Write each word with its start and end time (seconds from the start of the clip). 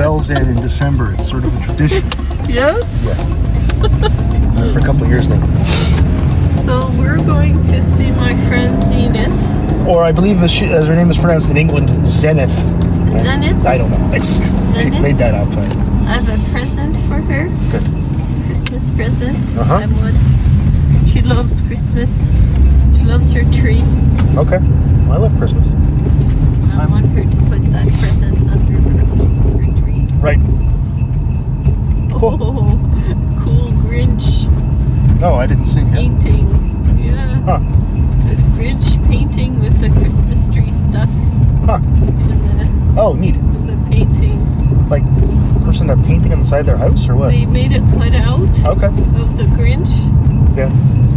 bells 0.00 0.30
in 0.30 0.48
in 0.48 0.58
December. 0.62 1.12
It's 1.12 1.28
sort 1.28 1.44
of 1.44 1.54
a 1.54 1.62
tradition. 1.62 2.02
Yes. 2.48 2.88
Yeah. 3.04 4.72
For 4.72 4.78
a 4.78 4.82
couple 4.82 5.04
of 5.04 5.10
years 5.10 5.28
now. 5.28 5.38
So 6.64 6.90
we're 6.98 7.18
going 7.18 7.62
to 7.66 7.82
see 7.98 8.10
my 8.12 8.34
friend 8.48 8.82
Zenith. 8.88 9.86
Or 9.86 10.02
I 10.02 10.10
believe 10.10 10.42
as, 10.42 10.50
she, 10.50 10.64
as 10.64 10.86
her 10.86 10.96
name 10.96 11.10
is 11.10 11.18
pronounced 11.18 11.50
in 11.50 11.58
England, 11.58 11.90
Zenith. 12.06 12.48
Zenith. 12.48 13.66
I 13.66 13.76
don't 13.76 13.90
know. 13.90 14.06
I 14.06 14.20
just 14.20 14.42
Zenith? 14.72 15.02
made 15.02 15.18
that 15.18 15.34
up. 15.34 15.48
I 16.08 16.14
have 16.14 16.28
a 16.30 16.50
present 16.50 16.96
for 17.06 17.20
her. 17.20 17.48
Good. 17.70 17.84
Christmas 18.46 18.90
present. 18.92 19.36
Uh-huh. 19.58 19.84
I. 19.84 21.08
She 21.10 21.20
loves 21.20 21.60
Christmas. 21.60 22.10
She 22.96 23.04
loves 23.04 23.32
her 23.32 23.44
tree. 23.52 23.82
Okay. 24.38 24.60
Well, 25.04 25.12
I 25.12 25.16
love 25.18 25.36
Christmas. 25.36 25.68
I 26.80 26.86
want 26.86 27.04
her 27.04 27.22
to 27.22 27.36
put 27.50 27.59
Right. 30.20 30.38
Cool. 32.12 32.36
Oh, 32.42 33.40
cool 33.42 33.68
Grinch 33.88 34.44
No, 35.20 35.34
I 35.36 35.46
didn't 35.46 35.64
see 35.66 35.80
him. 35.80 35.90
painting. 35.92 36.48
Yeah. 36.98 37.40
Huh. 37.46 37.58
The 38.28 38.34
Grinch 38.52 39.08
painting 39.08 39.60
with 39.60 39.80
the 39.80 39.88
Christmas 39.88 40.46
tree 40.48 40.70
stuff 40.90 41.08
Huh. 41.64 41.78
the, 41.78 43.00
Oh, 43.00 43.14
neat. 43.14 43.36
the 43.36 43.78
painting. 43.90 44.38
Like, 44.90 45.02
person 45.64 45.86
they're 45.86 45.96
painting 45.96 46.32
on 46.34 46.40
the 46.40 46.44
side 46.44 46.60
of 46.60 46.66
their 46.66 46.76
house 46.76 47.08
or 47.08 47.14
what? 47.16 47.30
They 47.30 47.46
made 47.46 47.72
it 47.72 47.82
put 47.96 48.12
out 48.14 48.40
Okay. 48.76 48.86
of 48.88 49.36
the 49.38 49.44
Grinch 49.56 49.88
Yeah. 50.58 50.68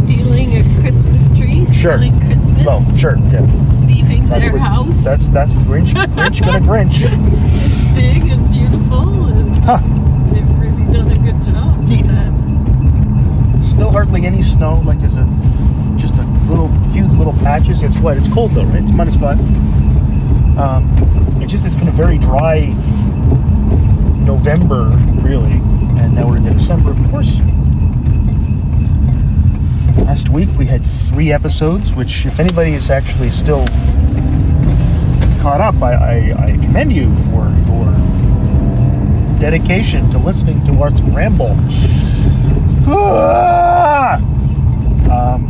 stealing 0.04 0.56
a 0.56 0.80
Christmas 0.80 1.28
tree, 1.36 1.66
Sure. 1.70 1.98
stealing 1.98 2.18
Christmas, 2.20 2.66
Oh, 2.66 2.82
sure. 2.96 3.16
Yeah. 3.30 3.42
leaving 3.86 4.26
That's 4.28 4.44
their 4.44 4.52
what. 4.52 4.62
house. 4.62 5.04
That's 5.04 5.26
that's 5.28 5.52
Grinch. 5.68 5.92
Grinch 6.14 6.40
gonna 6.42 6.60
Grinch. 6.60 7.02
Huh. 9.64 9.78
they've 10.30 10.58
really 10.58 10.92
done 10.92 11.10
a 11.10 11.18
good 11.24 11.42
job 11.42 11.78
Neat. 11.88 12.04
Still 13.64 13.90
hardly 13.90 14.26
any 14.26 14.42
snow. 14.42 14.82
Like, 14.84 15.02
is 15.02 15.16
a 15.16 15.24
just 15.98 16.16
a 16.16 16.22
little 16.50 16.68
few 16.92 17.06
little 17.06 17.32
patches. 17.32 17.82
It's 17.82 17.98
wet. 17.98 18.18
It's 18.18 18.28
cold 18.28 18.50
though, 18.50 18.64
right? 18.64 18.82
It's 18.82 18.92
minus 18.92 19.16
five. 19.16 19.38
Um, 20.58 20.84
it's 21.40 21.50
just 21.50 21.64
it's 21.64 21.74
been 21.76 21.88
a 21.88 21.92
very 21.92 22.18
dry 22.18 22.66
November, 24.24 24.90
really, 25.22 25.52
and 25.98 26.14
now 26.14 26.28
we're 26.28 26.36
into 26.36 26.52
December, 26.52 26.90
of 26.90 26.98
course. 27.10 27.38
Last 30.04 30.28
week 30.28 30.50
we 30.58 30.66
had 30.66 30.82
three 30.84 31.32
episodes, 31.32 31.94
which, 31.94 32.26
if 32.26 32.38
anybody 32.38 32.74
is 32.74 32.90
actually 32.90 33.30
still 33.30 33.66
caught 35.40 35.62
up, 35.62 35.80
I, 35.82 35.94
I, 35.94 36.44
I 36.46 36.50
commend 36.52 36.92
you 36.92 37.14
for 37.30 37.63
dedication 39.50 40.08
to 40.10 40.16
listening 40.16 40.64
to 40.64 40.72
us 40.82 41.02
ramble. 41.02 41.54
Ah! 42.88 44.16
Um, 45.12 45.44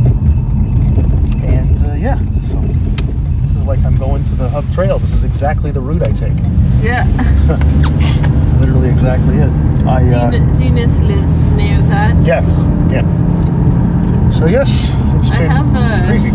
and 1.41 1.85
uh, 1.85 1.93
yeah, 1.93 2.17
so 2.41 2.59
this 2.59 3.55
is 3.55 3.63
like 3.63 3.79
I'm 3.85 3.95
going 3.95 4.21
to 4.25 4.31
the 4.31 4.49
Hub 4.49 4.69
Trail. 4.73 4.99
This 4.99 5.13
is 5.13 5.23
exactly 5.23 5.71
the 5.71 5.79
route 5.79 6.01
I 6.03 6.11
take. 6.11 6.33
Yeah. 6.83 7.05
Literally 8.59 8.89
exactly 8.89 9.37
it. 9.37 9.49
I 9.87 10.03
uh, 10.03 10.09
Zenith, 10.29 10.53
Zenith 10.55 10.99
lives 10.99 11.45
near 11.51 11.81
that. 11.83 12.17
Yeah. 12.25 12.41
so 12.41 12.47
yeah. 12.91 14.29
So 14.29 14.45
yes, 14.47 14.89
it's 15.15 15.31
I 15.31 15.37
been 15.37 15.49
have 15.51 15.73
a- 15.73 16.05
crazy. 16.05 16.31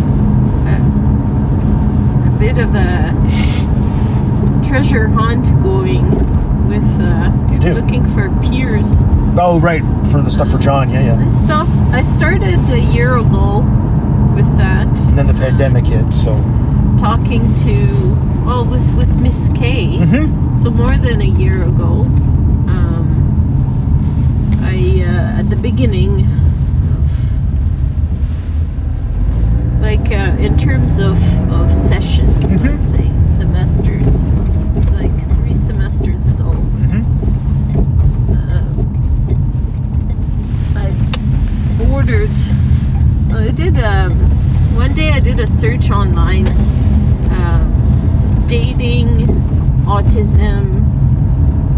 a 2.27 2.39
bit 2.39 2.57
of 2.57 2.75
a 2.75 4.67
treasure 4.67 5.09
hunt 5.09 5.45
going 5.63 6.09
with 6.71 6.85
uh, 7.01 7.31
You 7.53 7.59
do? 7.59 7.75
looking 7.75 8.05
for 8.15 8.31
peers. 8.41 9.03
Oh 9.37 9.61
right, 9.61 9.83
for 10.11 10.23
the 10.23 10.31
stuff 10.31 10.51
for 10.51 10.59
John. 10.59 10.89
Yeah, 10.91 11.03
yeah. 11.03 11.25
I 11.25 11.29
stop. 11.29 11.69
I 11.93 12.03
started 12.03 12.59
a 12.71 12.81
year 12.81 13.17
ago 13.17 13.59
with 14.35 14.47
that. 14.57 14.87
And 15.09 15.19
then 15.19 15.27
the 15.27 15.35
pandemic 15.35 15.85
hit, 15.87 16.13
so. 16.13 16.33
Talking 16.99 17.55
to 17.57 18.17
well 18.47 18.65
with 18.65 18.95
with 18.97 19.15
Miss 19.21 19.51
K. 19.55 19.99
Mm-hmm. 19.99 20.59
So 20.59 20.71
more 20.71 20.97
than 20.97 21.21
a 21.21 21.25
year 21.43 21.63
ago, 21.65 22.03
um, 22.75 23.07
I 24.63 25.03
uh, 25.07 25.39
at 25.41 25.49
the 25.51 25.57
beginning, 25.57 26.27
like 29.81 30.11
uh, 30.13 30.37
in 30.39 30.57
terms 30.59 30.99
of 30.99 31.17
of 31.51 31.75
sessions, 31.75 32.47
Mhm. 32.47 32.65
let's 32.67 32.91
say 32.91 33.11
semesters, 33.37 34.29
like 34.93 35.17
three 35.37 35.55
semesters 35.55 36.27
ago, 36.27 36.51
Mm-hmm. 36.81 37.03
uh, 38.35 38.65
I 40.81 40.89
ordered. 42.13 42.31
I 43.33 43.51
did 43.55 43.79
um, 43.79 44.13
one 44.75 44.95
day. 44.95 45.11
I 45.13 45.21
did 45.21 45.39
a 45.41 45.47
search 45.47 45.91
online, 45.91 46.49
um, 47.31 48.45
dating, 48.49 49.27
autism, 49.87 50.83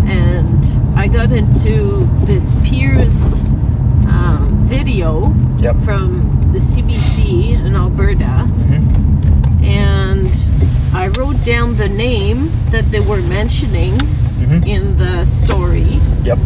and 0.09 0.99
I 0.99 1.09
got 1.09 1.33
into 1.33 2.09
this 2.25 2.55
peers 2.65 3.41
um, 4.09 4.65
video 4.67 5.35
Yep. 5.59 5.77
from 5.85 6.51
the 6.53 6.59
CBC 6.59 7.53
in 7.65 7.77
Alberta, 7.77 8.49
Mm-hmm. 8.49 9.65
and 9.65 10.35
I 10.95 11.09
wrote 11.19 11.43
down 11.45 11.77
the 11.77 11.89
name 11.89 12.51
that 12.71 12.91
they 12.91 13.01
were 13.01 13.21
mentioning 13.23 13.93
Mm-hmm. 13.99 14.65
in 14.65 14.97
the 14.99 15.25
story 15.25 16.01
Yep. 16.25 16.39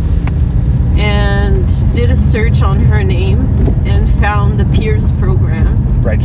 and 0.98 1.66
did 1.94 2.10
a 2.10 2.16
search 2.16 2.60
on 2.60 2.78
her 2.80 3.02
name 3.02 3.40
and 3.86 4.08
found 4.20 4.58
the 4.58 4.64
Peers 4.76 5.12
program. 5.12 6.02
Right. 6.02 6.20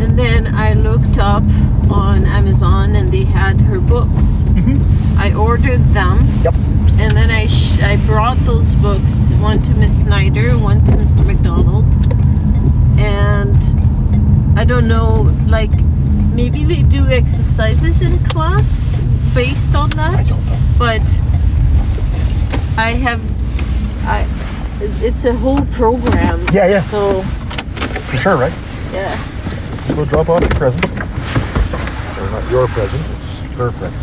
And 0.00 0.18
then 0.18 0.46
I 0.54 0.72
looked 0.74 1.18
up 1.18 1.44
on 1.90 2.24
Amazon 2.26 2.96
and 2.96 3.12
they 3.12 3.24
had 3.24 3.60
her 3.62 3.80
books. 3.80 4.42
Mm-hmm. 4.54 5.18
I 5.18 5.32
ordered 5.34 5.82
them 5.94 6.26
Yep. 6.42 6.54
and 6.98 7.16
then 7.16 7.30
I 7.30 7.46
sh- 7.46 7.80
I 7.80 7.96
brought 8.06 8.38
those 8.44 8.74
books 8.76 9.30
one 9.40 9.62
to 9.62 9.70
Miss 9.74 10.00
Snyder, 10.00 10.58
one 10.58 10.84
to 10.86 10.92
Mr. 10.92 11.24
McDonald. 11.24 11.84
And 12.98 13.56
I 14.58 14.64
don't 14.64 14.88
know, 14.88 15.32
like 15.46 15.70
maybe 16.34 16.64
they 16.64 16.82
do 16.82 17.06
exercises 17.06 18.02
in 18.02 18.18
class 18.24 18.98
based 19.34 19.74
on 19.74 19.90
that 19.90 20.30
I 20.32 20.58
but 20.78 21.02
I 22.76 22.90
have 22.92 23.20
I 24.04 24.22
it's 25.02 25.24
a 25.24 25.34
whole 25.34 25.58
program. 25.72 26.44
Yeah, 26.52 26.66
yeah. 26.68 26.80
So 26.80 27.22
For 27.22 28.16
sure, 28.18 28.36
right? 28.36 28.52
yeah. 28.92 29.16
Go 29.94 30.04
drop 30.04 30.28
off 30.28 30.40
your 30.40 30.50
present. 30.50 30.84
Or 30.84 32.30
not 32.30 32.50
your 32.50 32.66
present, 32.68 33.04
it's 33.16 33.38
her 33.56 33.70
present. 33.72 34.02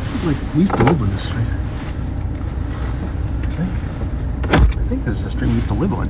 This 0.00 0.10
is 0.14 0.24
like, 0.24 0.54
we 0.54 0.62
used 0.62 0.74
to 0.76 0.82
live 0.84 1.00
on 1.02 1.10
this 1.10 1.26
street. 1.26 1.46
Okay. 3.52 3.68
I 4.80 4.84
think 4.88 5.04
this 5.04 5.18
is 5.18 5.24
the 5.24 5.30
street 5.30 5.48
we 5.48 5.54
used 5.54 5.68
to 5.68 5.74
live 5.74 5.92
on. 5.92 6.08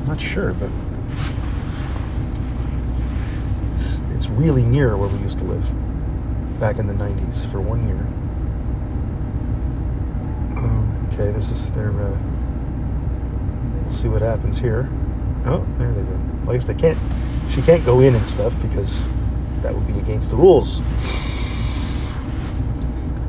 I'm 0.00 0.06
not 0.06 0.20
sure, 0.20 0.52
but 0.54 0.70
it's, 3.74 4.00
it's 4.10 4.28
really 4.28 4.62
near 4.62 4.96
where 4.96 5.08
we 5.08 5.18
used 5.18 5.38
to 5.38 5.44
live 5.44 5.68
back 6.60 6.78
in 6.78 6.86
the 6.86 6.94
90s 6.94 7.50
for 7.50 7.60
one 7.60 7.86
year. 7.88 8.06
Oh, 10.56 11.09
okay, 11.20 11.32
this 11.32 11.50
is 11.50 11.70
their. 11.72 11.90
Uh, 11.90 12.16
we'll 13.82 13.92
see 13.92 14.08
what 14.08 14.22
happens 14.22 14.58
here. 14.58 14.88
Oh, 15.46 15.66
there 15.76 15.92
they 15.92 16.02
go. 16.02 16.18
Well, 16.42 16.50
I 16.50 16.52
guess 16.54 16.64
they 16.66 16.74
can't. 16.74 16.98
She 17.50 17.62
can't 17.62 17.84
go 17.84 18.00
in 18.00 18.14
and 18.14 18.26
stuff 18.26 18.54
because 18.62 19.02
that 19.62 19.74
would 19.74 19.86
be 19.86 19.98
against 19.98 20.30
the 20.30 20.36
rules. 20.36 20.80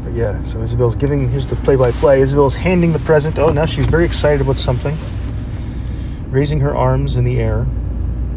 But 0.04 0.14
yeah, 0.14 0.42
so 0.44 0.62
Isabel's 0.62 0.96
giving. 0.96 1.30
Here's 1.30 1.48
the 1.48 1.56
play-by-play. 1.58 2.22
Isabel's 2.22 2.54
handing 2.54 2.94
the 2.94 3.00
present. 3.00 3.40
Oh, 3.40 3.52
now 3.52 3.66
she's 3.66 3.88
very 3.88 4.06
excited 4.06 4.42
about 4.42 4.58
something. 4.58 4.98
Raising 6.30 6.60
her 6.62 6.76
arms 6.76 7.18
in 7.18 7.26
the 7.26 7.40
air, 7.40 7.66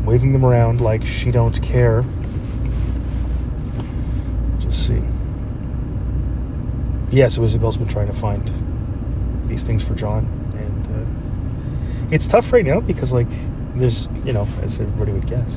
waving 0.05 0.33
them 0.33 0.45
around 0.45 0.81
like 0.81 1.05
she 1.05 1.31
don't 1.31 1.63
care. 1.63 2.05
Just 4.59 4.87
see. 4.87 5.03
Yeah, 7.11 7.29
so 7.29 7.45
Isabel's 7.45 7.77
been 7.77 7.87
trying 7.87 8.09
to 8.09 8.13
find 8.13 8.64
these 9.55 9.63
things 9.65 9.83
for 9.85 9.95
John, 9.95 10.27
and 10.59 10.87
uh, 10.89 12.15
it's 12.15 12.27
tough 12.27 12.53
right 12.53 12.65
now 12.65 12.81
because 12.81 13.13
like 13.13 13.29
there's 13.77 14.09
you 14.25 14.33
know 14.33 14.49
as 14.63 14.81
everybody 14.81 15.13
would 15.13 15.27
guess 15.27 15.57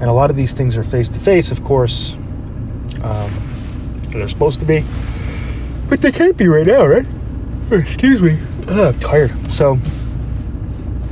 and 0.00 0.04
a 0.04 0.12
lot 0.12 0.30
of 0.30 0.36
these 0.36 0.52
things 0.52 0.76
are 0.76 0.82
face 0.82 1.08
to 1.08 1.18
face 1.20 1.52
of 1.52 1.62
course 1.62 2.14
um, 3.02 3.30
they're 4.08 4.28
supposed 4.28 4.58
to 4.58 4.66
be 4.66 4.84
but 5.88 6.00
they 6.00 6.10
can't 6.10 6.36
be 6.36 6.48
right 6.48 6.66
now 6.66 6.84
right 6.84 7.06
excuse 7.70 8.20
me 8.20 8.36
Ugh, 8.66 9.00
tired 9.00 9.30
so 9.52 9.78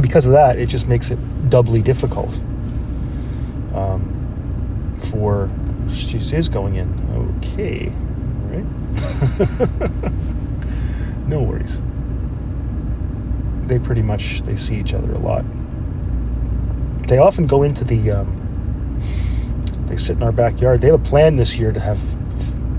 because 0.01 0.27
of 0.27 0.33
that 0.33 0.59
it 0.59 0.67
just 0.67 0.89
makes 0.89 1.13
it 1.13 1.19
doubly 1.49 1.81
difficult 1.81 2.41
um, 3.73 4.97
for 4.99 5.49
she 5.93 6.19
is 6.19 6.49
going 6.49 6.77
in. 6.77 7.39
Okay. 7.43 7.93
All 8.43 8.51
right. 8.57 10.13
no 11.31 11.41
worries. 11.41 11.81
They 13.69 13.79
pretty 13.79 14.03
much 14.03 14.43
they 14.43 14.57
see 14.57 14.77
each 14.77 14.93
other 14.93 15.13
a 15.13 15.19
lot. 15.19 15.45
They 17.07 17.19
often 17.19 17.47
go 17.47 17.63
into 17.63 17.85
the. 17.85 18.11
Um, 18.11 18.37
they 19.87 19.97
sit 19.97 20.17
in 20.17 20.23
our 20.23 20.33
backyard. 20.33 20.81
They 20.81 20.89
have 20.89 21.01
a 21.01 21.05
plan 21.05 21.37
this 21.37 21.57
year 21.57 21.73
to 21.73 21.81
have 21.81 21.99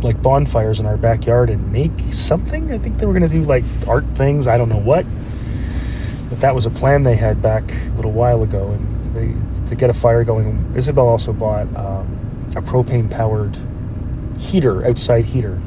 like 0.04 0.22
bonfires 0.22 0.80
in 0.80 0.86
our 0.86 0.98
backyard 0.98 1.50
and 1.50 1.72
make 1.72 1.92
something. 2.14 2.72
I 2.72 2.78
think 2.78 2.98
they 2.98 3.06
were 3.06 3.14
going 3.14 3.30
to 3.30 3.30
do 3.30 3.44
like 3.44 3.64
art 3.88 4.06
things. 4.16 4.48
I 4.48 4.58
don't 4.58 4.70
know 4.70 4.80
what. 4.80 5.06
But 6.30 6.42
that 6.42 6.54
was 6.54 6.66
a 6.66 6.70
plan 6.70 7.04
they 7.04 7.16
had 7.16 7.42
back 7.42 7.72
a 7.72 7.90
little 7.96 8.12
while 8.12 8.44
ago, 8.44 8.72
and 8.72 9.16
they 9.16 9.68
to 9.70 9.76
get 9.76 9.90
a 9.90 9.94
fire 9.94 10.26
going. 10.26 10.74
Isabel 10.76 11.08
also 11.08 11.32
bought 11.32 11.74
um, 11.76 12.52
a 12.56 12.62
propane 12.62 13.10
powered 13.10 13.58
heater, 14.38 14.86
outside 14.86 15.24
heater. 15.26 15.62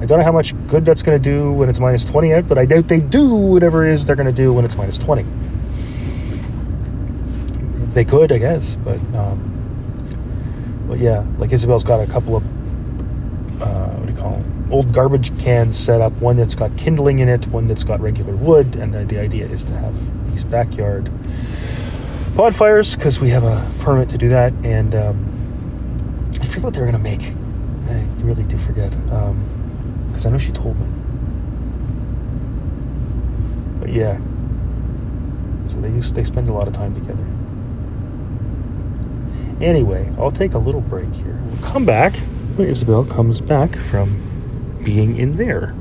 I 0.00 0.06
don't 0.06 0.18
know 0.18 0.24
how 0.24 0.32
much 0.32 0.54
good 0.66 0.84
that's 0.84 1.02
going 1.02 1.20
to 1.20 1.22
do 1.22 1.52
when 1.52 1.68
it's 1.68 1.78
minus 1.78 2.04
20 2.04 2.34
out, 2.34 2.48
but 2.48 2.58
I 2.58 2.66
doubt 2.66 2.88
they 2.88 3.00
do 3.00 3.34
whatever 3.34 3.86
it 3.86 3.92
is 3.92 4.04
they're 4.04 4.16
going 4.16 4.26
to 4.26 4.32
do 4.32 4.52
when 4.52 4.64
it's 4.64 4.76
minus 4.76 4.98
20. 4.98 5.24
They 7.94 8.04
could, 8.04 8.32
I 8.32 8.38
guess, 8.38 8.76
but 8.76 8.98
um, 9.14 9.54
but 10.88 10.98
yeah, 10.98 11.24
like 11.38 11.52
Isabel's 11.52 11.84
got 11.84 12.00
a 12.00 12.06
couple 12.06 12.36
of 12.36 12.42
uh, 13.62 13.90
what 13.90 14.06
do 14.06 14.12
you 14.12 14.18
call 14.18 14.32
them? 14.32 14.68
Old 14.70 14.92
garbage 14.92 15.38
cans 15.38 15.78
set 15.78 16.00
up. 16.00 16.12
One 16.14 16.36
that's 16.36 16.54
got 16.54 16.76
kindling 16.76 17.20
in 17.20 17.28
it, 17.28 17.46
one 17.46 17.68
that's 17.68 17.84
got 17.84 18.00
regular 18.00 18.34
wood, 18.34 18.76
and 18.76 18.92
the, 18.92 19.04
the 19.04 19.18
idea 19.18 19.46
is 19.46 19.64
to 19.66 19.72
have 19.72 19.94
these 20.30 20.42
backyard 20.42 21.08
bonfires 22.34 22.96
because 22.96 23.20
we 23.20 23.30
have 23.30 23.44
a 23.44 23.70
permit 23.78 24.08
to 24.08 24.18
do 24.18 24.28
that. 24.30 24.52
And 24.64 24.94
um, 24.94 26.30
I 26.40 26.46
forget 26.46 26.62
what 26.62 26.74
they're 26.74 26.84
gonna 26.84 26.98
make. 26.98 27.32
I 27.88 28.06
really 28.22 28.44
do 28.44 28.58
forget 28.58 28.92
because 30.14 30.26
I 30.26 30.30
know 30.30 30.38
she 30.38 30.52
told 30.52 30.78
me. 30.78 30.86
But 33.80 33.92
yeah, 33.92 34.20
so 35.66 35.80
they 35.80 35.88
use 35.88 36.12
they 36.12 36.22
spend 36.22 36.48
a 36.48 36.52
lot 36.52 36.68
of 36.68 36.72
time 36.72 36.94
together. 36.94 37.26
Anyway, 39.60 40.12
I'll 40.16 40.30
take 40.30 40.54
a 40.54 40.58
little 40.58 40.80
break 40.80 41.12
here. 41.12 41.40
We'll 41.46 41.68
come 41.68 41.84
back 41.84 42.14
when 42.54 42.68
Isabel 42.68 43.04
comes 43.04 43.40
back 43.40 43.74
from 43.74 44.78
being 44.84 45.16
in 45.16 45.34
there. 45.34 45.74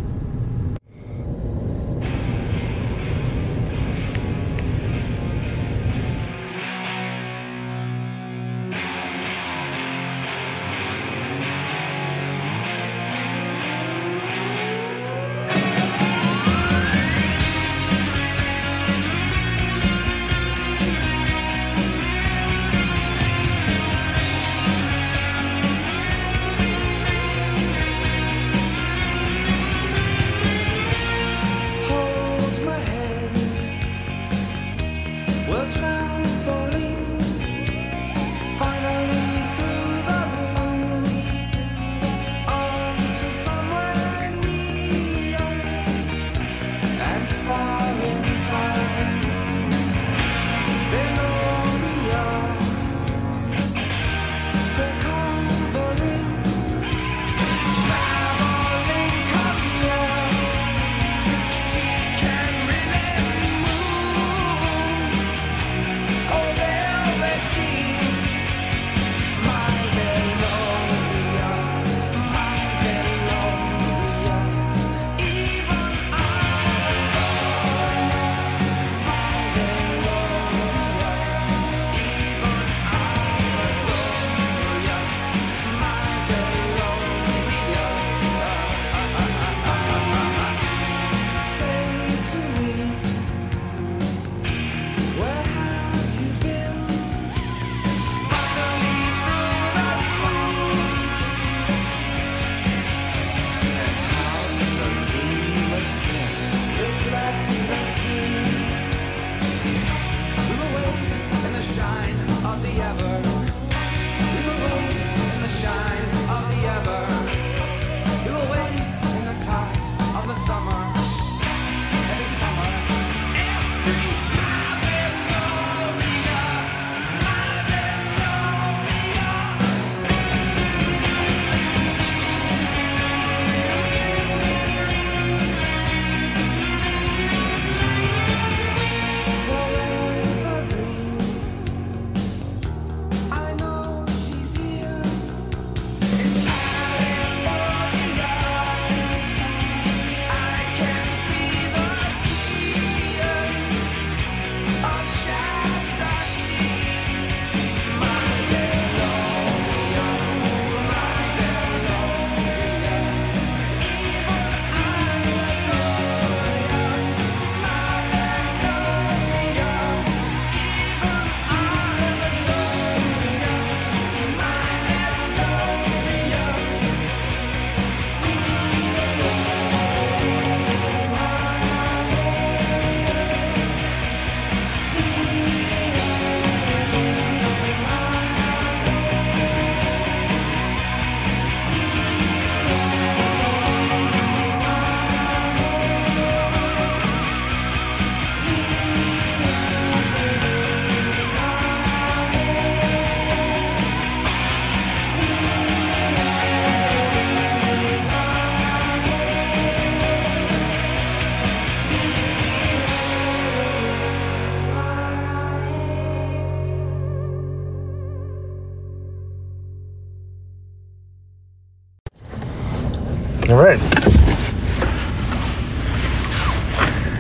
All 223.54 223.60
right. 223.60 223.78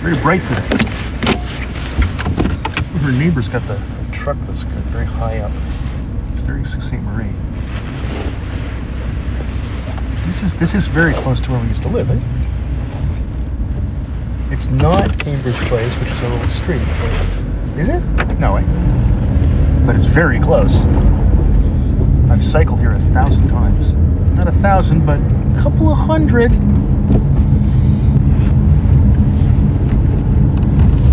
Very 0.02 0.18
bright 0.24 0.42
today. 0.42 0.84
Her 3.02 3.12
neighbor's 3.12 3.48
got 3.48 3.62
the, 3.68 3.80
truck 4.12 4.38
that's 4.48 4.64
very 4.64 5.06
high 5.06 5.38
up. 5.38 5.52
It's 6.32 6.42
very 6.42 6.66
Ste. 6.66 6.94
Marie. 6.94 7.30
This 10.26 10.42
is 10.42 10.56
this 10.56 10.74
is 10.74 10.88
very 10.88 11.14
close 11.14 11.40
to 11.42 11.52
where 11.52 11.62
we 11.62 11.68
used 11.68 11.84
to 11.84 11.90
live, 11.90 12.10
eh? 12.10 12.20
It's 14.52 14.70
not 14.70 15.20
Cambridge 15.20 15.56
Place, 15.68 15.94
which 16.00 16.10
is 16.10 16.24
a 16.24 16.30
little 16.30 16.48
street. 16.48 16.82
Is 17.78 17.90
it? 17.90 18.40
No, 18.40 18.56
way. 18.56 18.64
But 19.86 19.96
it's 19.96 20.06
very 20.06 20.40
close. 20.40 20.84
I've 22.32 22.44
cycled 22.44 22.80
here 22.80 22.94
a 22.94 23.00
thousand 23.14 23.50
times. 23.50 23.94
Not 24.36 24.48
a 24.48 24.52
thousand, 24.52 25.06
but 25.06 25.20
a 25.56 25.62
couple 25.62 25.92
of 25.92 25.98
hundred. 25.98 26.52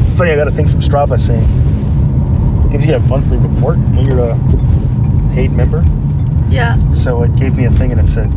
It's 0.07 0.15
funny, 0.17 0.31
I 0.31 0.37
got 0.37 0.49
a 0.49 0.53
thing 0.53 0.69
from 0.69 0.81
Strava 0.81 1.21
saying 1.21 1.47
gives 2.71 2.87
you 2.87 2.95
a 2.95 3.01
monthly 3.01 3.37
report 3.37 3.79
when 3.79 4.07
you're 4.07 4.21
a 4.21 4.39
paid 5.35 5.53
member. 5.53 5.85
Yeah. 6.49 6.93
So 6.93 7.23
it 7.23 7.35
gave 7.37 7.57
me 7.57 7.65
a 7.65 7.71
thing 7.71 7.93
and 7.93 8.01
it 8.01 8.09
said, 8.09 8.31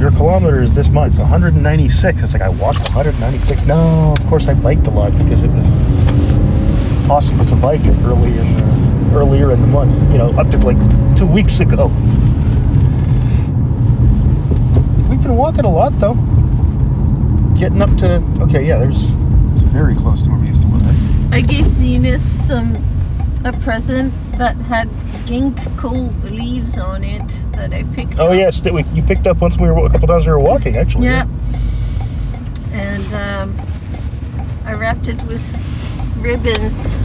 Your 0.00 0.10
kilometers 0.10 0.70
is 0.70 0.76
this 0.76 0.88
much, 0.88 1.14
196. 1.14 2.22
It's 2.22 2.32
like 2.32 2.42
I 2.42 2.48
walked 2.48 2.80
196. 2.80 3.64
No, 3.66 4.14
of 4.18 4.26
course 4.26 4.48
I 4.48 4.54
biked 4.54 4.86
a 4.86 4.90
lot 4.90 5.16
because 5.18 5.42
it 5.42 5.50
was 5.50 5.66
possible 7.06 7.44
to 7.44 7.56
bike 7.56 7.84
early 8.04 8.36
in 8.38 8.54
the, 8.54 9.18
earlier 9.18 9.52
in 9.52 9.60
the 9.60 9.66
month, 9.66 10.00
you 10.12 10.18
know, 10.18 10.30
up 10.38 10.50
to 10.50 10.58
like 10.58 10.78
two 11.16 11.26
weeks 11.26 11.60
ago. 11.60 11.88
Been 15.30 15.36
walking 15.38 15.64
a 15.64 15.70
lot 15.70 15.90
though. 16.00 16.14
Getting 17.56 17.80
up 17.80 17.96
to 17.98 18.16
okay, 18.42 18.66
yeah, 18.66 18.78
there's 18.78 19.00
it's 19.00 19.62
very 19.70 19.94
close 19.94 20.24
to 20.24 20.28
where 20.30 20.40
we 20.40 20.48
used 20.48 20.60
to 20.62 20.66
live. 20.66 21.32
I 21.32 21.40
gave 21.40 21.70
Zenith 21.70 22.20
some 22.48 22.84
a 23.44 23.52
present 23.52 24.12
that 24.38 24.56
had 24.56 24.88
ginkgo 25.26 26.10
leaves 26.28 26.78
on 26.78 27.04
it 27.04 27.38
that 27.52 27.72
I 27.72 27.84
picked 27.94 28.18
Oh 28.18 28.30
up. 28.30 28.34
yes, 28.34 28.60
that 28.62 28.74
we 28.74 28.82
you 28.92 29.04
picked 29.04 29.28
up 29.28 29.40
once 29.40 29.56
we 29.56 29.70
were 29.70 29.86
a 29.86 29.90
couple 29.90 30.08
times 30.08 30.26
we 30.26 30.32
were 30.32 30.40
walking 30.40 30.76
actually. 30.76 31.04
Yeah. 31.06 31.28
And 32.72 33.14
um, 33.14 33.66
I 34.64 34.72
wrapped 34.72 35.06
it 35.06 35.22
with 35.28 35.44
ribbons 36.18 36.96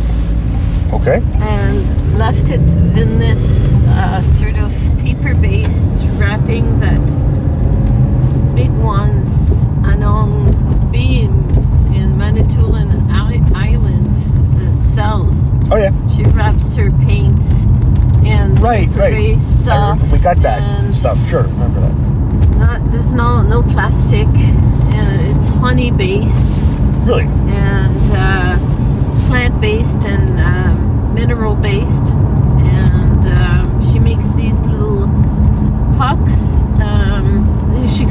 Okay. 0.91 1.21
and 1.41 2.17
left 2.17 2.49
it 2.49 2.59
in 2.99 3.19
this 3.19 3.71
uh, 3.89 4.23
sort 4.33 4.55
of 4.57 4.71
paper-based 5.03 6.05
wrapping 6.17 6.79
that 6.79 7.14
Big 8.55 8.71
Ones 8.71 9.65
Anong 9.83 10.91
Beam 10.91 11.49
in 11.93 12.17
Manitoulin 12.17 12.89
Island 13.11 14.07
uh, 14.61 14.75
sells. 14.77 15.53
Oh 15.71 15.75
yeah. 15.75 15.91
She 16.09 16.23
wraps 16.23 16.75
her 16.75 16.91
paints 17.05 17.63
and 18.25 18.57
Right, 18.59 18.87
right. 18.89 19.13
I 19.13 19.35
stuff. 19.35 20.11
we 20.11 20.17
got 20.19 20.41
that 20.41 20.61
and 20.61 20.95
stuff. 20.95 21.17
Sure, 21.29 21.43
remember 21.43 21.81
that. 21.81 21.93
Not, 22.57 22.91
there's 22.91 23.13
no 23.13 23.41
no 23.41 23.61
plastic, 23.61 24.27
and 24.27 25.35
it's 25.35 25.47
honey-based 25.49 26.61
Really? 27.05 27.25
and 27.25 28.11
uh, 28.13 28.57
plant-based 29.27 30.03
and 30.05 30.39
um, 30.39 31.13
mineral-based, 31.13 32.11
and 32.63 33.25
um, 33.27 33.91
she 33.91 33.99
makes 33.99 34.29
these 34.33 34.57
little 34.61 35.07
pucks. 35.97 36.44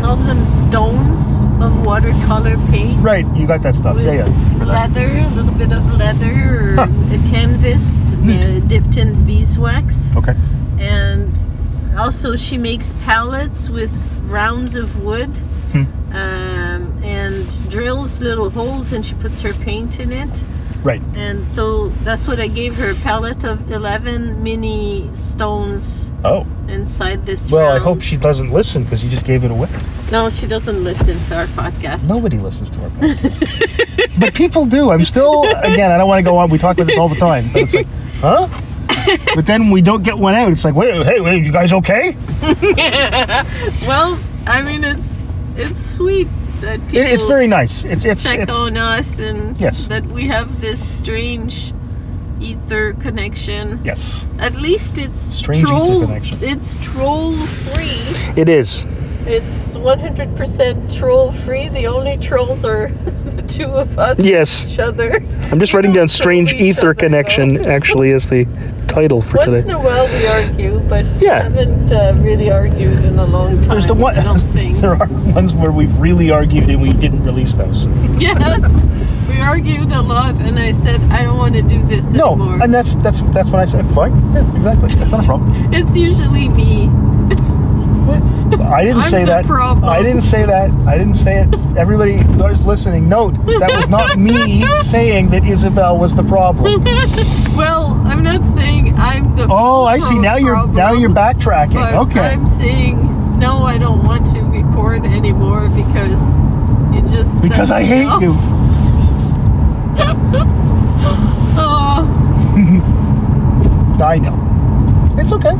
Calls 0.04 0.22
them 0.26 0.44
stones 0.44 1.46
of 1.64 1.82
watercolor 1.86 2.58
paint. 2.68 3.02
Right, 3.02 3.24
you 3.34 3.46
got 3.46 3.62
that 3.62 3.74
stuff. 3.74 3.98
Yeah, 3.98 4.26
yeah. 4.28 4.64
leather, 4.64 5.06
a 5.08 5.30
little 5.30 5.54
bit 5.54 5.72
of 5.72 5.82
leather 5.96 6.72
or 6.72 6.74
Huh. 6.76 6.88
a 7.10 7.30
canvas 7.30 8.12
uh, 8.12 8.60
dipped 8.66 8.98
in 8.98 9.24
beeswax, 9.24 10.10
Okay. 10.14 10.34
and 10.78 11.32
also 11.96 12.36
she 12.36 12.58
makes 12.58 12.92
pallets 13.06 13.70
with 13.70 13.92
rounds 14.28 14.76
of 14.76 15.02
wood 15.02 15.30
Hmm. 15.72 15.84
um, 16.12 17.02
and 17.02 17.70
drills 17.70 18.20
little 18.20 18.50
holes 18.50 18.92
and 18.92 19.06
she 19.06 19.14
puts 19.14 19.40
her 19.40 19.54
paint 19.54 19.98
in 20.00 20.12
it 20.12 20.42
Right. 20.82 21.00
and 21.14 21.50
so 21.50 21.88
that's 22.04 22.28
what 22.28 22.38
i 22.40 22.46
gave 22.46 22.76
her 22.76 22.90
a 22.90 22.94
palette 22.96 23.42
of 23.42 23.70
11 23.72 24.42
mini 24.42 25.08
stones 25.14 26.10
Oh. 26.24 26.46
inside 26.68 27.24
this 27.26 27.50
Well, 27.50 27.70
I 27.72 27.78
hope 27.78 28.02
she 28.02 28.16
doesn't 28.16 28.52
listen 28.52 28.84
because 28.84 29.02
you 29.02 29.10
just 29.10 29.24
gave 29.24 29.44
it 29.44 29.50
away. 29.50 29.68
No 30.12 30.30
she 30.30 30.46
doesn't 30.46 30.82
listen 30.84 31.18
to 31.24 31.36
our 31.36 31.46
podcast 31.48 32.08
Nobody 32.08 32.38
listens 32.38 32.70
to 32.70 32.82
our 32.82 32.88
podcast. 32.90 34.20
but 34.20 34.34
people 34.34 34.66
do. 34.66 34.90
I'm 34.90 35.04
still, 35.04 35.44
again, 35.58 35.90
I 35.90 35.96
don't 35.98 36.08
want 36.08 36.18
to 36.18 36.22
go 36.30 36.36
on. 36.36 36.50
We 36.50 36.58
talk 36.58 36.76
about 36.76 36.86
this 36.86 36.98
all 36.98 37.08
the 37.08 37.16
time. 37.16 37.50
But 37.52 37.62
it's 37.62 37.74
like, 37.74 37.86
huh? 38.20 38.48
But 39.34 39.46
then 39.46 39.70
we 39.70 39.82
don't 39.82 40.02
get 40.02 40.16
one 40.18 40.34
out. 40.34 40.50
It's 40.52 40.64
like, 40.64 40.74
wait, 40.74 41.04
hey, 41.06 41.20
wait, 41.20 41.44
you 41.44 41.52
guys 41.52 41.72
okay? 41.72 42.16
well 43.86 44.18
i 44.46 44.60
mean 44.62 44.84
it's 44.84 45.26
it's 45.56 45.80
sweet 45.80 46.28
that 46.60 46.78
people 46.86 46.98
It, 46.98 47.06
it's 47.12 47.22
very 47.24 47.46
nice. 47.46 47.84
It's 47.84 48.04
it's 48.04 48.22
check 48.22 48.40
it's 48.40 48.52
on 48.52 48.76
us 48.76 49.18
and 49.18 49.56
Yes. 49.58 49.86
that 49.88 50.04
we 50.06 50.26
have 50.28 50.60
this 50.60 50.80
strange 50.98 51.72
ether 52.40 52.94
connection 52.94 53.80
yes. 53.84 54.26
At 54.38 54.54
least 54.56 54.98
it's 54.98 55.20
Strange 55.20 55.60
ether 55.64 55.68
troll. 55.68 56.00
connection. 56.06 56.38
It's 56.42 56.76
troll 56.82 57.36
free. 57.46 58.00
It 58.36 58.48
is. 58.48 58.86
It's 59.26 59.74
100% 59.74 60.94
troll 60.98 61.32
free. 61.32 61.68
The 61.68 61.86
only 61.86 62.18
trolls 62.18 62.64
are 62.64 62.88
the 63.24 63.42
two 63.42 63.64
of 63.66 63.98
us. 63.98 64.18
Yes. 64.18 64.66
Each 64.70 64.78
other. 64.78 65.22
I'm 65.50 65.58
just 65.58 65.72
writing 65.72 65.92
down 65.92 66.08
strange 66.08 66.52
ether 66.60 66.88
other, 66.90 66.94
connection 66.94 67.54
though. 67.54 67.70
actually 67.70 68.12
as 68.12 68.28
the 68.28 68.44
title 68.86 69.22
for 69.22 69.38
Once 69.38 69.48
in 69.48 69.54
today. 69.54 69.72
a 69.72 69.78
while 69.78 70.06
we 70.06 70.26
argue, 70.26 70.78
but 70.88 71.04
Yeah. 71.20 71.48
we 71.48 71.56
haven't 71.56 71.92
uh, 71.92 72.12
really 72.22 72.50
argued 72.50 73.02
in 73.04 73.18
a 73.18 73.24
long 73.24 73.56
time. 73.62 73.70
There's 73.70 73.86
the 73.86 73.94
one. 73.94 74.18
I 74.18 74.22
don't 74.24 74.40
think. 74.52 74.78
there 74.78 74.92
are 74.94 75.08
ones 75.32 75.54
where 75.54 75.72
we've 75.72 75.96
really 75.98 76.30
argued 76.30 76.68
and 76.68 76.82
we 76.82 76.92
didn't 76.92 77.24
release 77.24 77.54
those. 77.54 77.86
yes. 78.18 78.60
We 79.28 79.40
argued 79.40 79.90
a 79.90 80.02
lot, 80.02 80.34
and 80.36 80.58
I 80.58 80.72
said 80.72 81.00
I 81.10 81.22
don't 81.24 81.38
want 81.38 81.54
to 81.54 81.62
do 81.62 81.82
this 81.84 82.12
No, 82.12 82.34
anymore. 82.34 82.62
and 82.62 82.72
that's 82.72 82.96
that's 82.96 83.20
that's 83.32 83.50
when 83.50 83.60
I 83.60 83.64
said 83.64 83.84
fine. 83.94 84.12
Yeah, 84.32 84.54
exactly. 84.54 84.88
That's 84.94 85.10
not 85.10 85.20
a 85.24 85.26
problem. 85.26 85.72
it's 85.74 85.96
usually 85.96 86.48
me. 86.50 86.88
I 88.08 88.84
didn't 88.84 89.02
I'm 89.02 89.10
say 89.10 89.24
that. 89.24 89.46
problem. 89.46 89.84
I 89.84 90.02
didn't 90.02 90.22
say 90.22 90.44
that. 90.44 90.70
I 90.86 90.98
didn't 90.98 91.14
say 91.14 91.42
it. 91.42 91.54
Everybody 91.76 92.18
who's 92.18 92.66
listening, 92.66 93.08
note 93.08 93.34
that 93.46 93.72
was 93.74 93.88
not 93.88 94.18
me 94.18 94.64
saying 94.82 95.30
that 95.30 95.44
Isabel 95.44 95.98
was 95.98 96.14
the 96.14 96.24
problem. 96.24 96.84
Well, 97.54 97.92
I'm 98.04 98.24
not 98.24 98.44
saying 98.44 98.96
I'm 98.96 99.36
the. 99.36 99.46
Oh, 99.48 99.84
I 99.84 100.00
see. 100.00 100.18
Now 100.18 100.34
you're 100.34 100.66
now 100.66 100.90
you're 100.92 101.08
backtracking. 101.08 101.92
Okay. 102.08 102.18
I'm 102.18 102.44
saying 102.58 103.38
no, 103.38 103.58
I 103.58 103.78
don't 103.78 104.02
want 104.04 104.26
to 104.32 104.40
record 104.40 105.04
anymore 105.04 105.68
because 105.68 106.20
it 106.96 107.06
just 107.06 107.40
Because 107.42 107.70
I 107.70 107.84
hate 107.84 108.06
off. 108.06 108.20
you. 108.22 108.34
Oh, 111.56 112.02
I 114.02 114.18
know. 114.18 114.36
It's 115.18 115.32
okay. 115.32 115.52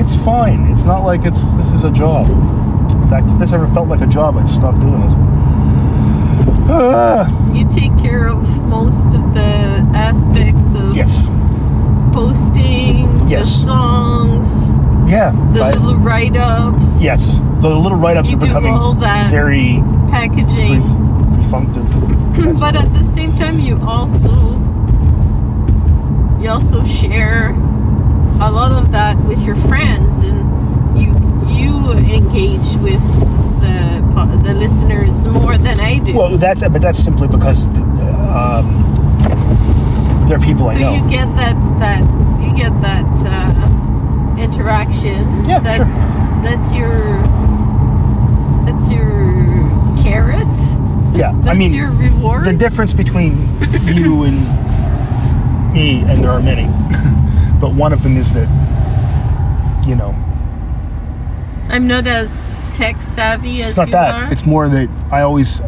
It's 0.00 0.14
fine. 0.24 0.70
It's 0.72 0.84
not 0.84 1.00
like 1.04 1.24
it's 1.24 1.54
this 1.54 1.72
is 1.72 1.84
a 1.84 1.90
job. 1.90 2.28
In 2.30 3.08
fact, 3.08 3.30
if 3.30 3.38
this 3.38 3.52
ever 3.52 3.66
felt 3.68 3.88
like 3.88 4.00
a 4.00 4.06
job, 4.06 4.36
I'd 4.36 4.48
stop 4.48 4.78
doing 4.80 5.02
it. 5.02 5.16
Ah, 6.70 7.52
you 7.52 7.68
take 7.68 7.96
care 7.98 8.28
of 8.28 8.42
most 8.66 9.06
of 9.14 9.34
the 9.34 9.84
aspects 9.94 10.74
of 10.74 10.94
yes. 10.94 11.26
posting, 12.12 13.28
Yes. 13.28 13.58
the 13.58 13.64
songs, 13.66 14.70
Yeah. 15.10 15.30
the 15.54 15.64
I- 15.64 15.70
little 15.72 15.96
write-ups, 15.96 17.02
yes. 17.02 17.38
The 17.60 17.68
little 17.68 17.98
write-ups 17.98 18.30
You 18.30 18.36
are 18.36 18.40
becoming 18.40 18.72
all 18.74 18.92
that. 18.94 19.30
very 19.30 19.82
packaging. 20.10 20.82
prefunctive. 21.32 22.60
but 22.60 22.76
at 22.76 22.92
the 22.94 23.02
same 23.04 23.34
time 23.36 23.58
you 23.58 23.78
also 23.86 24.30
you 26.40 26.48
also 26.50 26.84
share 26.84 27.52
a 28.40 28.50
lot 28.50 28.72
of 28.72 28.92
that 28.92 29.16
with 29.24 29.40
your 29.42 29.56
friends 29.68 30.18
and 30.22 30.38
you 30.98 31.08
you 31.48 31.92
engage 31.92 32.76
with 32.76 33.02
the 33.60 33.98
the 34.44 34.54
listeners 34.54 35.26
more 35.26 35.58
than 35.58 35.78
I 35.80 35.98
do. 35.98 36.14
Well, 36.14 36.38
that's 36.38 36.62
but 36.62 36.80
that's 36.80 36.98
simply 36.98 37.28
because 37.28 37.68
um, 37.68 38.66
they're 40.28 40.38
people 40.38 40.66
so 40.66 40.76
I 40.76 40.80
know. 40.80 40.94
you 40.94 41.10
get 41.10 41.26
that 41.36 41.56
that 41.80 42.00
you 42.42 42.56
get 42.56 42.80
that 42.82 43.04
uh, 43.26 44.40
interaction. 44.40 45.44
Yeah, 45.44 45.58
sure. 45.58 45.84
that's 45.86 46.32
that's 46.42 46.72
your 46.72 47.22
that's 48.64 48.90
your 48.90 49.66
carrot. 50.02 50.46
yeah, 51.16 51.32
That's 51.34 51.48
I 51.48 51.54
mean 51.54 51.72
your 51.74 51.90
reward. 51.90 52.44
the 52.44 52.52
difference 52.52 52.92
between 52.94 53.32
you 53.84 54.22
and 54.24 55.72
me, 55.72 56.00
and 56.02 56.22
there 56.22 56.30
are 56.30 56.40
many, 56.40 56.64
but 57.60 57.74
one 57.74 57.92
of 57.92 58.02
them 58.02 58.16
is 58.16 58.32
that 58.32 58.48
you 59.86 59.94
know 59.94 60.14
I'm 61.70 61.86
not 61.86 62.06
as 62.06 62.60
tech 62.74 63.02
savvy 63.02 63.62
as 63.62 63.72
It's 63.72 63.76
not 63.76 63.90
that. 63.90 64.14
are. 64.14 64.32
It's 64.32 64.46
more 64.46 64.68
that 64.68 64.88
I 65.12 65.20
always 65.22 65.58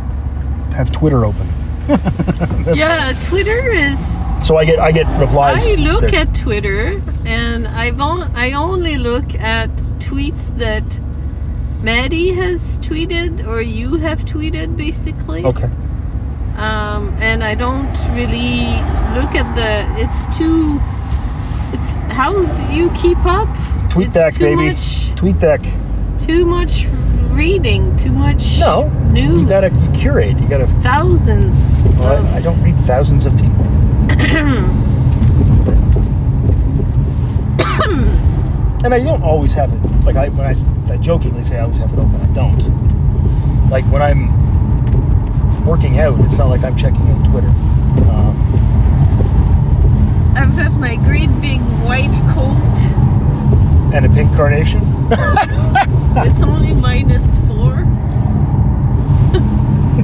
have 0.72 0.90
Twitter 0.92 1.24
open. 1.24 1.46
Yeah, 2.74 3.12
Twitter 3.20 3.70
is. 3.72 3.98
So 4.46 4.56
I 4.56 4.64
get 4.64 4.78
I 4.78 4.92
get 4.92 5.06
replies. 5.18 5.66
I 5.66 5.74
look 5.82 6.02
there. 6.10 6.20
at 6.22 6.34
Twitter, 6.34 7.02
and 7.26 7.66
I've 7.66 8.00
on, 8.00 8.30
I 8.36 8.52
only 8.52 8.96
look 8.96 9.34
at 9.34 9.68
tweets 9.98 10.56
that 10.58 11.00
Maddie 11.82 12.32
has 12.34 12.78
tweeted 12.78 13.46
or 13.46 13.60
you 13.60 13.96
have 13.96 14.20
tweeted, 14.20 14.76
basically. 14.76 15.44
Okay. 15.44 15.68
um, 16.56 17.08
and 17.20 17.42
I 17.42 17.54
don't 17.54 17.96
really 18.14 18.70
look 19.18 19.34
at 19.34 19.48
the. 19.56 20.00
It's 20.02 20.24
too. 20.38 20.78
It's 21.72 22.04
how 22.06 22.44
do 22.44 22.74
you 22.74 22.90
keep 22.90 23.18
up? 23.24 23.48
Tweet 23.90 24.08
it's 24.08 24.14
deck, 24.14 24.34
too 24.34 24.40
baby. 24.40 24.70
Much, 24.70 25.14
Tweet 25.16 25.38
deck. 25.38 25.60
too 26.18 26.44
much 26.44 26.86
reading. 27.30 27.96
Too 27.96 28.12
much. 28.12 28.58
No. 28.58 28.88
news. 29.10 29.40
You 29.40 29.48
gotta 29.48 29.70
curate. 29.94 30.38
You 30.40 30.48
gotta. 30.48 30.66
thousands. 30.82 31.88
Well, 31.96 32.18
of, 32.18 32.26
I, 32.26 32.36
I 32.36 32.40
don't 32.42 32.62
read 32.62 32.76
thousands 32.80 33.26
of 33.26 33.32
people. 33.36 33.50
and 38.84 38.94
I 38.94 39.00
don't 39.00 39.22
always 39.22 39.52
have 39.54 39.72
it. 39.72 39.80
Like 40.04 40.16
I 40.16 40.28
when 40.28 40.46
I 40.46 40.96
jokingly 40.98 41.42
say 41.42 41.58
I 41.58 41.62
always 41.62 41.78
have 41.78 41.92
it 41.92 41.98
open. 41.98 42.20
I 42.20 42.26
don't. 42.34 43.70
Like 43.70 43.84
when 43.86 44.02
I'm 44.02 44.28
working 45.64 45.98
out, 45.98 46.18
it's 46.24 46.38
not 46.38 46.48
like 46.48 46.62
I'm 46.62 46.76
checking 46.76 47.08
out 47.10 47.24
Twitter. 47.30 47.48
Um, 48.10 48.36
I've 50.40 50.56
got 50.56 50.72
my 50.78 50.96
great 50.96 51.28
big 51.40 51.60
white 51.84 52.14
coat. 52.34 52.76
and 53.94 54.06
a 54.06 54.08
pink 54.08 54.34
carnation. 54.34 54.80
it's 55.12 56.42
only 56.42 56.72
minus 56.72 57.24
four. 57.46 57.84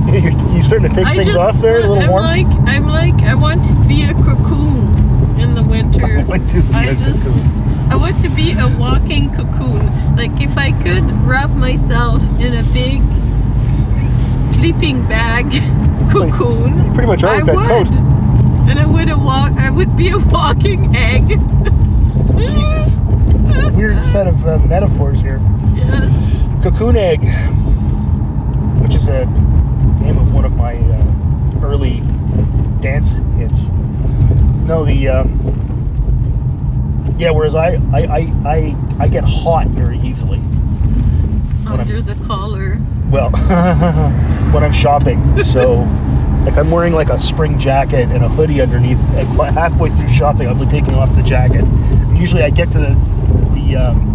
you're, 0.12 0.32
you 0.54 0.62
starting 0.62 0.88
to 0.90 0.94
take 0.94 1.06
I 1.06 1.14
things 1.16 1.28
just, 1.28 1.38
off 1.38 1.56
there, 1.62 1.78
a 1.78 1.88
little 1.88 1.98
I'm 2.04 2.10
warm. 2.10 2.22
like, 2.24 2.46
I'm 2.68 2.86
like, 2.86 3.14
I 3.22 3.34
want 3.34 3.64
to 3.66 3.72
be 3.88 4.02
a 4.04 4.12
cocoon 4.12 5.40
in 5.40 5.54
the 5.54 5.62
winter. 5.62 6.04
I 6.18 6.22
want 6.24 6.50
to 6.50 6.60
be 6.62 6.74
I 6.74 6.84
a 6.86 6.94
just, 6.94 7.24
cocoon. 7.24 7.90
I 7.90 7.96
want 7.96 8.18
to 8.20 8.28
be 8.28 8.52
a 8.52 8.68
walking 8.78 9.34
cocoon. 9.34 10.16
Like 10.16 10.38
if 10.40 10.58
I 10.58 10.72
could 10.82 11.10
wrap 11.26 11.50
myself 11.50 12.20
in 12.40 12.52
a 12.54 12.62
big 12.72 13.00
sleeping 14.54 15.06
bag 15.08 15.50
cocoon, 16.12 16.86
You 16.86 16.92
pretty 16.92 17.06
much 17.06 17.22
are 17.24 17.36
I 17.36 17.42
that 17.42 17.54
would, 17.54 17.86
coat. 17.88 18.05
And 18.68 18.78
I 18.78 18.86
would 18.86 19.08
walk. 19.16 19.52
I 19.52 19.70
would 19.70 19.96
be 19.96 20.10
a 20.10 20.18
walking 20.18 20.94
egg. 20.96 21.28
Jesus. 22.36 22.96
Weird 23.74 24.02
set 24.02 24.26
of 24.26 24.46
uh, 24.46 24.58
metaphors 24.58 25.20
here. 25.20 25.40
Yes. 25.74 26.12
Cocoon 26.62 26.96
Egg, 26.96 27.20
which 28.82 28.94
is 28.94 29.08
a 29.08 29.24
name 30.00 30.18
of 30.18 30.32
one 30.34 30.44
of 30.44 30.56
my 30.56 30.76
uh, 30.76 31.60
early 31.62 32.00
dance 32.80 33.12
hits. 33.36 33.68
No, 34.66 34.84
the 34.84 35.08
um, 35.08 37.14
yeah. 37.18 37.30
Whereas 37.30 37.54
I 37.54 37.74
I, 37.92 38.00
I 38.00 38.18
I 38.44 38.76
I 39.00 39.08
get 39.08 39.24
hot 39.24 39.68
very 39.68 39.98
easily. 40.00 40.38
Under 41.66 42.00
the 42.00 42.14
collar. 42.26 42.78
Well, 43.10 43.30
when 44.52 44.64
I'm 44.64 44.72
shopping, 44.72 45.42
so 45.42 45.82
like 46.46 46.56
I'm 46.56 46.70
wearing 46.70 46.94
like 46.94 47.08
a 47.08 47.18
spring 47.18 47.58
jacket 47.58 48.08
and 48.08 48.24
a 48.24 48.28
hoodie 48.28 48.60
underneath. 48.60 48.98
And 49.16 49.28
halfway 49.52 49.90
through 49.90 50.08
shopping, 50.08 50.46
I'm 50.46 50.56
taking 50.68 50.94
off 50.94 51.14
the 51.16 51.22
jacket. 51.22 51.64
And 51.64 52.16
usually, 52.16 52.42
I 52.42 52.50
get 52.50 52.70
to 52.70 52.78
the 52.78 52.94
the 53.52 53.76
um, 53.76 54.14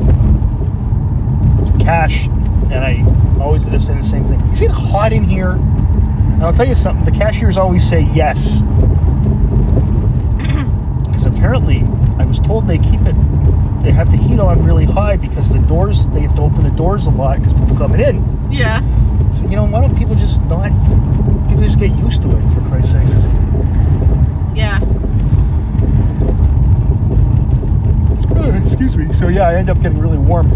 cash, 1.79 2.27
and 2.71 2.75
I 2.75 3.03
always 3.41 3.65
end 3.65 3.75
up 3.75 3.83
saying 3.83 3.99
the 3.99 4.05
same 4.05 4.25
thing. 4.25 4.39
Is 4.49 4.61
it 4.61 4.71
hot 4.71 5.11
in 5.11 5.25
here? 5.25 5.51
And 5.51 6.41
I'll 6.41 6.53
tell 6.53 6.67
you 6.67 6.75
something. 6.75 7.05
The 7.05 7.11
cashiers 7.11 7.57
always 7.57 7.87
say 7.87 8.09
yes, 8.13 8.61
because 11.05 11.25
apparently 11.25 11.83
I 12.17 12.25
was 12.25 12.39
told 12.39 12.65
they 12.65 12.79
keep 12.79 13.01
it. 13.01 13.15
They 13.83 13.91
have 13.91 14.09
the 14.09 14.17
heat 14.17 14.39
on 14.39 14.63
really 14.63 14.85
high 14.85 15.17
because 15.17 15.49
the 15.49 15.59
doors. 15.59 16.07
They 16.07 16.21
have 16.21 16.35
to 16.35 16.43
open 16.43 16.63
the 16.63 16.71
doors 16.71 17.07
a 17.07 17.09
lot 17.09 17.39
because 17.39 17.53
people 17.53 17.75
coming 17.75 17.99
in. 17.99 18.49
Yeah. 18.49 18.81
So, 19.33 19.43
you 19.47 19.55
know, 19.55 19.65
why 19.65 19.81
don't 19.81 19.97
people 19.97 20.15
just 20.15 20.41
not? 20.43 20.71
People 21.47 21.63
just 21.63 21.79
get 21.79 21.91
used 21.97 22.21
to 22.23 22.29
it, 22.29 22.53
for 22.53 22.61
Christ's 22.69 22.93
sakes. 22.93 23.27
Yeah. 24.55 24.79
Uh, 28.35 28.61
excuse 28.63 28.97
me. 28.97 29.13
So 29.13 29.27
yeah, 29.27 29.47
I 29.47 29.55
end 29.55 29.69
up 29.69 29.81
getting 29.81 29.99
really 29.99 30.17
warm. 30.17 30.51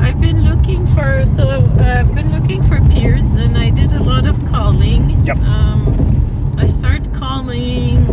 I've 0.00 0.20
been 0.20 0.44
looking 0.44 0.86
for 0.88 1.24
so 1.26 1.48
uh, 1.48 1.96
I've 2.00 2.14
been 2.14 2.30
looking 2.32 2.62
for 2.64 2.80
peers 2.90 3.34
and 3.34 3.58
I 3.58 3.70
did 3.70 3.92
a 3.92 4.02
lot 4.02 4.26
of 4.26 4.36
calling. 4.46 5.22
Yep. 5.24 5.38
Um, 5.38 6.54
I 6.58 6.66
started 6.66 7.12
calling. 7.14 8.08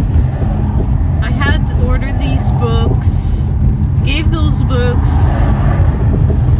I 1.24 1.30
had 1.32 1.72
ordered 1.86 2.20
these 2.20 2.52
books, 2.54 3.41
gave 4.04 4.32
those 4.32 4.63
books. 4.63 5.10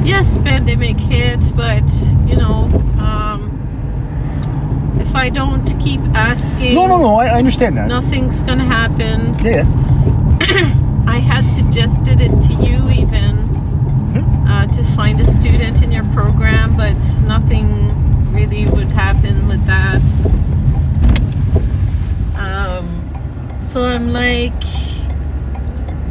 Yes, 0.04 0.38
pandemic 0.38 0.98
hit, 0.98 1.56
but 1.56 1.84
you 2.28 2.36
know, 2.36 2.70
um, 3.00 3.35
if 5.16 5.22
I 5.22 5.30
don't 5.30 5.66
keep 5.80 6.02
asking, 6.14 6.76
No, 6.76 6.88
no, 6.88 6.98
no. 6.98 7.16
I, 7.16 7.28
I 7.28 7.38
understand 7.38 7.78
that. 7.78 7.88
nothing's 7.88 8.44
gonna 8.44 8.66
happen. 8.66 9.34
Yeah, 9.40 9.64
yeah. 10.42 11.04
I 11.08 11.20
had 11.20 11.48
suggested 11.48 12.20
it 12.20 12.32
to 12.48 12.54
you 12.54 12.90
even 12.90 13.34
Mhm. 14.14 14.50
uh, 14.50 14.68
to 14.74 14.84
find 14.96 15.22
a 15.22 15.32
student 15.32 15.82
in 15.82 15.92
your 15.94 16.04
program, 16.14 16.76
but 16.76 16.98
nothing 17.26 18.34
really 18.34 18.66
would 18.66 18.92
happen 18.92 19.48
with 19.48 19.66
that. 19.68 20.02
Um, 22.36 22.86
so 23.64 23.86
I'm 23.86 24.12
like, 24.12 24.54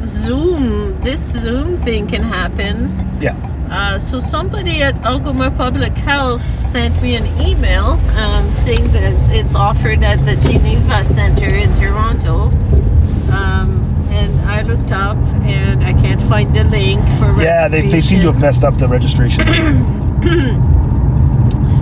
Zoom, 0.06 0.98
this 1.02 1.20
Zoom 1.20 1.76
thing 1.84 2.06
can 2.06 2.22
happen. 2.22 2.88
Yeah. 3.20 3.36
Uh, 3.70 3.98
so 3.98 4.20
somebody 4.20 4.82
at 4.82 4.96
Algoma 5.04 5.50
Public 5.50 5.92
Health 5.96 6.42
sent 6.70 7.00
me 7.02 7.16
an 7.16 7.26
email 7.40 7.98
um, 8.16 8.52
saying 8.52 8.92
that 8.92 9.12
it's 9.34 9.54
offered 9.54 10.02
at 10.02 10.24
the 10.24 10.36
Geneva 10.36 11.04
Center 11.04 11.54
in 11.54 11.74
Toronto. 11.74 12.50
Um, 13.32 14.06
and 14.10 14.40
I 14.42 14.62
looked 14.62 14.92
up 14.92 15.16
and 15.46 15.82
I 15.84 15.92
can't 15.92 16.22
find 16.22 16.54
the 16.54 16.64
link 16.64 17.02
for 17.18 17.40
Yeah, 17.42 17.68
they, 17.68 17.88
they 17.88 18.00
seem 18.00 18.20
to 18.20 18.26
have 18.32 18.40
messed 18.40 18.64
up 18.64 18.78
the 18.78 18.88
registration. 18.88 19.44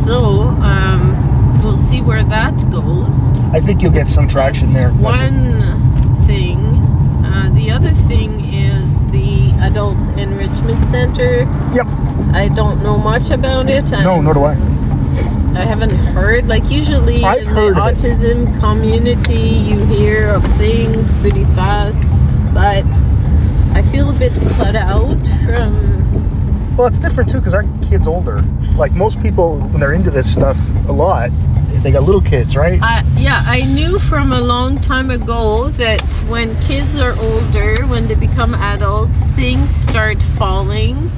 So 0.04 0.42
um, 0.62 1.62
we'll 1.62 1.76
see 1.76 2.00
where 2.00 2.24
that 2.24 2.56
goes. 2.70 3.30
I 3.52 3.60
think 3.60 3.82
you'll 3.82 3.92
get 3.92 4.08
some 4.08 4.26
traction 4.26 4.72
That's 4.72 4.74
there. 4.74 4.90
One 4.92 6.26
thing. 6.26 6.58
Uh, 7.24 7.50
the 7.54 7.70
other 7.70 7.92
thing 8.08 8.41
Adult 9.62 9.96
Enrichment 10.18 10.82
Center. 10.86 11.40
Yep. 11.74 11.86
I 12.34 12.48
don't 12.54 12.82
know 12.82 12.96
much 12.98 13.30
about 13.30 13.68
it. 13.68 13.90
No, 13.90 14.14
I'm- 14.14 14.24
nor 14.24 14.34
do 14.34 14.42
I. 14.44 14.52
I 15.54 15.64
haven't 15.66 15.90
heard. 15.94 16.48
Like 16.48 16.68
usually 16.70 17.22
I've 17.24 17.46
in 17.46 17.54
the 17.54 17.60
of 17.68 17.76
it. 17.76 17.80
autism 17.98 18.58
community, 18.60 19.34
you 19.38 19.84
hear 19.84 20.28
of 20.30 20.42
things 20.56 21.14
pretty 21.16 21.44
fast, 21.56 22.00
but 22.54 22.84
I 23.76 23.82
feel 23.92 24.08
a 24.08 24.14
bit 24.14 24.32
cut 24.56 24.74
out 24.74 25.18
from. 25.44 26.76
Well, 26.76 26.86
it's 26.86 26.98
different 26.98 27.28
too 27.30 27.38
because 27.38 27.52
our 27.52 27.64
kid's 27.88 28.06
older. 28.08 28.40
Like 28.76 28.92
most 28.92 29.20
people, 29.22 29.58
when 29.58 29.80
they're 29.80 29.92
into 29.92 30.10
this 30.10 30.32
stuff 30.32 30.56
a 30.88 30.92
lot, 30.92 31.30
they 31.82 31.90
got 31.90 32.02
little 32.04 32.20
kids, 32.20 32.54
right? 32.56 32.80
I, 32.82 33.04
yeah, 33.16 33.42
I 33.46 33.62
knew 33.62 33.98
from 33.98 34.32
a 34.32 34.40
long 34.40 34.80
time 34.80 35.10
ago 35.10 35.68
that 35.70 36.00
when 36.28 36.54
kids 36.62 36.96
are 36.96 37.14
older, 37.18 37.74
when 37.86 38.06
they 38.08 38.14
become 38.14 38.54
adults, 38.54 39.28
things 39.30 39.74
start 39.74 40.18
falling 40.38 41.10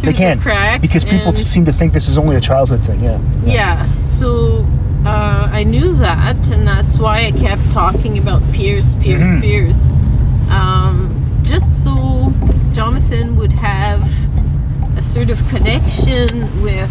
through 0.00 0.12
they 0.12 0.12
can 0.12 0.36
the 0.38 0.42
cracks. 0.42 0.82
because 0.82 1.04
people 1.04 1.32
seem 1.34 1.64
to 1.64 1.72
think 1.72 1.92
this 1.92 2.08
is 2.08 2.18
only 2.18 2.36
a 2.36 2.40
childhood 2.40 2.80
thing. 2.82 3.00
Yeah. 3.00 3.20
Yeah, 3.44 4.00
so 4.00 4.66
uh, 5.06 5.48
I 5.52 5.62
knew 5.62 5.94
that, 5.98 6.50
and 6.50 6.66
that's 6.66 6.98
why 6.98 7.26
I 7.26 7.32
kept 7.32 7.70
talking 7.70 8.18
about 8.18 8.42
peers, 8.52 8.96
peers, 8.96 9.28
Mhm. 9.28 9.40
peers. 9.40 9.86
Um, 10.50 11.40
just 11.42 11.84
so 11.84 12.32
Jonathan 12.72 13.36
would 13.36 13.52
have 13.52 14.02
a 14.96 15.02
sort 15.02 15.30
of 15.30 15.38
connection 15.48 16.28
with 16.62 16.90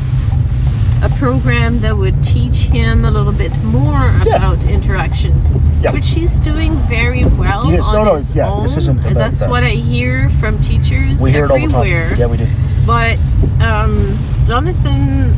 a 1.04 1.10
program 1.18 1.80
that 1.82 1.96
would 1.96 2.24
teach 2.24 2.58
him 2.58 3.06
a 3.06 3.12
little 3.12 3.32
bit 3.32 3.56
more 3.64 4.12
Yeah. 4.26 4.36
about 4.38 4.64
interactions, 4.66 5.56
Yeah. 5.82 5.92
which 5.92 6.10
he's 6.10 6.40
doing 6.40 6.76
very 6.88 7.24
well 7.26 7.70
Yes, 7.72 7.94
on 7.94 8.06
no, 8.06 8.16
his 8.16 8.32
yeah, 8.34 8.50
own. 8.50 8.64
this 8.64 8.78
isn't 8.78 9.02
That's 9.14 9.42
that. 9.42 9.50
what 9.50 9.64
I 9.64 9.70
hear 9.70 10.30
from 10.40 10.60
teachers 10.60 11.22
We 11.22 11.32
hear 11.32 11.46
it 11.46 11.52
all 11.52 11.58
the 11.58 11.64
everywhere 11.66 12.10
time. 12.10 12.20
Yeah, 12.20 12.26
we 12.28 12.38
do. 12.38 12.48
but 12.86 13.18
um, 13.62 14.18
Jonathan 14.48 15.36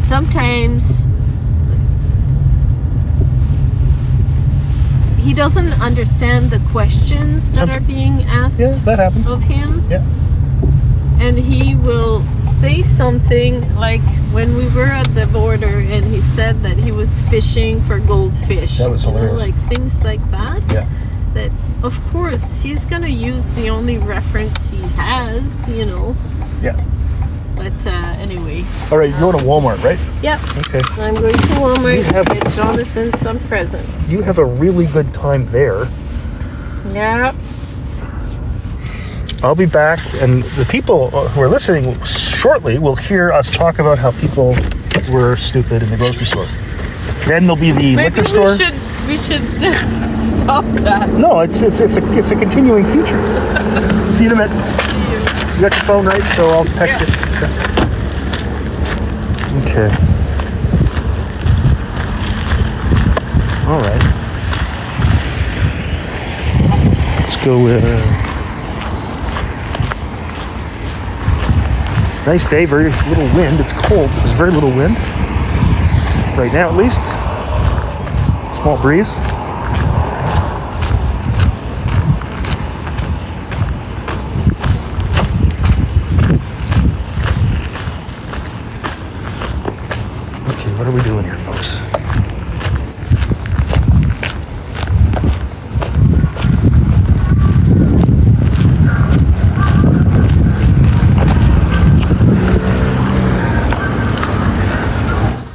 sometimes 0.00 1.06
he 5.18 5.34
doesn't 5.34 5.74
understand 5.82 6.50
the 6.50 6.60
questions 6.70 7.52
that 7.52 7.68
are 7.68 7.80
being 7.80 8.22
asked 8.22 8.60
Yeah, 8.60 8.72
that 8.72 8.98
happens. 8.98 9.26
of 9.28 9.42
him 9.42 9.84
Yeah. 9.90 10.02
And 11.20 11.38
he 11.38 11.74
will 11.74 12.22
say 12.60 12.82
something 12.82 13.74
like 13.76 14.00
when 14.32 14.56
we 14.56 14.68
were 14.68 14.86
at 14.86 15.12
the 15.14 15.26
border 15.26 15.78
and 15.80 16.04
he 16.04 16.20
said 16.20 16.62
that 16.62 16.76
he 16.76 16.92
was 16.92 17.22
fishing 17.22 17.80
for 17.82 17.98
goldfish. 18.00 18.78
That 18.78 18.90
was 18.90 19.04
you 19.04 19.12
know, 19.12 19.18
hilarious. 19.18 19.40
like 19.42 19.54
things 19.76 20.04
like 20.04 20.30
that. 20.30 20.62
Yeah. 20.72 20.88
That 21.34 21.52
of 21.82 21.98
course 22.10 22.62
he's 22.62 22.84
gonna 22.84 23.08
use 23.08 23.52
the 23.52 23.68
only 23.68 23.98
reference 23.98 24.70
he 24.70 24.78
has, 24.96 25.68
you 25.68 25.84
know. 25.84 26.16
Yeah. 26.62 26.82
But 27.56 27.86
uh, 27.88 27.90
anyway, 28.20 28.64
All 28.92 28.98
right, 28.98 29.10
you're 29.10 29.18
going 29.18 29.36
to 29.36 29.42
Walmart, 29.44 29.82
right? 29.82 29.98
yeah, 30.22 30.38
Okay. 30.58 30.80
I'm 31.02 31.16
going 31.16 31.32
to 31.34 31.40
Walmart 31.58 31.96
You 31.96 32.02
to 32.04 32.12
have- 32.12 32.26
get 32.26 32.52
Jonathan 32.54 33.12
some 33.18 33.40
presents. 33.48 34.12
You 34.12 34.22
have 34.22 34.38
a 34.38 34.44
really 34.44 34.86
good 34.86 35.12
time 35.12 35.44
there. 35.46 35.88
Yeah. 36.92 37.34
I'll 39.42 39.54
be 39.54 39.66
back, 39.66 40.00
and 40.20 40.42
the 40.42 40.64
people 40.64 41.10
who 41.10 41.40
are 41.40 41.48
listening 41.48 42.02
shortly 42.04 42.78
will 42.78 42.96
hear 42.96 43.32
us 43.32 43.50
talk 43.50 43.78
about 43.78 43.96
how 43.98 44.10
people 44.12 44.56
were 45.10 45.36
stupid 45.36 45.82
in 45.82 45.90
the 45.90 45.96
grocery 45.96 46.26
store. 46.26 46.46
Then 47.26 47.42
there'll 47.46 47.54
be 47.56 47.70
the 47.70 47.94
Maybe 47.94 48.16
liquor 48.16 48.22
we 48.22 48.26
store. 48.28 48.56
should 48.56 48.74
we 49.06 49.16
should 49.16 49.42
stop 50.42 50.64
that. 50.82 51.08
No, 51.10 51.40
it's 51.40 51.62
it's 51.62 51.78
it's 51.80 51.96
a 51.96 52.18
it's 52.18 52.30
a 52.32 52.36
continuing 52.36 52.84
feature. 52.84 53.20
See 54.12 54.24
you 54.24 54.30
in 54.30 54.38
a 54.40 54.46
minute. 54.48 55.54
You 55.54 55.60
got 55.62 55.72
your 55.76 55.84
phone 55.84 56.04
right, 56.06 56.22
so 56.34 56.48
I'll 56.50 56.64
text 56.64 57.00
Yeah. 57.00 57.06
it. 57.06 57.78
Okay. 59.64 59.88
All 63.68 63.80
right. 63.80 64.02
Let's 67.20 67.36
go 67.44 67.62
with. 67.62 67.84
Uh, 67.84 68.17
nice 72.28 72.50
day, 72.50 72.66
very 72.66 72.90
little 73.08 73.24
wind. 73.34 73.58
It's 73.58 73.72
cold. 73.72 74.10
There's 74.10 74.36
very 74.36 74.50
little 74.50 74.68
wind. 74.68 74.94
Right 76.36 76.52
now, 76.52 76.68
at 76.68 76.76
least. 76.76 77.02
Small 78.60 78.76
breeze. 78.76 79.08
Okay, 90.48 90.74
what 90.76 90.86
are 90.86 90.92
we 90.92 91.00
doing 91.04 91.24
here, 91.24 91.38
folks? 91.38 91.78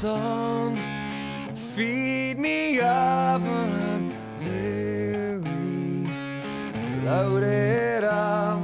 song. 0.04 0.76
Feed 1.76 2.38
me 2.38 2.80
up 2.80 3.42
I'm 3.42 4.14
weary. 4.40 6.08
Load 7.04 7.42
it 7.42 8.04
up, 8.04 8.62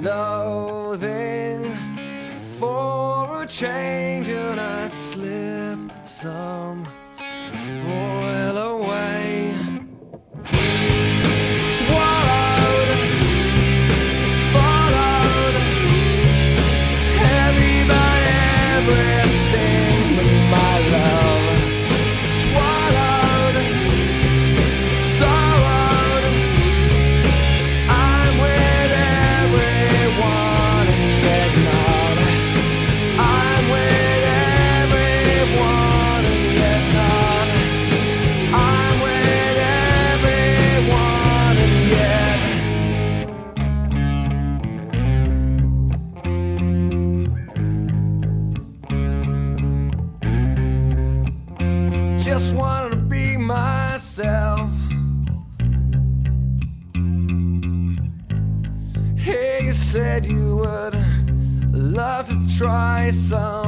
loathing 0.00 1.62
for 2.58 3.44
a 3.44 3.46
change, 3.46 4.11
try 62.62 63.10
some. 63.10 63.61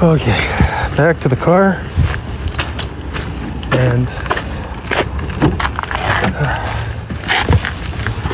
Okay, 0.00 0.46
back 0.96 1.18
to 1.18 1.28
the 1.28 1.34
car. 1.34 1.72
And 3.72 4.06
uh, 6.36 6.54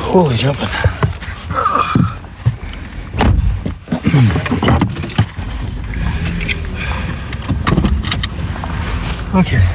holy 0.03 0.37
jumping. 0.37 0.69
Okay. 9.35 9.67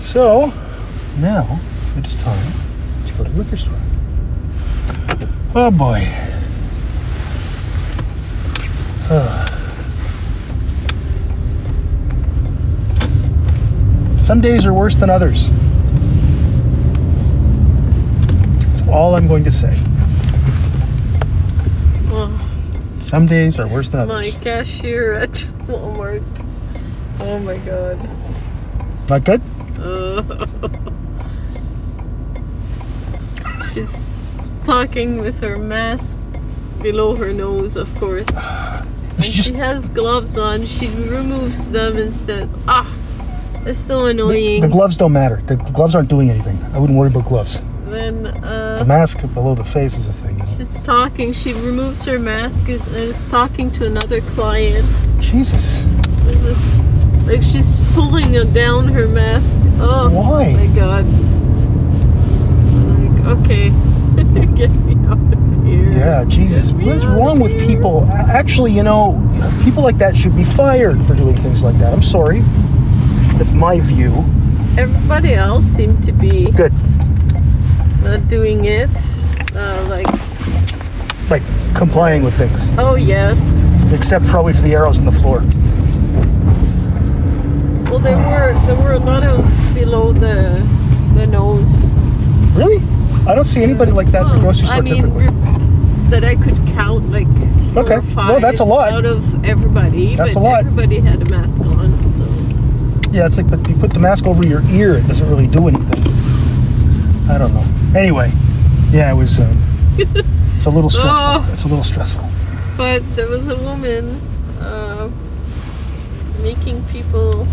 So 0.00 0.52
now 1.16 1.58
it 1.96 2.06
is 2.06 2.22
time 2.22 2.52
to 3.06 3.12
go 3.14 3.24
to 3.24 3.30
the 3.30 3.38
liquor 3.38 3.56
store. 3.56 3.80
Oh 5.54 5.70
boy. 5.70 6.25
Some 14.26 14.40
days 14.40 14.66
are 14.66 14.74
worse 14.74 14.96
than 14.96 15.08
others. 15.08 15.48
That's 18.66 18.82
all 18.88 19.14
I'm 19.14 19.28
going 19.28 19.44
to 19.44 19.52
say. 19.52 19.70
Oh, 22.10 22.36
Some 23.00 23.26
days 23.26 23.60
are 23.60 23.68
worse 23.68 23.90
than 23.90 24.00
others. 24.00 24.12
my 24.12 24.26
others. 24.28 24.34
cashier 24.42 25.12
at 25.12 25.30
Walmart. 25.68 26.24
Oh 27.20 27.38
my 27.38 27.56
god. 27.58 28.10
Not 29.08 29.22
good? 29.22 29.40
She's 33.72 33.96
talking 34.64 35.18
with 35.18 35.38
her 35.40 35.56
mask 35.56 36.16
below 36.82 37.14
her 37.14 37.32
nose, 37.32 37.76
of 37.76 37.94
course. 37.96 38.26
And 39.16 39.24
She 39.24 39.32
just 39.32 39.48
she 39.50 39.54
has 39.54 39.88
gloves 39.88 40.36
on. 40.36 40.66
She 40.66 40.88
removes 40.88 41.70
them 41.70 41.96
and 41.96 42.14
says, 42.14 42.54
"Ah, 42.68 42.86
it's 43.66 43.78
so 43.78 44.06
annoying." 44.06 44.60
the 44.60 44.68
gloves 44.68 44.96
don't 44.96 45.12
matter. 45.12 45.40
The 45.46 45.56
gloves 45.56 45.94
aren't 45.94 46.08
doing 46.08 46.30
anything. 46.30 46.58
I 46.72 46.78
wouldn't 46.78 46.98
worry 46.98 47.08
about 47.08 47.24
gloves. 47.26 47.60
then 47.88 48.22
The 48.24 48.80
uh, 48.82 48.84
mask 48.84 49.18
below 49.34 49.54
the 49.54 49.64
face 49.64 49.96
is 49.96 50.08
a 50.08 50.12
thing. 50.12 50.40
she's 50.46 50.78
talking. 50.80 51.32
She 51.32 51.52
removes 51.52 52.04
her 52.04 52.18
mask 52.18 52.68
is, 52.68 52.84
and 52.88 52.96
is 52.96 53.24
talking 53.28 53.70
to 53.72 53.86
another 53.86 54.20
client. 54.22 54.84
Jesus. 55.20 55.82
It's 56.28 56.42
just 56.42 57.26
like 57.26 57.42
she's 57.42 57.82
pulling 57.94 58.32
down 58.52 58.88
her 58.88 59.06
mask. 59.08 59.60
Oh 59.80 60.10
Why? 60.10 60.52
my 60.52 60.66
god. 60.74 61.04
Like, 62.90 63.38
okay, 63.38 63.68
get 64.54 64.70
me 64.70 64.94
out 65.06 65.18
of 65.32 65.64
here. 65.64 65.90
Yeah, 65.90 66.24
Jesus. 66.24 66.72
What 66.72 66.88
is 66.96 67.06
wrong 67.06 67.40
with 67.40 67.52
here. 67.52 67.66
people? 67.66 68.04
Actually, 68.10 68.72
you 68.72 68.82
know, 68.82 69.14
people 69.64 69.82
like 69.82 69.98
that 69.98 70.16
should 70.16 70.36
be 70.36 70.44
fired 70.44 71.04
for 71.04 71.14
doing 71.14 71.36
things 71.36 71.62
like 71.62 71.76
that. 71.78 71.92
I'm 71.92 72.02
sorry. 72.02 72.42
That's 73.38 73.50
my 73.52 73.80
view. 73.80 74.12
Everybody 74.78 75.34
else 75.34 75.64
seemed 75.64 76.02
to 76.04 76.12
be 76.12 76.50
Good. 76.50 76.72
not 78.02 78.28
doing 78.28 78.64
it. 78.66 78.90
Uh, 79.54 79.86
like, 79.88 80.06
Like 81.30 81.42
complying 81.74 82.22
with 82.22 82.34
things. 82.34 82.70
oh 82.78 82.94
yes. 82.94 83.64
Except 83.92 84.26
probably 84.26 84.52
for 84.52 84.62
the 84.62 84.74
arrows 84.74 84.98
in 84.98 85.04
the 85.04 85.12
floor. 85.12 85.40
Well, 87.90 88.00
there 88.00 88.16
were 88.16 88.52
there 88.66 88.74
were 88.82 88.92
a 88.92 88.98
lot 88.98 89.22
of 89.22 89.44
below 89.74 90.12
the 90.12 90.62
the 91.14 91.26
nose. 91.26 91.90
Really? 92.54 92.82
I 93.26 93.34
don't 93.34 93.44
see 93.44 93.62
anybody 93.62 93.92
like 93.92 94.08
that 94.12 94.22
in 94.22 94.28
the 94.28 94.38
grocery 94.40 94.66
store 94.66 94.76
I 94.76 94.80
mean, 94.80 95.12
re- 95.14 95.28
that 96.10 96.24
I 96.24 96.34
could 96.36 96.56
count 96.74 97.10
like 97.10 97.26
Okay. 97.76 97.98
Well, 98.14 98.40
that's 98.40 98.60
a 98.60 98.64
lot. 98.64 98.92
out 98.92 99.04
of 99.04 99.44
everybody. 99.44 100.16
That's 100.16 100.34
but 100.34 100.40
a 100.40 100.42
lot. 100.42 100.60
Everybody 100.60 101.00
had 101.00 101.20
a 101.26 101.30
mask 101.30 101.60
on, 101.60 101.92
so 102.12 102.24
Yeah, 103.16 103.24
it's 103.24 103.38
like 103.38 103.48
but 103.48 103.66
you 103.66 103.74
put 103.76 103.94
the 103.94 103.98
mask 103.98 104.26
over 104.26 104.46
your 104.46 104.62
ear, 104.68 104.96
it 104.96 105.06
doesn't 105.06 105.26
really 105.26 105.46
do 105.46 105.68
anything. 105.68 106.04
I 107.30 107.38
don't 107.38 107.54
know. 107.54 107.64
Anyway, 107.98 108.30
yeah, 108.90 109.10
it 109.10 109.14
was. 109.14 109.40
Um, 109.40 109.58
it's 109.96 110.66
a 110.66 110.68
little 110.68 110.90
stressful. 110.98 111.16
Oh. 111.16 111.50
It's 111.50 111.64
a 111.64 111.68
little 111.68 111.82
stressful. 111.82 112.28
But 112.76 113.00
there 113.16 113.26
was 113.26 113.48
a 113.48 113.56
woman 113.56 114.20
uh, 114.60 115.10
making 116.42 116.84
people, 116.88 117.48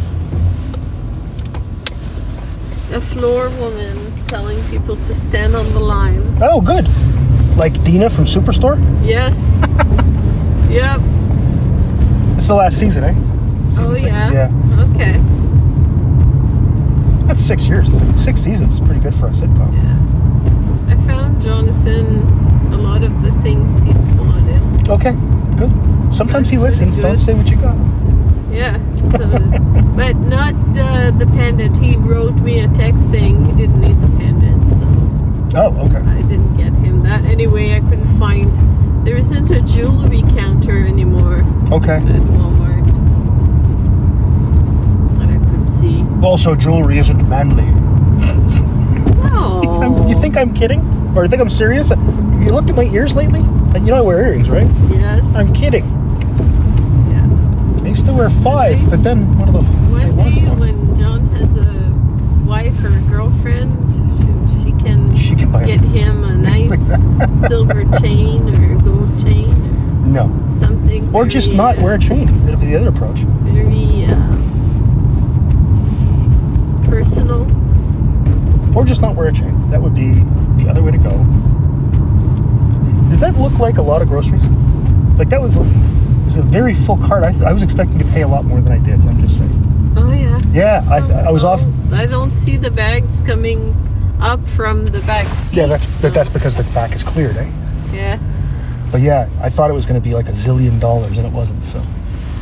a 2.92 3.00
floor 3.00 3.50
woman 3.52 4.26
telling 4.26 4.62
people 4.70 4.98
to 4.98 5.16
stand 5.16 5.56
on 5.56 5.72
the 5.72 5.80
line. 5.80 6.40
Oh, 6.42 6.60
good. 6.60 6.90
Like 7.56 7.82
Dina 7.86 8.10
from 8.10 8.26
Superstore. 8.26 8.78
Yes. 9.08 9.34
yep. 10.70 11.00
It's 12.38 12.48
the 12.48 12.56
last 12.56 12.78
season, 12.78 13.06
eh? 13.06 13.14
Season 13.70 13.86
Oh 13.86 13.94
six, 13.94 14.08
yeah. 14.08 14.30
Yeah, 14.30 14.90
Okay. 14.94 15.43
That's 17.34 17.46
six 17.46 17.66
years. 17.66 17.92
Six 18.24 18.42
seasons 18.42 18.74
is 18.74 18.80
pretty 18.80 19.00
good 19.00 19.16
for 19.16 19.26
a 19.26 19.32
sitcom. 19.32 19.74
Yeah. 19.74 20.94
I 20.94 21.08
found 21.08 21.42
Jonathan 21.42 22.22
a 22.72 22.78
lot 22.78 23.04
of 23.04 23.24
the 23.24 23.32
things 23.42 23.84
he 23.84 23.90
wanted. 24.20 24.88
Okay, 24.88 25.14
good. 25.58 26.14
Sometimes 26.14 26.52
he 26.52 26.58
That's 26.58 26.80
listens. 26.80 27.00
Don't 27.00 27.18
say 27.18 27.34
what 27.34 27.50
you 27.50 27.56
got. 27.56 27.76
Yeah. 28.52 28.78
So, 29.14 29.28
but 29.98 30.16
not 30.18 30.54
uh, 30.78 31.10
the 31.10 31.26
pendant. 31.34 31.76
He 31.78 31.96
wrote 31.96 32.36
me 32.36 32.60
a 32.60 32.68
text 32.68 33.10
saying 33.10 33.44
he 33.46 33.52
didn't 33.54 33.82
need 33.82 34.00
the 34.00 34.16
pendant, 34.20 34.68
so. 34.68 35.58
Oh, 35.60 35.88
okay. 35.88 36.06
I 36.08 36.22
didn't 36.22 36.56
get 36.56 36.74
him 36.86 37.02
that. 37.02 37.26
Anyway, 37.26 37.74
I 37.74 37.80
couldn't 37.80 38.20
find. 38.20 38.56
There 39.08 39.18
isn't 39.18 39.50
a 39.50 39.62
jewelry 39.62 40.22
counter 40.36 40.86
anymore 40.86 41.44
Okay. 41.72 41.96
at 41.96 42.22
Walmart 42.38 42.86
that 45.18 45.30
I 45.30 45.40
could 45.52 45.68
see. 45.68 46.06
Also, 46.24 46.56
jewelry 46.56 47.00
isn't 47.00 47.28
manly. 47.28 47.66
Oh, 49.26 50.06
you 50.10 50.20
think 50.22 50.38
I'm 50.38 50.54
kidding? 50.54 50.80
Or 51.16 51.24
you 51.24 51.30
think 51.30 51.42
I'm 51.42 51.50
serious? 51.50 51.90
You 51.90 52.50
looked 52.50 52.70
at 52.70 52.76
my 52.76 52.86
ears 52.86 53.16
lately? 53.16 53.42
Uh, 53.42 53.74
You 53.80 53.88
know 53.92 53.96
I 53.98 54.02
wear 54.02 54.22
earrings, 54.22 54.50
right? 54.50 54.68
Yes. 54.90 55.24
I'm 55.36 55.54
kidding. 55.54 55.84
yeah. 57.12 57.84
I 57.84 57.88
used 57.88 58.06
to 58.06 58.14
wear 58.14 58.30
five, 58.30 58.80
Nice. 58.82 58.90
but 58.92 59.04
then 59.04 59.38
one 59.38 59.50
of 59.50 59.54
them. 59.54 59.92
One 59.92 60.16
day 60.16 60.40
when 60.56 60.96
John 60.98 61.28
has 61.36 61.56
a 61.58 61.92
wife 62.48 62.82
or 62.84 62.88
a 62.88 63.02
girlfriend, 63.02 63.78
she, 63.94 64.64
she 64.64 64.72
can 64.84 65.16
She 65.18 65.36
can 65.36 65.52
buy 65.52 65.66
get 65.66 65.82
it. 65.84 65.88
him 65.88 66.24
a 66.24 66.42
Things 66.42 66.90
like 67.20 67.30
nice 67.30 67.48
silver 67.48 67.84
chain 68.00 68.48
or 68.50 68.80
gold 68.82 69.20
chain 69.22 70.12
No. 70.14 70.30
or 70.30 70.50
something. 70.50 71.14
Or 71.14 71.26
just 71.26 71.52
not 71.54 71.78
uh, 71.80 71.84
wear 71.84 71.96
a 71.96 72.00
chain. 72.00 72.28
That'll 72.46 72.60
be 72.60 72.68
the 72.68 72.76
other 72.78 72.90
approach. 72.90 73.20
Very 73.44 74.06
uh, 74.06 74.33
personal. 76.94 77.42
Or 78.78 78.86
just 78.86 79.02
not 79.02 79.16
wear 79.16 79.28
a 79.28 79.34
chain. 79.34 79.70
That 79.72 79.82
would 79.82 79.96
be 79.96 80.14
the 80.62 80.70
other 80.70 80.84
way 80.84 80.92
to 80.92 80.98
go. 80.98 81.10
Does 83.10 83.20
that 83.20 83.36
look 83.38 83.58
like 83.60 83.78
a 83.78 83.82
lot 83.82 84.02
of 84.02 84.08
groceries? 84.10 84.44
Like 85.18 85.30
that 85.30 85.42
was, 85.42 85.56
was 85.58 86.36
a 86.36 86.42
very 86.44 86.74
full 86.76 86.98
cart. 86.98 87.24
I, 87.24 87.32
th- 87.32 87.44
I 87.44 87.54
was 87.54 87.64
expecting 87.64 87.98
to 88.00 88.06
pay 88.06 88.22
a 88.22 88.28
lot 88.28 88.46
more 88.46 88.62
than 88.62 88.72
I 88.72 88.78
did. 88.78 89.00
I'm 89.06 89.20
just 89.20 89.38
saying. 89.38 89.94
Oh 89.98 90.12
yeah. 90.12 90.40
Yeah, 90.52 90.86
I, 90.90 91.28
I 91.28 91.32
was 91.32 91.44
off. 91.44 91.62
Oh, 91.64 91.90
I 91.96 92.06
don't 92.06 92.32
see 92.32 92.58
the 92.58 92.72
bags 92.72 93.22
coming 93.24 93.76
up 94.20 94.46
from 94.50 94.84
the 94.86 95.02
back 95.02 95.28
seat. 95.34 95.58
Yeah, 95.58 95.66
that's 95.68 95.88
so- 95.88 96.10
that's 96.10 96.30
because 96.30 96.56
the 96.56 96.64
back 96.76 96.94
is 96.94 97.04
cleared, 97.04 97.38
eh? 97.38 97.52
yeah. 97.92 98.20
But 98.92 99.02
yeah, 99.02 99.28
I 99.42 99.50
thought 99.50 99.72
it 99.72 99.74
was 99.74 99.88
going 99.88 100.00
to 100.00 100.08
be 100.08 100.14
like 100.14 100.28
a 100.28 100.32
zillion 100.34 100.80
dollars, 100.80 101.18
and 101.18 101.26
it 101.26 101.34
wasn't. 101.34 101.66
So 101.66 101.82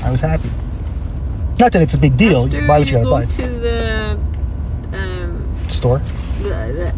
I 0.04 0.12
was 0.12 0.20
happy. 0.20 0.50
Not 1.60 1.72
that 1.74 1.82
it's 1.82 1.94
a 1.94 1.98
big 1.98 2.18
deal. 2.18 2.46
After 2.46 2.62
you 2.62 2.68
buy 2.68 2.80
what 2.80 2.88
you 2.90 2.98
go 2.98 3.10
gotta 3.10 3.26
buy. 3.28 3.32
to 3.36 3.48
the 3.60 3.91
Store. 5.82 6.00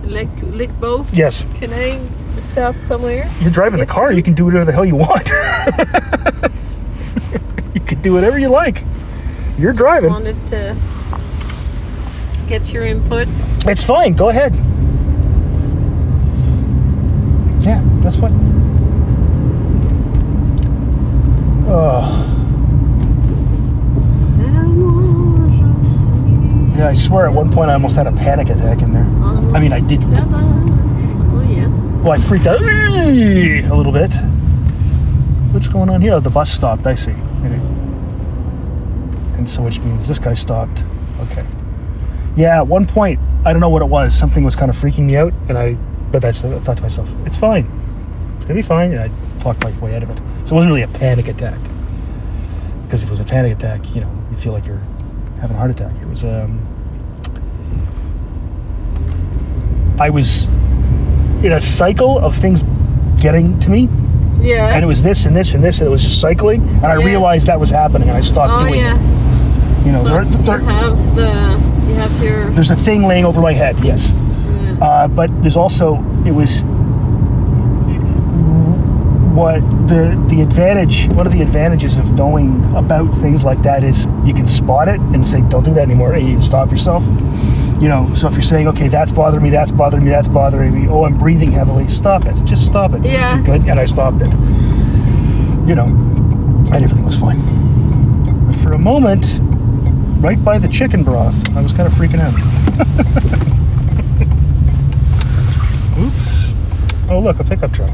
Lick 0.03 0.27
Lickbo. 0.59 1.07
Yes, 1.13 1.45
Can 1.55 1.71
I 1.71 2.01
stop 2.41 2.75
somewhere? 2.83 3.31
you're 3.39 3.49
driving 3.49 3.79
the 3.79 3.85
car. 3.85 4.11
You 4.11 4.21
can 4.21 4.33
do 4.33 4.43
whatever 4.43 4.65
the 4.65 4.73
hell 4.73 4.83
you 4.83 4.97
want. 4.97 5.29
you 7.73 7.79
can 7.79 8.01
do 8.01 8.11
whatever 8.11 8.37
you 8.37 8.49
like. 8.49 8.83
You're 9.57 9.71
driving. 9.71 10.09
Wanted 10.09 10.35
to 10.47 10.75
get 12.49 12.73
your 12.73 12.83
input. 12.83 13.29
It's 13.65 13.81
fine. 13.81 14.15
Go 14.15 14.27
ahead. 14.27 14.53
Yeah, 17.63 17.81
that's 18.01 18.17
fine. 18.17 18.33
Oh, 21.69 22.42
yeah. 26.75 26.87
I 26.89 26.93
swear, 26.93 27.27
at 27.27 27.33
one 27.33 27.51
point, 27.51 27.69
I 27.69 27.73
almost 27.73 27.95
had 27.95 28.07
a 28.07 28.11
panic 28.11 28.49
attack 28.49 28.81
in 28.81 28.93
there. 28.93 29.05
I 29.55 29.59
mean, 29.59 29.73
I 29.73 29.79
didn't. 29.79 30.13
Oh 30.15 31.41
yes. 31.49 31.73
Well, 31.97 32.11
I 32.11 32.17
freaked 32.17 32.47
out 32.47 32.61
a 32.61 33.75
little 33.75 33.91
bit. 33.91 34.11
What's 35.53 35.67
going 35.67 35.89
on 35.89 36.01
here? 36.01 36.13
Oh, 36.13 36.19
the 36.19 36.29
bus 36.31 36.51
stopped. 36.51 36.85
I 36.87 36.95
see. 36.95 37.11
And, 39.35 39.47
so, 39.49 39.61
which 39.61 39.79
means 39.79 40.07
this 40.07 40.19
guy 40.19 40.33
stopped. 40.33 40.83
Okay. 41.21 41.45
Yeah, 42.35 42.57
at 42.57 42.67
one 42.67 42.85
point, 42.87 43.19
I 43.45 43.51
don't 43.51 43.59
know 43.59 43.69
what 43.69 43.81
it 43.81 43.89
was. 43.89 44.17
Something 44.17 44.43
was 44.43 44.55
kind 44.55 44.69
of 44.71 44.77
freaking 44.77 45.05
me 45.05 45.17
out, 45.17 45.33
and 45.49 45.57
I, 45.57 45.73
but 46.11 46.23
I 46.25 46.31
thought 46.31 46.77
to 46.77 46.81
myself, 46.81 47.09
it's 47.25 47.37
fine. 47.37 47.67
It's 48.37 48.45
gonna 48.45 48.55
be 48.55 48.61
fine, 48.61 48.93
and 48.93 49.01
I 49.01 49.09
talked 49.41 49.63
my 49.63 49.71
way 49.79 49.95
out 49.95 50.03
of 50.03 50.09
it. 50.09 50.17
So 50.47 50.53
it 50.53 50.57
wasn't 50.57 50.69
really 50.71 50.81
a 50.83 50.87
panic 50.87 51.27
attack. 51.27 51.59
because 52.83 53.01
if 53.03 53.09
it 53.09 53.11
was 53.11 53.19
a 53.19 53.23
panic 53.25 53.51
attack, 53.53 53.93
you 53.95 54.01
know, 54.01 54.11
you 54.31 54.37
feel 54.37 54.53
like 54.53 54.65
you're 54.67 54.81
having 55.43 55.57
a 55.57 55.59
heart 55.59 55.71
attack. 55.71 55.91
It 56.01 56.07
was 56.07 56.23
um, 56.23 56.57
I 59.99 60.09
was 60.09 60.45
in 61.43 61.51
a 61.51 61.59
cycle 61.59 62.17
of 62.17 62.33
things 62.37 62.63
getting 63.21 63.59
to 63.59 63.69
me, 63.69 63.89
Yeah. 64.39 64.73
and 64.73 64.81
it 64.83 64.87
was 64.87 65.03
this 65.03 65.25
and 65.25 65.35
this 65.35 65.53
and 65.53 65.61
this, 65.61 65.79
and 65.79 65.87
it 65.87 65.91
was 65.91 66.01
just 66.01 66.21
cycling, 66.21 66.61
and 66.61 66.85
I 66.85 66.95
Yes. 66.95 67.05
realized 67.05 67.47
that 67.47 67.59
was 67.59 67.69
happening, 67.69 68.07
and 68.07 68.17
I 68.17 68.21
stopped 68.21 68.53
Oh 68.53 68.59
doing 68.65 68.79
yeah. 68.79 68.95
it. 68.95 69.85
You 69.85 69.91
know, 69.91 70.03
there, 70.05 70.21
Plus, 70.21 70.45
you 70.45 70.51
have 70.51 71.15
the 71.17 71.29
you 71.89 71.95
have 71.95 72.23
your 72.23 72.49
there's 72.51 72.71
a 72.71 72.75
thing 72.77 73.05
laying 73.05 73.25
over 73.25 73.41
my 73.41 73.51
head, 73.51 73.75
yes. 73.83 74.13
yeah. 74.13 74.77
Uh, 74.81 75.07
but 75.09 75.29
there's 75.41 75.57
also 75.57 75.95
it 76.25 76.31
was 76.31 76.63
what 79.33 79.61
the 79.87 80.15
the 80.29 80.41
advantage 80.41 81.07
one 81.09 81.25
of 81.25 81.33
the 81.33 81.41
advantages 81.41 81.97
of 81.97 82.11
knowing 82.13 82.63
about 82.75 83.11
things 83.15 83.43
like 83.43 83.61
that 83.63 83.83
is 83.83 84.05
you 84.23 84.33
can 84.33 84.45
spot 84.47 84.87
it 84.87 84.99
and 84.99 85.27
say 85.27 85.41
don't 85.49 85.63
do 85.63 85.73
that 85.73 85.81
anymore 85.83 86.13
and 86.13 86.27
you 86.27 86.33
can 86.33 86.41
stop 86.41 86.69
yourself 86.69 87.03
you 87.81 87.87
know 87.89 88.07
so 88.13 88.27
if 88.27 88.33
you're 88.33 88.41
saying 88.43 88.67
okay 88.67 88.87
that's 88.87 89.11
bothering 89.11 89.43
me 89.43 89.49
that's 89.49 89.71
bothering 89.71 90.03
me 90.03 90.09
that's 90.11 90.27
bothering 90.27 90.71
me 90.73 90.87
oh 90.87 91.03
i'm 91.05 91.17
breathing 91.17 91.51
heavily 91.51 91.87
stop 91.87 92.25
it 92.25 92.35
just 92.45 92.65
stop 92.67 92.93
it 92.93 93.03
Yeah. 93.03 93.41
good 93.41 93.63
and 93.67 93.79
i 93.79 93.85
stopped 93.85 94.21
it 94.21 94.31
you 95.67 95.73
know 95.75 95.85
and 95.85 96.75
everything 96.83 97.03
was 97.05 97.15
fine 97.19 97.39
but 98.45 98.55
for 98.57 98.73
a 98.73 98.79
moment 98.79 99.25
right 100.21 100.41
by 100.43 100.59
the 100.59 100.67
chicken 100.67 101.03
broth 101.03 101.35
i 101.57 101.61
was 101.61 101.71
kind 101.71 101.87
of 101.87 101.93
freaking 101.93 102.19
out 102.19 102.33
Oops. 105.99 106.53
Oh, 107.09 107.19
look, 107.19 107.39
a 107.39 107.43
pickup 107.43 107.71
truck. 107.71 107.91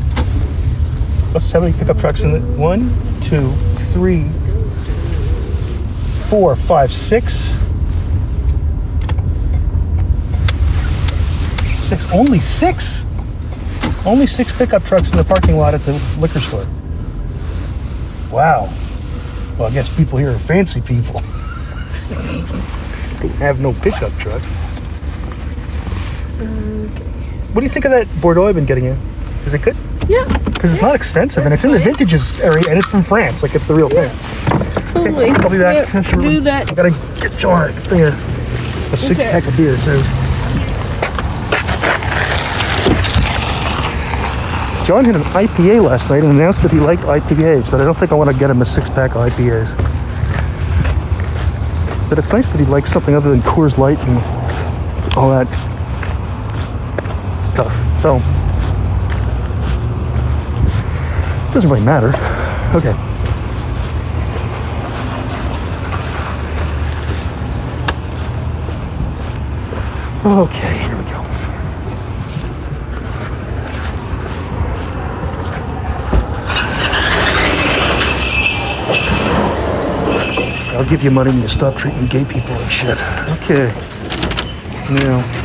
Let's 1.32 1.52
how 1.52 1.60
many 1.60 1.78
pickup 1.78 2.00
trucks 2.00 2.22
in 2.22 2.32
the 2.32 2.40
one, 2.60 2.90
two, 3.22 3.54
three, 3.94 4.28
four, 6.28 6.56
five, 6.56 6.92
six. 6.92 7.56
Six. 11.78 12.12
Only 12.12 12.40
six. 12.40 13.06
Only 14.08 14.26
six 14.26 14.52
pickup 14.58 14.84
trucks 14.84 15.12
in 15.12 15.18
the 15.18 15.24
parking 15.24 15.58
lot 15.58 15.76
at 15.76 15.82
the 15.82 15.94
liquor 16.18 16.40
store. 16.40 16.68
Wow. 18.32 18.74
Well, 19.60 19.68
I 19.68 19.72
guess 19.72 19.88
people 19.88 20.18
here 20.18 20.32
are 20.32 20.40
fancy 20.40 20.82
people. 20.82 21.20
they 23.20 23.28
have 23.38 23.60
no 23.60 23.74
pickup 23.74 24.16
truck. 24.18 24.42
What 27.52 27.62
do 27.62 27.66
you 27.66 27.70
think 27.70 27.86
of 27.86 27.92
that 27.92 28.08
Bordeaux 28.20 28.48
I've 28.48 28.56
been 28.56 28.66
getting 28.66 28.86
you? 28.86 28.98
Is 29.46 29.54
it 29.54 29.62
good? 29.62 29.76
Yeah. 30.10 30.26
Because 30.46 30.74
it's 30.74 30.82
not 30.82 30.96
expensive 30.96 31.46
and 31.46 31.54
it's 31.54 31.64
in 31.64 31.72
the 31.72 31.78
fine. 31.78 31.86
vintages 31.86 32.40
area 32.40 32.66
and 32.70 32.78
it's 32.78 32.88
from 32.88 33.04
France. 33.04 33.42
Like 33.44 33.56
it's 33.56 33.66
the 33.66 33.74
real 33.76 33.88
thing. 33.90 34.12
Totally. 34.90 35.30
I'll 35.30 35.50
be 35.50 35.60
back. 35.60 35.94
Yeah, 35.94 36.02
do 36.22 36.40
that. 36.42 36.72
I 36.72 36.76
gotta 36.76 36.92
get 37.22 37.38
John 37.38 37.70
of- 37.70 38.94
a 38.94 38.98
six 38.98 39.22
pack 39.22 39.46
of 39.48 39.56
beer 39.56 39.78
too. 39.78 40.02
John 44.86 45.06
had 45.06 45.16
an 45.16 45.22
IPA 45.36 45.84
last 45.88 46.10
night 46.10 46.24
and 46.24 46.34
announced 46.34 46.64
that 46.64 46.72
he 46.72 46.80
liked 46.80 47.04
IPAs, 47.04 47.70
but 47.70 47.80
I 47.80 47.84
don't 47.84 47.96
think 47.96 48.12
I 48.12 48.16
want 48.16 48.32
to 48.32 48.36
get 48.36 48.50
him 48.50 48.60
a 48.60 48.66
six 48.66 48.90
pack 48.90 49.14
of 49.16 49.22
IPAs. 49.32 49.78
But 52.10 52.18
it's 52.18 52.34
nice 52.34 52.50
that 52.50 52.60
he 52.60 52.66
likes 52.66 52.92
something 52.92 53.14
other 53.14 53.30
than 53.30 53.42
Coors 53.42 53.78
Light 53.78 54.00
and 54.00 54.18
all 55.16 55.30
that 55.30 55.46
stuff. 57.46 57.72
So 58.02 58.18
doesn't 61.54 61.70
really 61.70 61.84
matter. 61.84 62.10
Okay. 62.76 62.96
Okay, 70.26 70.78
here 70.78 70.98
we 70.98 71.04
go. 71.04 71.18
I'll 80.78 80.86
give 80.90 81.04
you 81.04 81.10
money 81.10 81.32
when 81.32 81.42
you 81.42 81.48
stop 81.48 81.76
treating 81.76 82.06
gay 82.06 82.26
people 82.26 82.54
like 82.56 82.70
shit. 82.70 82.98
Okay. 83.42 83.74
Now. 84.92 85.39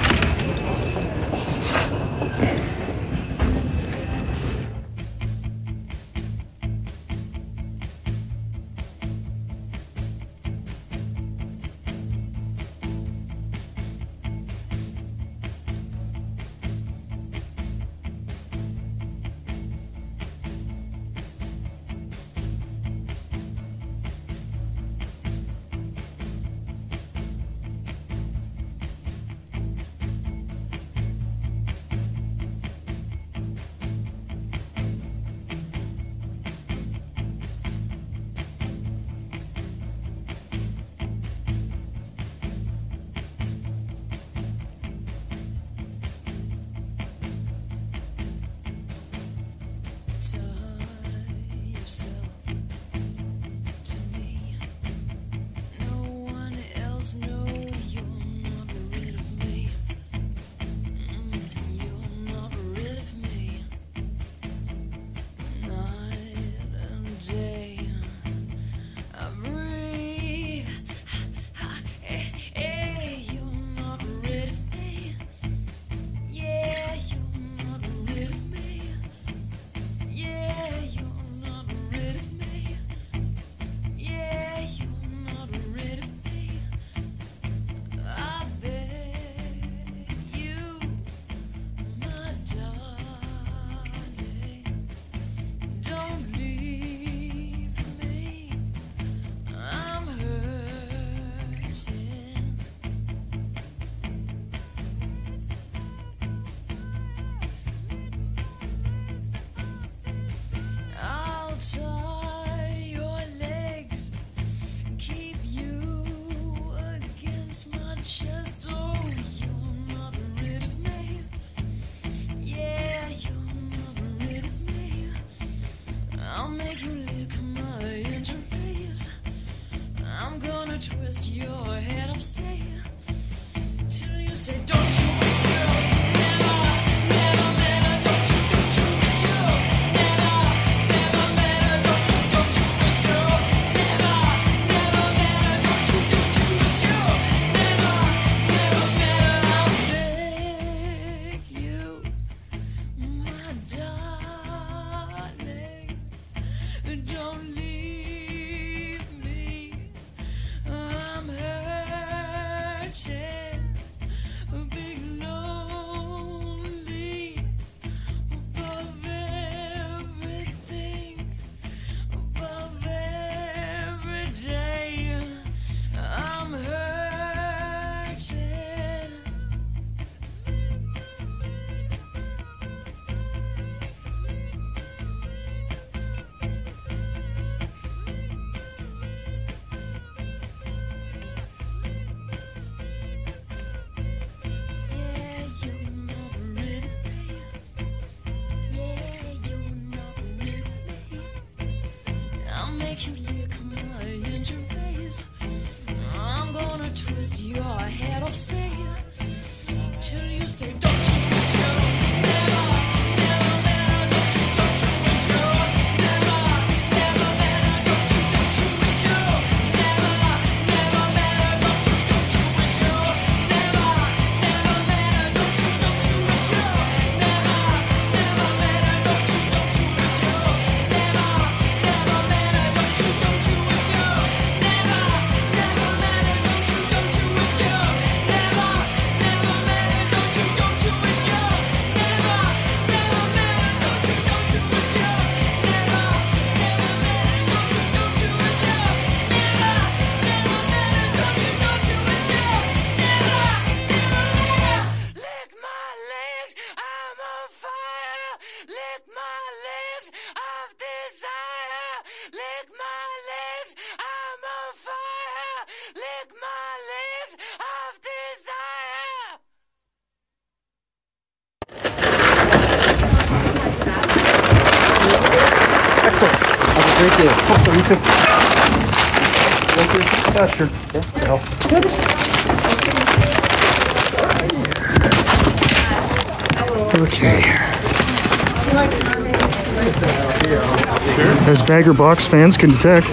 Box 291.75 292.27
fans 292.29 292.57
can 292.57 292.71
detect, 292.71 293.09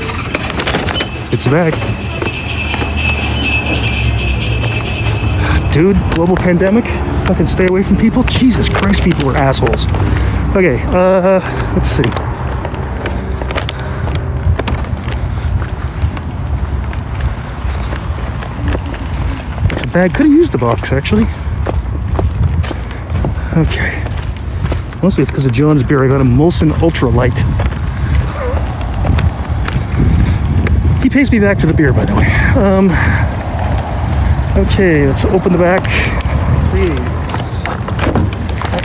it's 1.33 1.47
a 1.47 1.49
bag. 1.49 1.73
Dude, 5.73 5.97
global 6.13 6.35
pandemic. 6.35 6.85
Fucking 7.25 7.47
stay 7.47 7.65
away 7.65 7.81
from 7.81 7.97
people. 7.97 8.21
Jesus 8.23 8.69
Christ, 8.69 9.01
people 9.03 9.27
are 9.31 9.35
assholes. 9.35 9.87
Okay, 10.55 10.79
uh, 10.89 11.39
let's 11.73 11.87
see. 11.87 12.03
It's 19.71 19.83
a 19.83 19.87
bag. 19.87 20.13
Could 20.13 20.27
have 20.27 20.35
used 20.35 20.51
the 20.51 20.59
box 20.59 20.91
actually. 20.91 21.23
Okay. 23.57 23.97
Mostly 25.01 25.23
it's 25.23 25.31
because 25.31 25.47
of 25.47 25.51
John's 25.51 25.81
beer. 25.81 26.03
I 26.03 26.07
got 26.07 26.21
a 26.21 26.23
Molson 26.23 26.79
Ultra 26.79 27.09
He 31.01 31.09
pays 31.09 31.31
me 31.31 31.39
back 31.39 31.59
for 31.59 31.67
the 31.67 31.73
beer, 31.73 31.93
by 31.93 32.05
the 32.05 32.15
way. 32.15 32.31
Um, 32.55 32.89
okay, 34.65 35.07
let's 35.07 35.25
open 35.25 35.51
the 35.51 35.57
back, 35.57 35.83
please. 36.71 36.99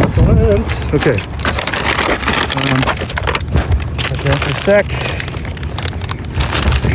Excellent. 0.01 0.95
Okay. 0.95 1.21
Um, 2.57 2.97
that 4.27 4.39
for 4.43 4.51
a 4.51 4.57
sec. 4.59 4.87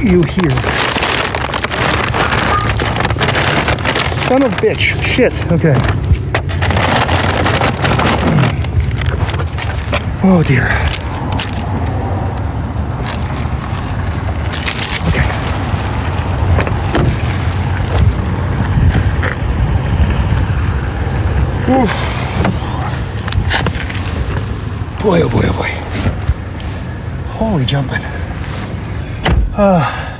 You 0.03 0.23
here? 0.23 0.49
Son 4.05 4.43
of 4.43 4.51
bitch. 4.53 5.01
Shit. 5.03 5.33
Okay. 5.51 5.75
Oh 10.23 10.43
dear. 10.45 11.00
Boy, 21.71 21.77
oh 25.21 25.29
boy, 25.29 25.43
oh 25.45 25.53
boy. 25.57 25.69
Holy 27.31 27.63
jumping. 27.63 28.01
Uh, 29.55 30.19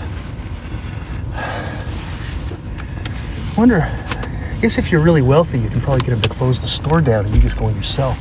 wonder, 3.58 3.82
I 3.82 4.60
guess 4.62 4.78
if 4.78 4.93
you're 4.93 5.02
really 5.02 5.22
wealthy, 5.22 5.60
you 5.60 5.70
can 5.70 5.82
probably 5.82 5.99
get 5.99 6.12
them 6.12 6.22
to 6.22 6.30
close 6.30 6.58
the 6.62 6.70
store 6.70 7.02
down 7.02 7.26
and 7.26 7.36
you 7.36 7.41
just 7.41 7.58
go 7.58 7.68
in 7.68 7.76
yourself. 7.76 8.18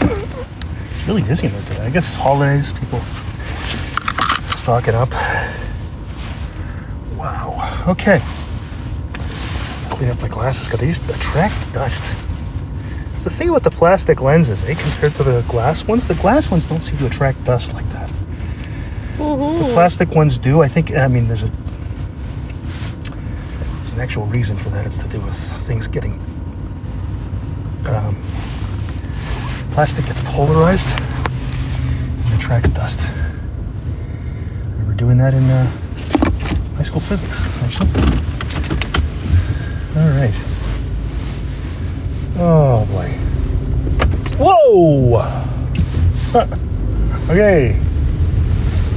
It's 0.00 1.06
really 1.06 1.22
busy 1.22 1.46
in 1.46 1.52
there 1.52 1.62
today. 1.66 1.84
I 1.86 1.90
guess 1.90 2.08
it's 2.08 2.16
holidays, 2.16 2.72
people 2.72 3.00
stocking 4.56 4.96
up. 4.96 5.12
Wow. 7.16 7.84
Okay. 7.86 8.20
Clean 9.98 10.10
up 10.10 10.20
my 10.22 10.28
glasses 10.28 10.66
because 10.66 10.78
they 10.78 10.86
used 10.86 11.04
to 11.08 11.14
attract 11.14 11.72
dust. 11.72 12.04
It's 13.14 13.24
the 13.24 13.30
thing 13.30 13.48
about 13.48 13.64
the 13.64 13.70
plastic 13.72 14.20
lenses, 14.20 14.62
eh, 14.62 14.74
compared 14.74 15.12
to 15.16 15.24
the 15.24 15.42
glass 15.48 15.84
ones. 15.88 16.06
The 16.06 16.14
glass 16.14 16.48
ones 16.52 16.66
don't 16.66 16.82
seem 16.82 16.98
to 16.98 17.06
attract 17.06 17.42
dust 17.42 17.74
like 17.74 17.88
that. 17.90 18.08
The 19.16 19.70
plastic 19.72 20.14
ones 20.14 20.38
do. 20.38 20.62
I 20.62 20.68
think. 20.68 20.94
I 20.94 21.08
mean, 21.08 21.26
there's 21.26 21.42
a 21.42 21.50
there's 23.80 23.92
an 23.94 24.00
actual 24.00 24.26
reason 24.26 24.56
for 24.56 24.70
that. 24.70 24.86
It's 24.86 24.98
to 24.98 25.08
do 25.08 25.20
with 25.20 25.36
things 25.66 25.88
getting. 25.88 26.12
Um, 27.86 28.22
plastic 29.72 30.06
gets 30.06 30.20
polarized 30.20 30.88
and 30.90 32.34
attracts 32.34 32.70
dust. 32.70 33.00
We 34.78 34.86
were 34.86 34.94
doing 34.94 35.18
that 35.18 35.34
in 35.34 35.42
uh, 35.50 35.66
high 36.76 36.84
school 36.84 37.00
physics, 37.00 37.44
actually. 37.64 38.27
All 39.96 40.08
right. 40.10 40.34
Oh 42.40 42.86
boy. 42.90 43.08
Whoa! 44.38 45.18
Huh. 46.32 46.46
Okay. 47.28 47.76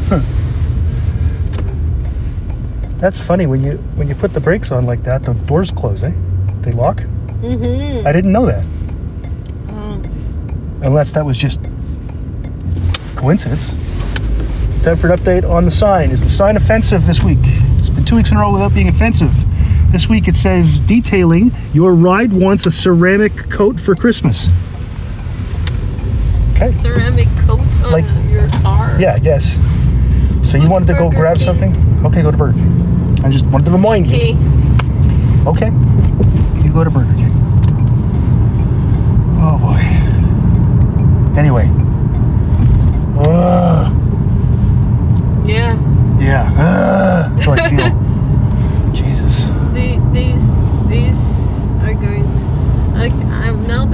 Huh. 0.08 0.20
That's 3.00 3.20
funny 3.20 3.46
when 3.46 3.62
you 3.62 3.74
when 3.98 4.08
you 4.08 4.16
put 4.16 4.32
the 4.34 4.40
brakes 4.40 4.72
on 4.72 4.86
like 4.86 5.04
that, 5.04 5.26
the 5.26 5.34
doors 5.34 5.70
close, 5.72 6.02
eh? 6.02 6.14
They 6.62 6.72
lock. 6.72 7.00
Mm-hmm. 7.42 8.08
I 8.08 8.12
didn't 8.14 8.32
know 8.32 8.46
that. 8.46 8.64
Oh, 9.68 10.02
Unless 10.82 11.12
that 11.12 11.26
was 11.26 11.38
just 11.38 11.60
coincidence. 13.16 13.72
Time 14.84 14.96
for 14.96 15.12
an 15.12 15.20
update 15.20 15.44
on 15.50 15.66
the 15.66 15.72
sign. 15.72 16.12
Is 16.12 16.22
the 16.24 16.30
sign 16.30 16.56
offensive 16.56 17.06
this 17.06 17.22
week? 17.22 17.40
It's 17.80 17.90
been 17.90 18.06
two 18.06 18.16
weeks 18.16 18.32
in 18.32 18.38
a 18.38 18.40
row 18.40 18.54
without 18.54 18.74
being 18.74 18.88
offensive. 18.88 19.34
This 19.92 20.08
week 20.08 20.28
it 20.28 20.36
says 20.36 20.80
detailing 20.82 21.52
your 21.74 21.94
ride 21.94 22.32
wants 22.32 22.66
a 22.66 22.72
ceramic 22.72 23.36
coat 23.50 23.80
for 23.80 23.94
Christmas. 23.96 24.48
Okay. 26.54 26.72
ceramic 26.78 27.28
coat 27.46 27.60
on 27.86 27.92
Like- 27.92 28.06
your 28.30 28.48
car. 28.64 28.96
Yeah, 29.00 29.14
I 29.16 29.20
guess. 29.20 29.58
So 30.44 30.58
you 30.58 30.64
Go 30.64 30.68
to 30.68 30.74
wanted 30.74 30.88
to 30.88 30.94
go 30.94 31.10
grab 31.10 31.38
King. 31.38 31.46
something? 31.46 32.02
Okay, 32.06 32.22
go 32.24 32.32
to 32.32 32.38
Burger 32.38 32.54
King. 32.54 33.20
I 33.24 33.30
just 33.30 33.46
wanted 33.48 33.66
to 33.66 33.72
remind 33.72 34.08
you. 34.08 34.16
Okay. 34.16 34.38
Okay. 35.46 35.72
You 36.64 36.72
go 36.72 36.84
to 36.84 36.90
Burger 36.90 37.14
King. 37.16 37.32
Oh 39.44 39.58
boy. 39.60 39.82
Anyway. 41.40 41.70
Ugh. 43.18 43.92
Yeah. 45.48 45.78
yeah. 46.20 46.54
Ugh. 46.58 47.32
That's 47.34 47.46
how 47.46 47.52
I 47.54 47.70
feel. 47.70 47.98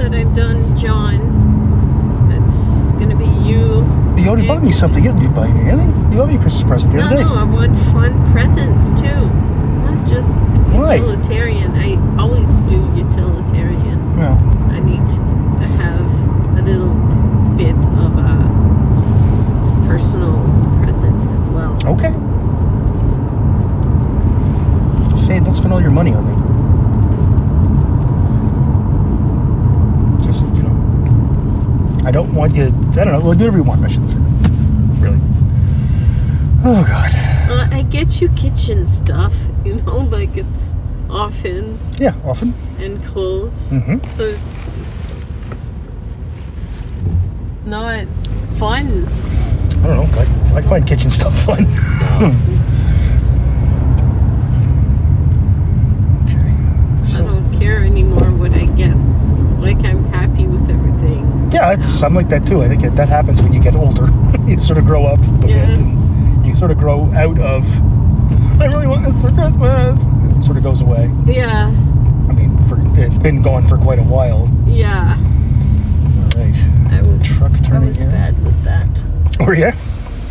that 0.08 0.18
I've 0.18 0.34
done, 0.34 0.76
John. 0.76 1.20
It's 2.32 2.92
gonna 2.92 3.16
be 3.16 3.26
you. 3.26 3.84
You 4.16 4.28
already 4.28 4.42
next. 4.42 4.48
bought 4.48 4.62
me 4.62 4.72
something. 4.72 5.04
You 5.04 5.12
didn't 5.12 5.34
buy 5.34 5.48
me 5.48 5.70
anything. 5.70 6.12
You 6.12 6.18
bought 6.18 6.28
me 6.28 6.36
a 6.36 6.38
Christmas 6.38 6.64
present 6.64 6.92
the 6.92 6.98
no, 6.98 7.06
other 7.06 7.16
day. 7.16 7.22
No, 7.24 7.34
I 7.34 7.44
want 7.44 7.76
fun 7.92 8.32
presents 8.32 8.88
too, 9.00 9.20
not 9.84 10.06
just 10.06 10.28
utilitarian. 10.72 11.72
Why? 11.72 11.98
I 11.98 12.22
always 12.22 12.56
do 12.60 12.76
utilitarian. 12.96 14.16
Well, 14.16 14.38
I 14.70 14.80
need 14.80 15.08
to 15.10 15.20
have 15.76 16.58
a 16.58 16.62
little 16.62 16.94
bit 17.56 17.76
of 17.76 18.16
a 18.16 19.86
personal 19.86 20.40
present 20.82 21.20
as 21.38 21.48
well. 21.50 21.76
Okay. 21.84 22.14
Just 25.10 25.26
saying, 25.26 25.44
don't 25.44 25.54
spend 25.54 25.72
all 25.72 25.82
your 25.82 25.90
money 25.90 26.14
on 26.14 26.26
me. 26.26 26.37
I 32.08 32.10
don't 32.10 32.32
want 32.34 32.56
you. 32.56 32.64
I 32.64 33.04
don't 33.04 33.08
know. 33.12 33.20
Well, 33.20 33.32
do 33.34 33.44
whatever 33.44 33.58
you 33.58 33.62
want. 33.64 33.84
I 33.84 33.88
shouldn't 33.88 34.08
say. 34.08 34.18
that. 34.18 35.00
Really. 35.02 35.20
Oh 36.64 36.82
God. 36.88 37.12
Uh, 37.50 37.68
I 37.70 37.82
get 37.82 38.20
you 38.22 38.30
kitchen 38.30 38.86
stuff, 38.86 39.34
you 39.64 39.74
know, 39.74 39.98
like 39.98 40.34
it's 40.34 40.72
often 41.10 41.78
Yeah. 41.98 42.14
Often. 42.24 42.54
and 42.78 43.04
clothes. 43.04 43.72
Mm-hmm. 43.72 44.06
So 44.08 44.24
it's 44.24 44.68
it's 44.80 45.30
not 47.66 48.06
fun. 48.58 49.06
I 49.84 49.86
don't 49.86 50.10
know. 50.10 50.18
I, 50.18 50.24
I 50.58 50.62
find 50.62 50.86
kitchen 50.86 51.10
stuff 51.10 51.34
fun. 51.44 51.64
okay. 56.24 56.52
I 57.00 57.04
So 57.04 57.24
don't 57.24 57.58
care 57.58 57.84
anymore 57.84 58.30
what 58.32 58.52
I 58.54 58.64
get. 58.64 58.94
Like 59.60 59.84
I'm 59.84 60.04
happy 60.12 60.46
with 60.46 60.68
everything. 60.70 61.50
yeah, 61.52 61.72
it's 61.72 61.87
I'm 62.02 62.14
like 62.14 62.28
that 62.28 62.46
too. 62.46 62.62
I 62.62 62.68
think 62.68 62.82
it, 62.84 62.94
that 62.96 63.08
happens 63.08 63.42
when 63.42 63.52
you 63.52 63.60
get 63.60 63.74
older. 63.74 64.06
you 64.46 64.58
sort 64.58 64.78
of 64.78 64.84
grow 64.84 65.04
up. 65.06 65.18
Yes. 65.46 65.78
You 66.44 66.54
sort 66.54 66.70
of 66.70 66.78
grow 66.78 67.12
out 67.14 67.38
of. 67.38 67.64
I 68.60 68.66
really 68.66 68.86
want 68.86 69.04
this 69.04 69.20
for 69.20 69.30
Christmas. 69.30 70.00
It 70.36 70.42
sort 70.42 70.56
of 70.56 70.62
goes 70.62 70.80
away. 70.80 71.10
Yeah. 71.26 71.66
I 71.68 72.32
mean, 72.32 72.56
for, 72.68 72.78
it's 73.00 73.18
been 73.18 73.42
gone 73.42 73.66
for 73.66 73.78
quite 73.78 73.98
a 73.98 74.02
while. 74.02 74.50
Yeah. 74.66 75.16
All 75.16 76.40
right. 76.40 76.54
I 76.92 77.02
was 77.02 77.26
Truck 77.26 77.52
I 77.70 77.78
was 77.78 78.02
bad 78.04 78.42
with 78.44 78.62
that. 78.64 79.04
Or 79.40 79.54
yeah, 79.54 79.76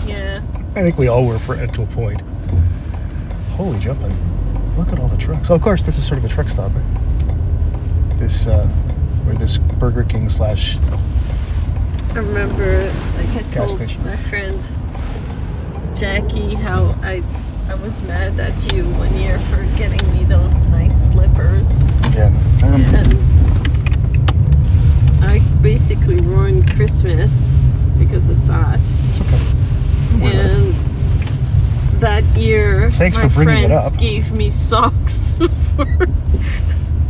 Yeah. 0.05 0.41
I 0.75 0.81
think 0.83 0.97
we 0.97 1.07
all 1.07 1.25
were 1.25 1.39
for 1.39 1.55
to 1.55 1.81
a 1.81 1.85
point. 1.87 2.21
Holy 3.51 3.79
jumping! 3.79 4.15
Look 4.77 4.89
at 4.89 4.99
all 4.99 5.07
the 5.07 5.17
trucks. 5.17 5.49
Oh, 5.49 5.55
of 5.55 5.61
course, 5.61 5.83
this 5.83 5.97
is 5.97 6.05
sort 6.05 6.19
of 6.19 6.25
a 6.25 6.27
truck 6.27 6.49
stop. 6.49 6.71
This, 8.17 8.45
uh, 8.47 8.65
where 9.25 9.35
this 9.35 9.57
Burger 9.57 10.03
King 10.03 10.29
slash. 10.29 10.77
I 12.17 12.21
remember 12.21 12.91
like 13.15 13.29
I 13.29 13.43
told 13.51 13.79
my 13.79 14.15
friend 14.15 14.59
Jackie 15.95 16.55
how 16.55 16.95
I 17.03 17.21
I 17.69 17.75
was 17.75 18.01
mad 18.01 18.39
at 18.39 18.73
you 18.73 18.85
one 18.95 19.15
year 19.19 19.37
for 19.51 19.63
getting 19.77 20.01
me 20.13 20.23
those 20.23 20.67
nice 20.71 21.11
slippers 21.11 21.87
Yeah, 22.15 22.33
I 22.63 22.65
and 22.97 23.13
I 25.23 25.39
basically 25.61 26.19
ruined 26.21 26.67
Christmas 26.75 27.53
because 27.99 28.31
of 28.31 28.47
that. 28.47 28.79
It's 28.79 29.21
okay. 29.21 29.37
Don't 30.09 30.21
worry 30.21 30.33
about 30.33 30.45
it. 30.45 30.55
And 30.55 32.01
that 32.01 32.23
year, 32.35 32.89
Thanks 32.89 33.17
my 33.17 33.29
for 33.29 33.35
bringing 33.35 33.65
it 33.65 33.67
friends 33.67 33.93
up. 33.93 33.99
gave 33.99 34.31
me 34.31 34.49
socks 34.49 35.37
for, 35.75 36.07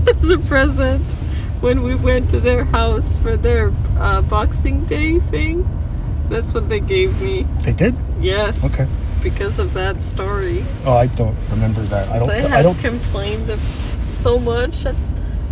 as 0.05 0.29
a 0.29 0.37
present 0.39 1.01
when 1.61 1.83
we 1.83 1.95
went 1.95 2.29
to 2.31 2.39
their 2.39 2.63
house 2.65 3.17
for 3.17 3.35
their 3.37 3.71
uh, 3.99 4.21
Boxing 4.21 4.85
Day 4.85 5.19
thing. 5.19 5.67
That's 6.29 6.53
what 6.53 6.67
they 6.69 6.79
gave 6.79 7.21
me. 7.21 7.43
They 7.63 7.71
did. 7.73 7.95
Yes. 8.19 8.63
Okay. 8.73 8.87
Because 9.23 9.59
of 9.59 9.73
that 9.73 10.01
story. 10.01 10.63
Oh, 10.85 10.93
I 10.93 11.07
don't 11.07 11.35
remember 11.49 11.81
that. 11.83 12.09
I 12.09 12.19
don't. 12.19 12.29
I 12.29 12.35
I 12.35 12.47
had 12.47 12.61
don't. 12.63 12.79
complained 12.79 13.49
of 13.49 13.59
so 14.05 14.37
much 14.39 14.85
at, 14.85 14.95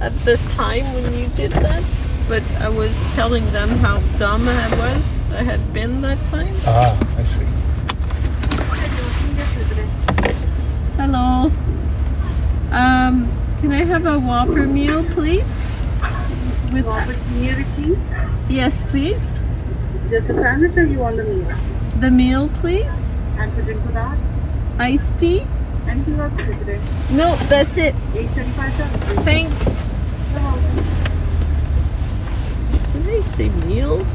at 0.01 0.14
the 0.26 0.38
time 0.49 0.86
when 0.93 1.14
you 1.18 1.28
did 1.30 1.51
that. 1.51 1.84
But 2.28 2.43
I 2.60 2.70
was 2.70 2.93
telling 3.14 3.45
them 3.51 3.70
how 3.70 3.99
dumb 4.18 4.47
I 4.47 4.70
was. 4.78 5.26
I 5.32 5.43
had 5.43 5.74
been 5.74 6.01
that 6.01 6.24
time. 6.28 6.56
Ah, 6.66 6.97
I 7.18 7.24
see. 7.24 7.45
Hello. 10.97 11.51
Um, 12.72 13.32
can 13.60 13.72
I 13.72 13.84
have 13.84 14.06
a 14.06 14.18
Whopper 14.20 14.66
meal, 14.66 15.03
please? 15.12 15.68
With 16.84 17.23
Community, 17.28 17.97
yes, 18.49 18.84
please. 18.89 19.21
just 20.09 20.30
a 20.30 20.34
sandwich 20.34 20.76
or 20.76 20.84
you 20.84 20.99
want 20.99 21.15
the 21.15 21.23
meal? 21.23 21.57
The 22.01 22.11
meal, 22.11 22.49
please. 22.49 22.93
And 23.38 23.55
to 23.55 23.61
drink 23.61 23.82
with 23.86 23.93
that? 23.93 24.17
Iced 24.78 25.17
tea. 25.17 25.47
Anything 25.88 26.19
else 26.19 26.34
for 26.34 26.43
today? 26.43 26.82
No, 27.11 27.38
that's 27.47 27.78
it. 27.78 27.95
835 28.13 28.73
7 28.76 29.23
Thanks. 29.23 29.84
Did 32.91 33.03
they 33.05 33.21
say 33.30 33.47
meal? 33.65 34.05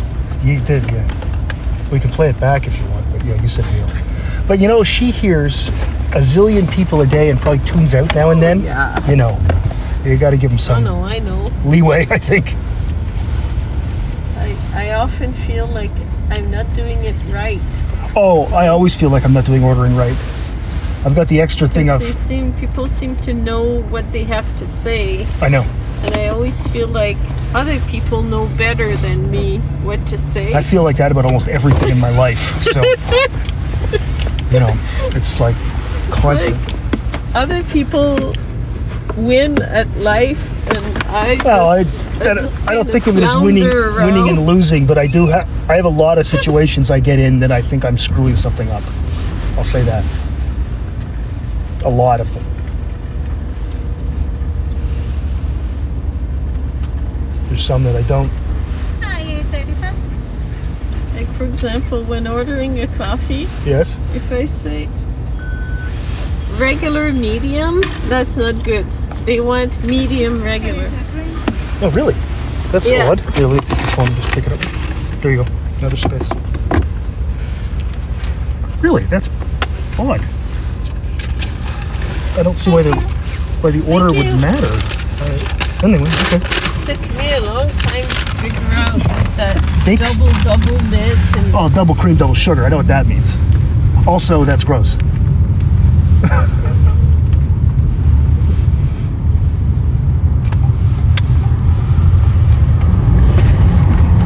You 0.44 0.60
did, 0.60 0.84
yeah. 0.92 1.88
We 1.90 1.98
can 1.98 2.10
play 2.10 2.28
it 2.28 2.38
back 2.38 2.66
if 2.66 2.78
you 2.78 2.84
want, 2.90 3.10
but 3.10 3.24
yeah, 3.24 3.40
you 3.40 3.48
said 3.48 3.64
meal. 3.72 3.88
But 4.46 4.60
you 4.60 4.68
know, 4.68 4.82
she 4.82 5.10
hears 5.10 5.68
a 5.68 6.20
zillion 6.20 6.70
people 6.70 7.00
a 7.00 7.06
day 7.06 7.30
and 7.30 7.40
probably 7.40 7.64
tunes 7.66 7.94
out 7.94 8.14
now 8.14 8.28
and 8.28 8.42
then. 8.42 8.58
Oh, 8.60 8.64
yeah. 8.64 9.08
You 9.08 9.16
know, 9.16 9.38
you 10.04 10.16
got 10.16 10.30
to 10.30 10.36
give 10.36 10.50
them 10.50 10.58
some 10.58 10.84
no, 10.84 11.02
I 11.04 11.18
know. 11.18 11.50
leeway, 11.64 12.06
I 12.10 12.18
think. 12.18 12.54
I 14.36 14.56
I 14.74 14.92
often 14.94 15.32
feel 15.32 15.66
like 15.66 15.90
I'm 16.30 16.50
not 16.50 16.72
doing 16.74 17.04
it 17.04 17.16
right. 17.32 17.60
Oh, 18.16 18.46
I 18.54 18.68
always 18.68 18.94
feel 18.94 19.10
like 19.10 19.24
I'm 19.24 19.32
not 19.32 19.44
doing 19.44 19.62
ordering 19.62 19.94
right. 19.96 20.16
I've 21.04 21.14
got 21.14 21.28
the 21.28 21.40
extra 21.40 21.66
thing 21.66 21.88
of 21.88 22.00
they 22.00 22.12
seem 22.12 22.52
people 22.54 22.86
seem 22.86 23.16
to 23.22 23.32
know 23.32 23.82
what 23.84 24.10
they 24.12 24.24
have 24.24 24.44
to 24.58 24.68
say, 24.68 25.26
I 25.40 25.48
know. 25.48 25.62
and 26.02 26.14
I 26.14 26.28
always 26.28 26.66
feel 26.68 26.88
like 26.88 27.16
other 27.54 27.80
people 27.88 28.22
know 28.22 28.46
better 28.58 28.96
than 28.98 29.30
me 29.30 29.58
what 29.82 30.06
to 30.08 30.18
say. 30.18 30.52
I 30.54 30.62
feel 30.62 30.82
like 30.82 30.96
that 30.98 31.10
about 31.10 31.24
almost 31.24 31.48
everything 31.48 31.88
in 31.90 31.98
my 31.98 32.10
life. 32.10 32.60
So 32.62 32.82
you 34.50 34.60
know, 34.60 34.74
it's 35.16 35.40
like 35.40 35.56
constant. 36.10 36.56
other 37.34 37.62
people 37.64 38.34
win 39.16 39.60
at 39.62 39.88
life, 39.98 40.40
and 40.76 41.02
I 41.08 41.34
just, 41.34 41.44
Well, 41.44 41.68
I, 41.68 41.78
I, 41.78 41.84
don't- 41.84 42.36
just 42.38 42.70
I 42.70 42.74
don't 42.74 42.88
think 42.88 43.06
of 43.06 43.16
it 43.16 43.22
as 43.24 43.36
winning, 43.36 43.64
flounder 43.70 44.04
winning 44.04 44.28
and 44.28 44.46
losing, 44.46 44.86
but 44.86 44.98
I 44.98 45.06
do 45.06 45.26
have. 45.26 45.48
I 45.70 45.76
have 45.76 45.84
a 45.84 45.88
lot 45.88 46.18
of 46.18 46.26
situations 46.26 46.90
I 46.90 47.00
get 47.00 47.18
in 47.18 47.40
that 47.40 47.50
I 47.52 47.62
think 47.62 47.84
I'm 47.84 47.96
screwing 47.98 48.36
something 48.36 48.68
up. 48.70 48.82
I'll 49.56 49.64
say 49.64 49.82
that. 49.82 50.04
A 51.84 51.88
lot 51.88 52.20
of 52.20 52.32
them. 52.34 52.44
There's 57.48 57.64
some 57.64 57.82
that 57.84 57.96
I 57.96 58.02
don't. 58.02 58.30
Like 61.14 61.26
for 61.36 61.44
example, 61.44 62.04
when 62.04 62.26
ordering 62.26 62.80
a 62.80 62.86
coffee, 62.96 63.46
Yes. 63.66 63.98
if 64.14 64.30
I 64.32 64.44
say 64.46 64.88
regular 66.56 67.12
medium, 67.12 67.82
that's 68.08 68.36
not 68.36 68.62
good. 68.64 68.86
They 69.24 69.40
want 69.40 69.82
medium 69.84 70.42
regular. 70.42 70.90
Oh, 71.82 71.90
really? 71.94 72.14
That's 72.72 72.88
Yeah. 72.88 73.08
odd. 73.10 73.20
Here, 73.34 73.46
me 73.48 73.54
your 73.68 73.78
phone. 73.92 74.14
Just 74.16 74.32
pick 74.32 74.46
it 74.46 74.52
up. 74.52 74.60
There 75.20 75.30
you 75.32 75.44
go. 75.44 75.46
Another 75.78 75.96
space. 75.96 76.30
Really? 78.80 79.04
That's 79.04 79.28
odd. 79.98 80.20
I 82.38 82.42
don't 82.42 82.56
see 82.56 82.70
why 82.70 82.82
the 82.82 82.94
why 83.60 83.70
the 83.70 83.82
order 83.92 84.06
would 84.06 84.24
you. 84.24 84.36
matter. 84.36 84.66
Uh, 85.20 85.84
anyway, 85.86 86.08
okay. 86.22 86.38
took 86.86 87.00
me 87.18 87.34
a 87.34 87.40
long 87.40 87.68
time 87.68 88.06
to 88.08 88.30
figure 88.40 88.58
out 88.72 88.94
what 88.94 89.36
that 89.36 89.84
Bakes- 89.84 90.16
double 90.16 90.32
double 90.44 90.78
mint 90.88 91.36
and 91.36 91.54
Oh, 91.54 91.68
double 91.68 91.94
cream, 91.94 92.16
double 92.16 92.34
sugar. 92.34 92.64
I 92.64 92.68
know 92.70 92.78
what 92.78 92.86
that 92.86 93.06
means. 93.06 93.36
Also, 94.06 94.44
that's 94.44 94.64
gross. 94.64 94.96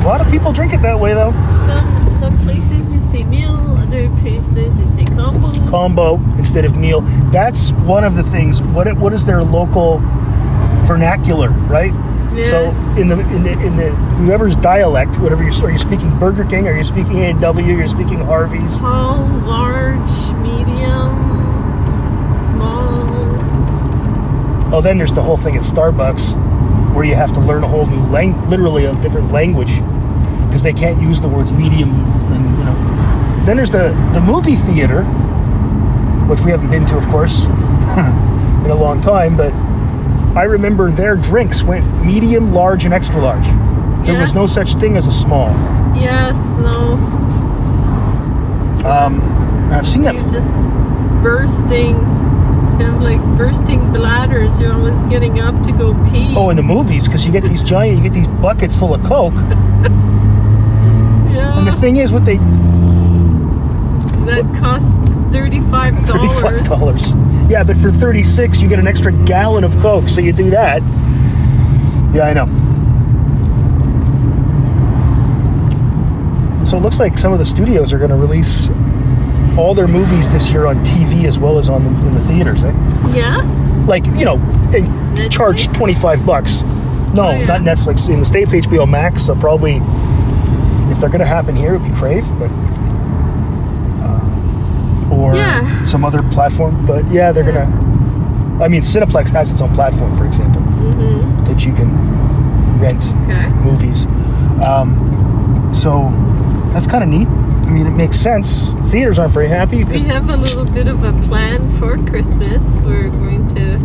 A 0.02 0.06
lot 0.06 0.20
of 0.20 0.23
people 0.34 0.52
drink 0.52 0.72
it 0.72 0.82
that 0.82 0.98
way, 0.98 1.14
though. 1.14 1.30
some 1.64 2.14
some 2.18 2.36
places 2.38 2.92
you 2.92 2.98
say 2.98 3.22
meal, 3.22 3.54
other 3.78 4.08
places 4.20 4.80
you 4.80 4.86
say 4.86 5.04
combo. 5.04 5.52
combo 5.70 6.16
instead 6.38 6.64
of 6.64 6.76
meal. 6.76 7.02
That's 7.30 7.70
one 7.70 8.02
of 8.02 8.16
the 8.16 8.24
things. 8.24 8.60
What 8.60 8.88
it- 8.88 8.96
what 8.96 9.12
is 9.12 9.24
their 9.24 9.44
local 9.44 10.02
vernacular, 10.86 11.50
right? 11.68 11.92
Yeah. 12.34 12.42
So 12.42 12.58
in 12.96 13.06
the 13.08 13.20
in 13.20 13.44
the 13.44 13.52
in 13.52 13.76
the 13.76 13.90
whoever's 14.18 14.56
dialect, 14.56 15.20
whatever 15.20 15.44
you're 15.44 15.52
are 15.64 15.70
you 15.70 15.78
speaking 15.78 16.10
Burger 16.18 16.42
King? 16.44 16.66
Are 16.66 16.76
you 16.76 16.82
speaking 16.82 17.18
A 17.22 17.26
and 17.30 17.40
W? 17.40 17.76
You're 17.76 17.86
speaking 17.86 18.18
Harvey's. 18.18 18.76
Tall, 18.78 19.18
large, 19.46 20.10
medium, 20.42 21.14
small. 22.34 23.04
Oh, 24.74 24.80
then 24.82 24.98
there's 24.98 25.12
the 25.14 25.22
whole 25.22 25.36
thing 25.36 25.54
at 25.56 25.62
Starbucks, 25.62 26.34
where 26.92 27.04
you 27.04 27.14
have 27.14 27.32
to 27.34 27.40
learn 27.40 27.62
a 27.62 27.68
whole 27.68 27.86
new 27.86 28.02
language, 28.06 28.48
literally 28.48 28.86
a 28.86 28.94
different 28.96 29.30
language, 29.30 29.80
because 30.54 30.62
they 30.62 30.72
can't 30.72 31.02
use 31.02 31.20
the 31.20 31.26
words 31.26 31.52
medium 31.52 31.90
and 32.32 32.58
you 32.58 32.64
know. 32.64 33.44
Then 33.44 33.56
there's 33.56 33.72
the 33.72 33.88
the 34.12 34.20
movie 34.20 34.54
theater, 34.54 35.02
which 36.28 36.38
we 36.42 36.52
haven't 36.52 36.70
been 36.70 36.86
to, 36.86 36.96
of 36.96 37.08
course, 37.08 37.44
in 38.64 38.70
a 38.70 38.76
long 38.76 39.00
time. 39.02 39.36
But 39.36 39.52
I 40.38 40.44
remember 40.44 40.92
their 40.92 41.16
drinks 41.16 41.64
went 41.64 41.84
medium, 42.06 42.54
large, 42.54 42.84
and 42.84 42.94
extra 42.94 43.20
large. 43.20 43.44
There 44.06 44.16
was 44.16 44.32
no 44.32 44.46
such 44.46 44.76
thing 44.76 44.96
as 44.96 45.08
a 45.08 45.10
small. 45.10 45.48
Yes, 45.96 46.36
no. 46.60 46.92
Um, 48.88 49.20
I've 49.72 49.88
seen 49.88 50.02
that. 50.02 50.14
You're 50.14 50.28
just 50.28 50.68
bursting 51.20 51.96
You 52.78 52.86
have 52.86 53.02
like 53.02 53.20
bursting 53.36 53.92
bladders. 53.92 54.60
You're 54.60 54.74
always 54.74 55.02
getting 55.10 55.40
up 55.40 55.60
to 55.64 55.72
go 55.72 55.94
pee. 56.12 56.32
Oh, 56.36 56.50
in 56.50 56.56
the 56.56 56.62
movies, 56.62 57.08
because 57.08 57.26
you 57.26 57.32
get 57.32 57.42
these 57.42 57.64
giant, 57.64 57.96
you 57.96 58.04
get 58.04 58.12
these 58.12 58.28
buckets 58.28 58.76
full 58.76 58.94
of 58.94 59.02
Coke. 59.02 59.34
yeah. 61.34 61.58
And 61.58 61.66
the 61.66 61.72
thing 61.80 61.96
is, 61.96 62.12
what 62.12 62.24
they 62.24 62.36
that 64.26 64.44
costs 64.58 64.90
thirty-five 65.32 65.94
dollars. 66.06 66.32
thirty-five 66.40 66.64
dollars. 66.66 67.12
Yeah, 67.50 67.62
but 67.64 67.76
for 67.76 67.90
thirty-six, 67.90 68.60
you 68.60 68.68
get 68.68 68.78
an 68.78 68.86
extra 68.86 69.12
gallon 69.12 69.64
of 69.64 69.76
Coke. 69.78 70.08
So 70.08 70.20
you 70.20 70.32
do 70.32 70.50
that. 70.50 70.80
Yeah, 72.14 72.26
I 72.26 72.32
know. 72.32 72.46
So 76.64 76.78
it 76.78 76.80
looks 76.80 76.98
like 76.98 77.18
some 77.18 77.32
of 77.32 77.38
the 77.38 77.44
studios 77.44 77.92
are 77.92 77.98
going 77.98 78.10
to 78.10 78.16
release 78.16 78.70
all 79.58 79.74
their 79.74 79.86
movies 79.86 80.30
this 80.30 80.50
year 80.50 80.66
on 80.66 80.82
TV 80.84 81.24
as 81.26 81.38
well 81.38 81.58
as 81.58 81.68
on 81.68 81.84
the, 81.84 81.90
in 82.08 82.14
the 82.14 82.20
theaters, 82.26 82.64
eh? 82.64 82.72
Yeah. 83.14 83.42
Like 83.86 84.06
you 84.06 84.24
know, 84.24 84.38
charge 85.28 85.66
twenty-five 85.74 86.24
bucks. 86.24 86.62
No, 87.12 87.28
Oh, 87.28 87.30
yeah. 87.30 87.44
not 87.46 87.60
Netflix. 87.60 88.08
In 88.08 88.18
the 88.20 88.24
states, 88.26 88.52
HBO 88.54 88.88
Max. 88.88 89.26
So 89.26 89.36
probably, 89.36 89.74
they're 91.04 91.10
going 91.10 91.20
to 91.20 91.26
happen 91.26 91.54
here, 91.54 91.74
it'd 91.74 91.84
be 91.86 91.94
Crave, 91.98 92.24
but 92.38 92.50
uh, 94.02 95.14
or 95.14 95.36
Yeah. 95.36 95.84
some 95.84 96.02
other 96.02 96.22
platform. 96.32 96.86
But 96.86 97.04
yeah, 97.12 97.30
they're 97.30 97.44
Yeah. 97.44 97.66
gonna. 97.66 98.64
I 98.64 98.68
mean, 98.68 98.80
Cineplex 98.80 99.28
has 99.30 99.50
its 99.50 99.60
own 99.60 99.68
platform, 99.74 100.16
for 100.16 100.24
example, 100.24 100.62
Mm-hmm. 100.62 101.44
that 101.44 101.66
you 101.66 101.74
can 101.74 101.90
rent 102.80 103.04
Okay. 103.24 103.48
movies. 103.62 104.06
Um, 104.66 105.68
so 105.72 106.10
that's 106.72 106.86
kind 106.86 107.02
of 107.04 107.10
neat. 107.10 107.28
I 107.28 107.70
mean, 107.70 107.86
it 107.86 107.90
makes 107.90 108.16
sense. 108.16 108.72
Theaters 108.86 109.18
aren't 109.18 109.32
very 109.34 109.48
happy 109.48 109.84
We 109.84 109.98
have 110.04 110.30
a 110.30 110.36
little 110.38 110.64
bit 110.64 110.86
of 110.88 111.04
a 111.04 111.12
plan 111.28 111.68
for 111.78 111.98
Christmas. 112.06 112.80
We're 112.82 113.10
going 113.10 113.46
to 113.48 113.78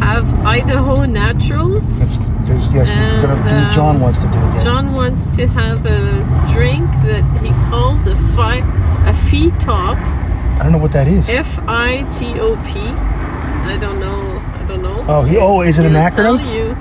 have 0.00 0.26
Idaho 0.44 1.04
Naturals. 1.06 2.00
it's, 2.02 2.16
there's, 2.46 2.72
yes, 2.72 2.88
we're 2.90 3.22
gonna 3.26 3.42
do. 3.48 3.54
uh, 3.56 3.70
John 3.70 4.00
wants 4.00 4.20
to 4.20 4.26
do 4.26 4.38
again. 4.38 4.64
John 4.64 4.92
wants 4.94 5.26
to 5.36 5.46
have 5.46 5.84
a 5.86 6.22
drink 6.52 6.90
that 7.04 7.22
he 7.42 7.48
calls 7.70 8.06
a 8.06 8.16
fi- 8.34 8.64
a 9.06 9.14
fee 9.28 9.50
top. 9.58 9.96
I 9.98 10.62
don't 10.62 10.72
know 10.72 10.78
what 10.78 10.92
that 10.92 11.08
is. 11.08 11.28
F 11.28 11.58
I 11.68 12.02
T 12.10 12.38
O 12.40 12.56
P. 12.66 12.80
I 12.80 13.76
don't 13.78 14.00
know. 14.00 14.38
I 14.54 14.64
don't 14.66 14.82
know. 14.82 15.04
Oh, 15.08 15.22
he- 15.22 15.36
oh, 15.36 15.60
is 15.60 15.78
it 15.78 15.84
an 15.86 15.92
He'll 15.92 16.00
acronym? 16.02 16.38
Tell 16.38 16.40
you. 16.54 16.74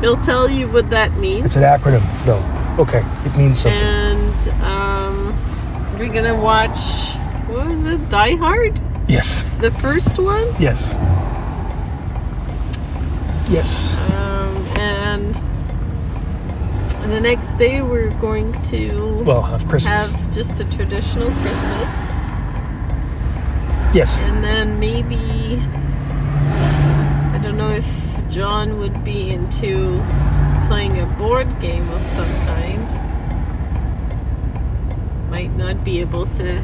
He'll 0.00 0.22
tell 0.24 0.48
you 0.50 0.68
what 0.68 0.90
that 0.90 1.16
means. 1.18 1.46
It's 1.46 1.56
an 1.56 1.62
acronym, 1.62 2.02
though. 2.24 2.42
Okay, 2.82 3.04
it 3.24 3.36
means 3.36 3.58
something. 3.58 3.80
And 3.80 4.48
um, 4.62 5.98
we're 5.98 6.12
gonna 6.12 6.34
watch. 6.34 7.14
What 7.46 7.68
was 7.68 7.84
it? 7.84 8.08
Die 8.08 8.34
Hard. 8.36 8.80
yes, 9.08 9.44
The 9.60 9.70
first 9.70 10.18
one. 10.18 10.46
yes, 10.58 10.94
yes. 13.50 13.96
Um, 13.98 14.56
and 14.78 15.34
the 17.12 17.20
next 17.20 17.54
day 17.58 17.82
we're 17.82 18.10
going 18.20 18.52
to 18.62 19.22
Well, 19.24 19.42
have 19.42 19.66
Christmas. 19.68 20.10
have 20.10 20.32
just 20.32 20.60
a 20.60 20.64
traditional 20.64 21.30
Christmas. 21.42 22.16
yes. 23.94 24.18
And 24.20 24.42
then 24.42 24.78
maybe 24.80 25.60
I 27.34 27.40
don't 27.42 27.56
know 27.56 27.70
if 27.70 27.86
John 28.30 28.78
would 28.78 29.04
be 29.04 29.30
into 29.30 30.00
playing 30.68 30.98
a 31.00 31.06
board 31.18 31.48
game 31.60 31.88
of 31.90 32.06
some 32.06 32.32
kind. 32.46 32.88
Might 35.30 35.54
not 35.56 35.82
be 35.84 36.00
able 36.00 36.26
to 36.36 36.62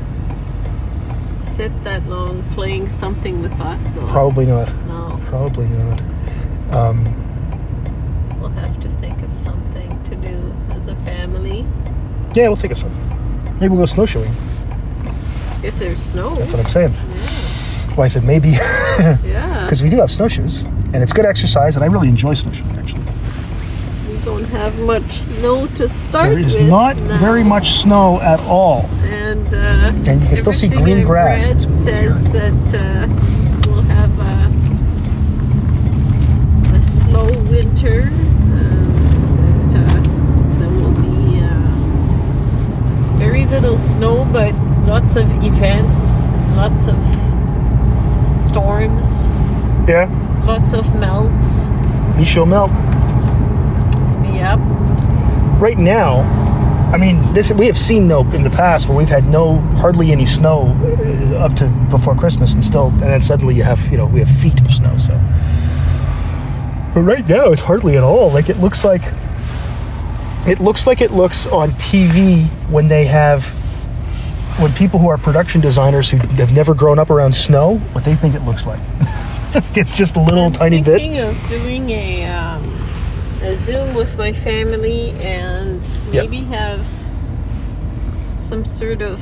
sit 1.43 1.73
that 1.85 2.07
long 2.07 2.43
playing 2.53 2.89
something 2.89 3.43
with 3.43 3.53
us 3.61 3.91
though. 3.91 4.07
Probably 4.07 4.47
not. 4.47 4.69
No, 4.87 5.19
Probably 5.27 5.67
not. 5.69 6.01
Um, 6.71 7.05
we'll 8.41 8.51
have 8.51 8.79
to 8.81 8.89
think 9.01 9.21
of 9.23 9.35
something 9.37 10.03
to 10.05 10.15
do 10.17 10.55
as 10.71 10.89
a 10.89 10.95
family. 10.97 11.67
yeah, 12.35 12.49
we'll 12.49 12.57
think 12.57 12.73
of 12.73 12.79
something. 12.79 13.55
Maybe 13.61 13.69
we'll 13.69 13.79
go 13.81 13.87
snowshoeing. 13.87 14.33
If 15.63 15.77
there's 15.79 16.01
snow. 16.03 16.35
That's 16.37 16.53
what 16.53 16.63
I'm 16.63 16.69
saying. 16.71 16.93
That's 16.93 17.97
why 17.97 18.05
I 18.05 18.09
said 18.09 18.25
maybe, 18.25 18.51
Yeah. 18.51 19.63
because 19.65 19.83
we 19.83 19.89
do 19.89 19.97
have 19.97 20.11
snowshoes, 20.11 20.63
and 20.63 20.97
it's 20.97 21.13
good 21.13 21.25
exercise, 21.27 21.75
and 21.75 21.83
I 21.83 21.89
really 21.89 22.09
enjoy 22.09 22.35
snowshoeing. 22.35 22.71
Actually, 22.77 23.03
We 24.09 24.19
don't 24.25 24.45
have 24.45 24.79
much 24.81 25.11
snow 25.11 25.67
to 25.67 25.89
start 25.89 26.29
there 26.31 26.39
is 26.39 26.57
with 26.57 26.69
not 26.69 26.97
now. 26.97 27.19
very 27.19 27.43
much 27.43 27.73
snow 27.73 28.21
at 28.21 28.41
all. 28.43 28.83
And 29.05 29.53
uh, 29.53 30.11
And 30.11 30.21
you 30.23 30.29
can 30.29 30.37
still 30.37 30.53
see 30.53 30.67
everything 30.67 30.85
green 30.85 31.05
grass. 31.05 31.47
read 31.47 31.53
It's 31.55 31.65
says 31.85 32.25
that 32.31 32.75
uh, 32.75 33.69
we'll 33.69 33.83
have 33.83 34.17
a, 34.21 34.49
slow 37.19 37.43
winter. 37.51 38.03
Um, 38.03 39.75
uh, 39.75 40.59
there 40.59 40.71
will 40.71 40.93
be 41.03 41.41
uh, 41.41 43.19
very 43.19 43.45
little 43.47 43.77
snow, 43.77 44.25
but 44.33 44.55
lots 44.87 45.17
of 45.17 45.25
events, 45.43 46.21
lots 46.57 46.87
of 46.87 46.97
storms, 48.39 49.27
Yeah, 49.89 50.09
lots 50.47 50.73
of 50.73 50.95
melts. 50.95 51.69
we 52.17 52.25
shall 52.25 52.47
melt. 52.47 52.71
Yep. 54.35 54.61
right 55.61 55.79
now, 55.79 56.21
I 56.93 56.97
mean, 56.99 57.35
this 57.35 57.51
we 57.53 57.67
have 57.67 57.79
seen 57.79 58.07
though 58.07 58.25
in 58.31 58.45
the 58.45 58.51
past 58.51 58.89
where 58.89 58.97
we've 58.97 59.09
had 59.09 59.27
no 59.27 59.57
hardly 59.83 60.13
any 60.13 60.25
snow 60.25 60.69
up 61.37 61.55
to 61.57 61.67
before 61.91 62.15
Christmas, 62.15 62.55
and 62.55 62.65
still, 62.65 62.89
and 62.91 63.01
then 63.01 63.21
suddenly 63.21 63.57
you 63.57 63.65
have 63.65 63.91
you 63.91 63.97
know 63.99 64.07
we 64.07 64.21
have 64.21 64.31
feet 64.31 64.61
of 64.61 64.71
snow. 64.71 64.97
So, 64.97 65.15
but 66.99 67.05
right 67.05 67.29
now 67.29 67.53
it's 67.53 67.61
hardly 67.61 67.97
at 67.97 68.03
all. 68.03 68.29
Like 68.33 68.49
it 68.49 68.59
looks 68.59 68.85
like 68.85 69.03
it 70.49 70.59
looks 70.59 70.85
like 70.85 71.01
it 71.01 71.13
looks 71.13 71.47
on 71.47 71.71
TV 71.73 72.47
when 72.71 72.89
they 72.89 73.05
have 73.05 73.45
when 74.59 74.73
people 74.73 74.99
who 74.99 75.07
are 75.09 75.17
production 75.17 75.61
designers 75.61 76.11
who 76.11 76.17
have 76.17 76.53
never 76.53 76.75
grown 76.75 76.99
up 76.99 77.11
around 77.11 77.33
snow, 77.33 77.77
what 77.93 78.05
they 78.05 78.17
think 78.17 78.35
it 78.35 78.43
looks 78.43 78.67
like. 78.67 78.81
it's 79.77 79.97
just 79.97 80.17
a 80.17 80.21
little 80.21 80.47
I'm 80.47 80.53
tiny 80.53 80.83
bit. 80.83 80.99
thinking 80.99 81.19
of 81.21 81.49
doing 81.49 81.89
a, 81.91 82.27
um, 82.27 82.65
a 83.43 83.55
Zoom 83.57 83.95
with 83.95 84.19
my 84.19 84.33
family 84.33 85.11
and 85.21 85.81
Yep. 86.13 86.25
maybe 86.31 86.39
have 86.47 86.85
some 88.41 88.65
sort 88.65 89.01
of 89.03 89.21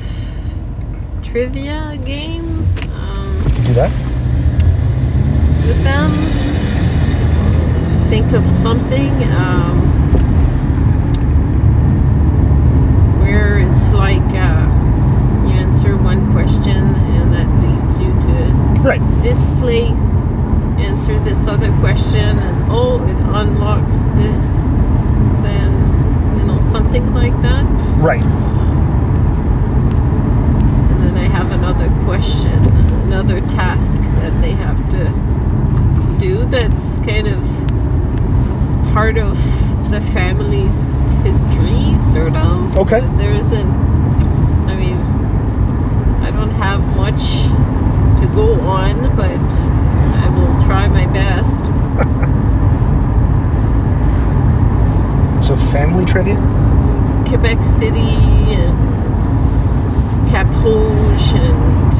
trivia 1.21 1.95
game 2.03 2.65
um, 2.95 3.43
You 3.45 3.53
can 3.53 3.63
do 3.65 3.73
that. 3.73 3.91
with 5.67 5.83
them. 5.83 6.46
Think 8.09 8.31
of 8.31 8.49
something 8.49 9.11
um, 9.33 9.81
where 13.21 13.59
it's 13.59 13.91
like 13.91 14.21
uh, 14.33 14.65
you 15.45 15.53
answer 15.53 15.97
one 15.97 16.31
question 16.31 16.95
and 16.95 17.33
that 17.33 17.47
leads 17.61 17.99
you 17.99 18.07
to 18.21 18.37
Right. 18.81 19.01
this 19.21 19.49
place, 19.59 20.21
answer 20.79 21.19
this 21.19 21.47
other 21.47 21.69
question, 21.79 22.39
and 22.39 22.71
oh, 22.71 23.03
it 23.03 23.17
unlocks 23.35 24.05
this, 24.15 24.67
then, 25.43 26.39
you 26.39 26.45
know, 26.45 26.61
something 26.61 27.13
like 27.13 27.33
that. 27.41 27.65
Right. 27.97 28.23
And 30.91 31.03
then 31.03 31.17
I 31.17 31.27
have 31.27 31.51
another 31.51 31.89
question, 32.05 32.63
another 33.03 33.41
task 33.41 33.99
that 33.99 34.41
they 34.41 34.51
have 34.51 34.89
to, 34.91 35.03
to 35.03 36.17
do 36.19 36.45
that's 36.45 36.99
kind 36.99 37.27
of 37.27 37.66
part 38.97 39.19
of 39.19 39.37
the 39.91 40.01
family's 40.11 41.11
history, 41.21 41.95
sort 42.11 42.35
of. 42.35 42.75
Okay. 42.79 43.01
There 43.17 43.31
isn't, 43.31 43.69
I 43.69 44.75
mean, 44.75 44.97
I 46.23 46.31
don't 46.31 46.49
have 46.49 46.81
much 46.97 47.43
to 48.19 48.27
go 48.33 48.59
on, 48.61 49.15
but 49.15 49.37
I 50.17 50.27
will 50.35 50.65
try 50.65 50.87
my 50.87 51.05
best. 51.13 51.59
So 55.45 55.55
family 55.55 56.03
trivia. 56.03 56.35
Quebec 57.25 57.63
City 57.63 57.99
and 57.99 58.75
Cap 60.29 60.47
Rouge 60.61 61.31
and 61.33 61.93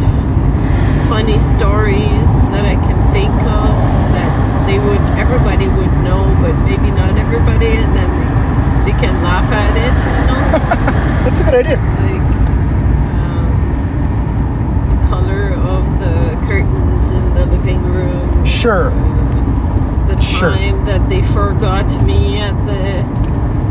funny 1.08 1.40
stories 1.40 2.28
that 2.52 2.66
I 2.66 2.74
can 2.74 3.14
think 3.14 3.32
of 3.32 3.77
they 4.68 4.78
would 4.80 5.02
everybody 5.18 5.68
would 5.68 5.94
know, 6.04 6.28
but 6.42 6.54
maybe 6.68 6.92
not 6.92 7.18
everybody, 7.18 7.68
and 7.82 7.96
then 7.96 8.10
they 8.86 8.92
can 9.00 9.24
laugh 9.24 9.50
at 9.52 9.76
it. 9.76 9.96
You 9.96 10.28
know, 10.28 10.38
That's 11.26 11.40
a 11.40 11.44
good 11.44 11.56
idea. 11.56 11.78
like 12.04 12.28
um, 13.18 13.48
the 14.92 15.08
color 15.10 15.54
of 15.54 15.84
the 16.00 16.36
curtains 16.48 17.12
in 17.12 17.34
the 17.34 17.46
living 17.46 17.84
room. 17.84 18.46
Sure. 18.46 18.92
The 20.08 20.22
Sure. 20.22 20.52
time 20.52 20.86
that 20.86 21.10
they 21.10 21.22
forgot 21.24 21.88
me 22.04 22.38
at 22.40 22.54
the 22.66 23.04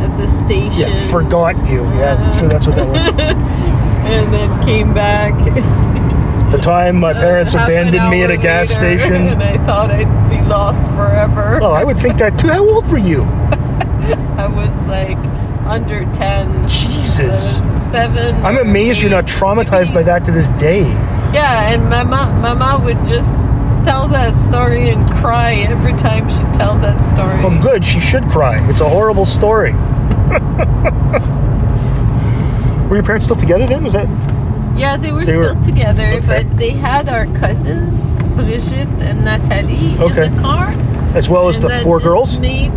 at 0.05 0.17
the 0.19 0.29
station. 0.29 0.91
Yeah, 0.93 1.11
forgot 1.11 1.57
you. 1.69 1.83
Yeah, 1.97 2.17
Uh, 2.19 2.39
sure. 2.39 2.49
That's 2.49 2.67
what 2.67 2.77
that 2.77 2.89
was. 2.89 2.97
and 4.07 4.33
then 4.33 4.65
came 4.65 4.93
back. 4.95 5.33
The 6.51 6.59
time 6.59 6.97
my 6.97 7.13
parents 7.13 7.55
abandoned 7.55 8.09
me 8.09 8.23
at 8.23 8.31
a 8.31 8.37
gas 8.37 8.81
later, 8.81 8.99
station. 9.01 9.27
and 9.27 9.43
I 9.43 9.57
thought 9.67 9.91
I'd 9.91 10.31
be 10.31 10.41
lost 10.49 10.83
forever. 10.95 11.59
Oh, 11.61 11.73
I 11.73 11.83
would 11.83 11.99
think 11.99 12.19
that 12.19 12.39
too. 12.39 12.49
How 12.49 12.65
old 12.65 12.87
were 12.89 12.99
you? 12.99 13.23
I 14.39 14.47
was 14.47 14.85
like 14.85 15.19
under 15.67 16.05
10. 16.13 16.49
I 16.49 16.63
was 16.63 16.73
Jesus. 16.73 17.91
seven. 17.91 18.37
I'm 18.45 18.59
amazed 18.59 19.01
you're 19.01 19.11
not 19.11 19.27
traumatized 19.27 19.93
by 19.93 20.05
that 20.05 20.25
to 20.27 20.31
this 20.31 20.47
day. 20.61 20.83
Yeah, 21.33 21.73
and 21.73 21.91
my 21.91 22.05
mom, 22.05 22.41
my 22.41 22.55
mom 22.55 22.85
would 22.85 23.05
just 23.05 23.35
tell 23.85 24.07
that 24.09 24.35
story 24.35 24.91
and 24.91 25.09
cry 25.13 25.55
every 25.55 25.95
time 25.95 26.29
she'd 26.29 26.55
tell 26.55 26.79
that 26.79 27.05
story. 27.05 27.43
Well, 27.43 27.61
good. 27.61 27.85
She 27.85 27.99
should 28.01 28.25
cry. 28.31 28.65
It's 28.71 28.81
a 28.81 28.89
horrible 28.89 29.27
story. 29.27 29.73
were 32.89 32.97
your 32.97 33.03
parents 33.03 33.25
still 33.25 33.37
together 33.37 33.67
then? 33.67 33.83
Was 33.83 33.95
that? 33.95 34.36
Yeah, 34.77 34.97
they 34.97 35.11
were 35.13 35.25
They 35.25 35.37
were- 35.37 35.51
still 35.51 35.63
together, 35.63 36.05
okay. 36.19 36.27
but 36.45 36.59
they 36.59 36.71
had 36.71 37.09
our 37.09 37.27
cousins, 37.27 37.97
Brigitte 38.37 38.89
and 39.01 39.25
Natalie, 39.25 39.97
Okay. 39.99 40.27
in 40.27 40.37
the 40.37 40.43
car. 40.43 40.75
As 41.15 41.29
well 41.31 41.49
as 41.49 41.59
the 41.61 41.71
four 41.83 41.99
girls? 41.99 42.39
Made, 42.39 42.73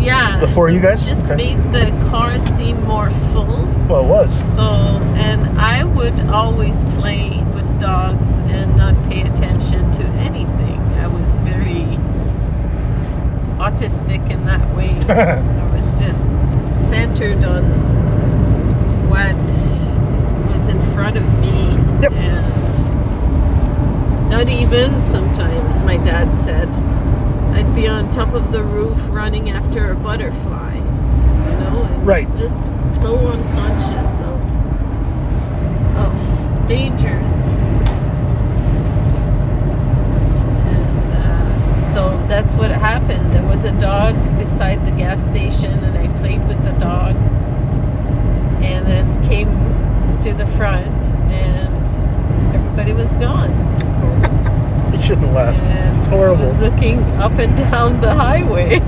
yeah. 0.00 0.38
The 0.40 0.48
four 0.48 0.68
of 0.68 0.74
you 0.74 0.80
guys? 0.80 1.06
Just 1.06 1.24
Okay. 1.30 1.36
made 1.54 1.72
the 1.72 1.86
car 2.10 2.40
seem 2.56 2.82
more 2.86 3.10
full. 3.32 3.68
Well, 3.88 4.00
it 4.04 4.08
was. 4.08 4.30
So, 4.56 5.00
and 5.14 5.60
I 5.60 5.84
would 5.84 6.18
always 6.28 6.82
play 6.98 7.40
with 7.54 7.68
dogs 7.80 8.38
and 8.48 8.76
not 8.76 8.94
pay 9.08 9.22
attention 9.22 9.92
to 9.92 10.02
anything. 10.18 10.80
I 11.00 11.06
was 11.06 11.38
very 11.38 11.86
autistic 13.58 14.28
in 14.30 14.44
that 14.46 14.74
way. 14.74 14.90
I 15.08 15.76
was 15.76 15.92
just 16.00 16.26
centered 16.74 17.44
on 17.44 17.64
what 19.08 19.36
front 21.00 21.16
of 21.16 21.24
me. 21.38 21.78
Yep. 22.02 22.12
And 22.12 22.78
not 24.28 24.50
even 24.50 25.00
sometimes, 25.00 25.82
my 25.82 25.96
dad 25.96 26.34
said, 26.34 26.68
I'd 27.54 27.74
be 27.74 27.88
on 27.88 28.10
top 28.10 28.34
of 28.34 28.52
the 28.52 28.62
roof 28.62 28.98
running 29.08 29.48
after 29.48 29.92
a 29.92 29.94
butterfly. 29.94 30.74
You 30.76 30.82
know? 30.82 31.88
And 31.90 32.06
Right. 32.06 32.28
Just 32.36 32.62
so 33.00 33.16
unconscious 33.16 34.20
of, 34.28 34.42
of 35.96 36.12
dangers. 36.68 37.34
And 40.68 41.12
uh, 41.14 41.94
so 41.94 42.26
that's 42.28 42.54
what 42.56 42.70
happened. 42.70 43.32
There 43.32 43.46
was 43.46 43.64
a 43.64 43.72
dog 43.80 44.16
beside 44.38 44.84
the 44.84 44.92
gas 44.92 45.22
station, 45.30 45.82
and 45.82 45.96
I 45.96 46.08
played 46.18 46.46
with 46.46 46.62
the 46.62 46.72
dog. 46.72 47.16
And 48.62 48.86
then 48.86 49.26
came 49.26 49.79
to 50.22 50.34
the 50.34 50.46
front, 50.58 51.06
and 51.30 52.54
everybody 52.54 52.92
was 52.92 53.14
gone. 53.16 53.50
You 55.00 55.06
shouldn't 55.06 55.32
laugh. 55.32 55.56
And 55.56 55.98
It's 55.98 56.08
I 56.08 56.10
horrible. 56.10 56.44
was 56.44 56.58
looking 56.58 56.98
up 57.22 57.32
and 57.38 57.56
down 57.56 58.00
the 58.02 58.12
highway. 58.12 58.80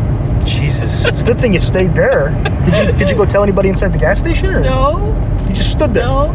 Jesus, 0.45 1.07
it's 1.07 1.21
a 1.23 1.25
good 1.25 1.41
thing 1.41 1.55
you 1.55 1.61
stayed 1.73 1.95
there. 1.95 2.29
Did 2.67 2.77
you 2.87 2.93
did 2.99 3.11
you 3.11 3.17
go 3.17 3.25
tell 3.25 3.43
anybody 3.43 3.69
inside 3.71 3.93
the 3.95 3.99
gas 3.99 4.19
station, 4.19 4.51
or 4.57 4.61
No, 4.61 5.45
you 5.49 5.55
just 5.55 5.71
stood 5.73 5.95
there? 5.95 6.05
no. 6.05 6.29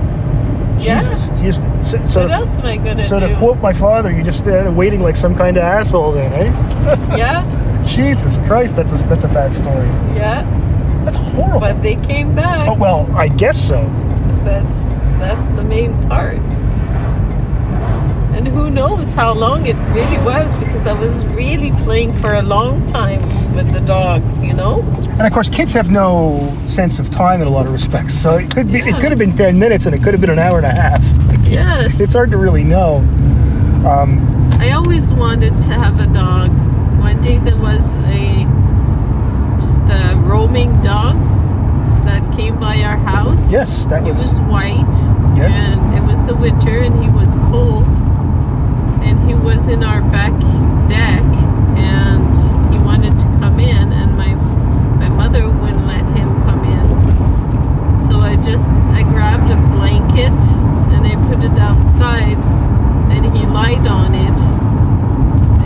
Jesus, 0.80 1.28
you 1.40 1.52
just, 1.52 1.62
so, 1.84 2.06
so, 2.06 2.22
What 2.24 2.32
else 2.32 2.56
am 2.58 2.66
I 2.66 2.78
gonna 2.78 3.08
so 3.08 3.20
do? 3.20 3.28
to 3.30 3.36
quote 3.36 3.60
my 3.60 3.74
father, 3.74 4.12
you 4.12 4.24
just 4.24 4.46
there 4.46 4.72
waiting 4.72 5.02
like 5.02 5.16
some 5.16 5.36
kind 5.36 5.58
of 5.58 5.64
asshole, 5.64 6.12
then, 6.14 6.32
eh? 6.34 7.16
yes, 7.18 7.46
Jesus 7.96 8.38
Christ, 8.48 8.76
that's 8.76 8.94
a, 9.00 9.06
that's 9.08 9.24
a 9.26 9.28
bad 9.30 9.54
story. 9.54 9.88
yeah. 10.16 10.44
That's 11.04 11.18
horrible. 11.18 11.60
But 11.60 11.82
they 11.84 11.96
came 11.96 12.36
back. 12.36 12.68
oh 12.68 12.74
well, 12.74 13.08
I 13.16 13.28
guess 13.28 13.58
so. 13.60 13.78
That's 14.48 14.80
that's 15.20 15.48
the 15.58 15.64
main 15.64 15.92
part. 16.08 16.38
And 18.38 18.48
who 18.48 18.70
knows 18.70 19.14
how 19.14 19.34
long 19.34 19.66
it 19.66 19.76
really 19.94 20.18
was 20.20 20.56
because 20.56 20.88
I 20.88 20.94
was 20.94 21.26
really 21.26 21.72
playing 21.84 22.14
for 22.22 22.36
a 22.36 22.42
long 22.42 22.86
time 22.86 23.22
with 23.54 23.74
the 23.74 23.82
dog, 23.82 24.22
you 24.42 24.54
know? 24.54 24.84
And 25.18 25.28
of 25.28 25.34
course, 25.34 25.50
kids 25.50 25.74
have 25.74 25.92
no 25.92 26.56
sense 26.66 26.98
of 26.98 27.10
time 27.10 27.42
in 27.42 27.48
a 27.48 27.50
lot 27.50 27.66
of 27.66 27.74
respects. 27.74 28.14
So 28.14 28.38
it 28.38 28.50
could 28.54 28.72
be 28.72 28.80
it 28.80 28.96
could 29.02 29.12
have 29.12 29.20
been 29.20 29.36
ten 29.36 29.60
minutes, 29.60 29.86
and 29.86 29.94
it 29.94 30.02
could 30.02 30.14
have 30.14 30.22
been 30.22 30.30
an 30.30 30.40
hour 30.40 30.58
and 30.58 30.66
a 30.66 30.72
half. 30.72 31.04
Yes. 31.46 32.00
It's 32.00 32.14
hard 32.14 32.32
to 32.32 32.38
really 32.38 32.64
know. 32.64 32.98
Um, 33.86 34.20
I 34.60 34.72
always 34.72 35.12
wanted 35.12 35.62
to 35.64 35.74
have 35.74 36.00
a 36.00 36.08
dog. 36.08 36.50
One 37.02 37.22
day 37.22 37.40
there 37.40 37.58
was 37.58 37.96
a 37.98 38.46
just 39.60 39.82
a 39.92 40.16
roaming 40.18 40.82
dog 40.82 41.16
came 42.38 42.60
by 42.60 42.82
our 42.84 42.98
house. 42.98 43.52
yes, 43.52 43.88
that 43.88 44.04
was, 44.04 44.16
was 44.18 44.40
white. 44.42 44.94
Yes. 45.36 45.56
And 45.56 45.96
it 45.98 46.02
was 46.08 46.24
the 46.28 46.36
winter 46.36 46.80
and 46.80 47.04
he 47.04 47.10
was 47.10 47.36
cold. 47.50 47.88
And 49.02 49.28
he 49.28 49.34
was 49.34 49.68
in 49.68 49.84
our 49.84 50.02
back 50.12 50.32
deck 50.88 51.24
and 51.76 52.30
he 52.72 52.78
wanted 52.80 53.18
to 53.20 53.26
come 53.42 53.60
in 53.60 53.92
and 53.92 54.16
my 54.16 54.36
my 55.02 55.10
mother 55.10 55.50
wouldn't 55.50 55.88
let 55.88 56.06
him 56.16 56.30
come 56.44 56.64
in. 56.64 56.88
So 58.08 58.20
I 58.20 58.36
just 58.38 58.66
I 58.94 59.02
grabbed 59.02 59.50
a 59.50 59.58
blanket 59.76 60.38
and 60.94 61.08
I 61.08 61.16
put 61.28 61.44
it 61.44 61.58
outside 61.58 62.38
and 63.12 63.26
he 63.36 63.46
lied 63.48 63.88
on 63.88 64.14
it. 64.14 64.40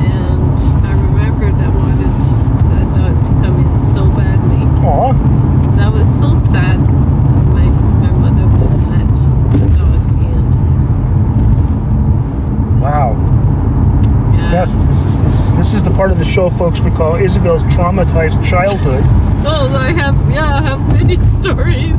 And 0.08 0.86
I 0.88 0.94
remembered 0.94 1.56
I 1.56 1.70
wanted 1.70 2.16
that 2.72 2.88
dog 2.96 3.24
to 3.26 3.32
come 3.44 3.60
in 3.60 3.78
so 3.78 4.06
badly. 4.12 4.64
aw, 4.88 5.12
That 5.14 5.51
was 5.92 6.08
so 6.20 6.36
sad. 6.36 6.80
My 6.80 7.66
my 8.04 8.12
mother 8.12 8.46
wouldn't 8.48 8.88
let 8.90 9.16
the 9.60 9.68
dog 9.78 10.02
in. 10.22 10.42
wow. 12.82 13.10
So 14.40 14.46
Yeah. 14.46 14.52
that's 14.52 14.74
this 14.76 15.06
is, 15.06 15.18
this 15.24 15.40
is 15.40 15.58
this 15.58 15.74
is 15.74 15.84
the 15.84 15.92
part 15.92 16.12
of 16.12 16.18
the 16.20 16.26
show, 16.26 16.50
folks, 16.50 16.80
we 16.80 16.92
call 16.92 17.16
Isabel's 17.16 17.64
traumatized 17.66 18.44
childhood. 18.48 19.04
Oh, 19.44 19.76
I 19.76 19.92
have 19.92 20.16
yeah, 20.30 20.58
I 20.58 20.62
have 20.62 20.80
many 20.94 21.16
stories, 21.42 21.98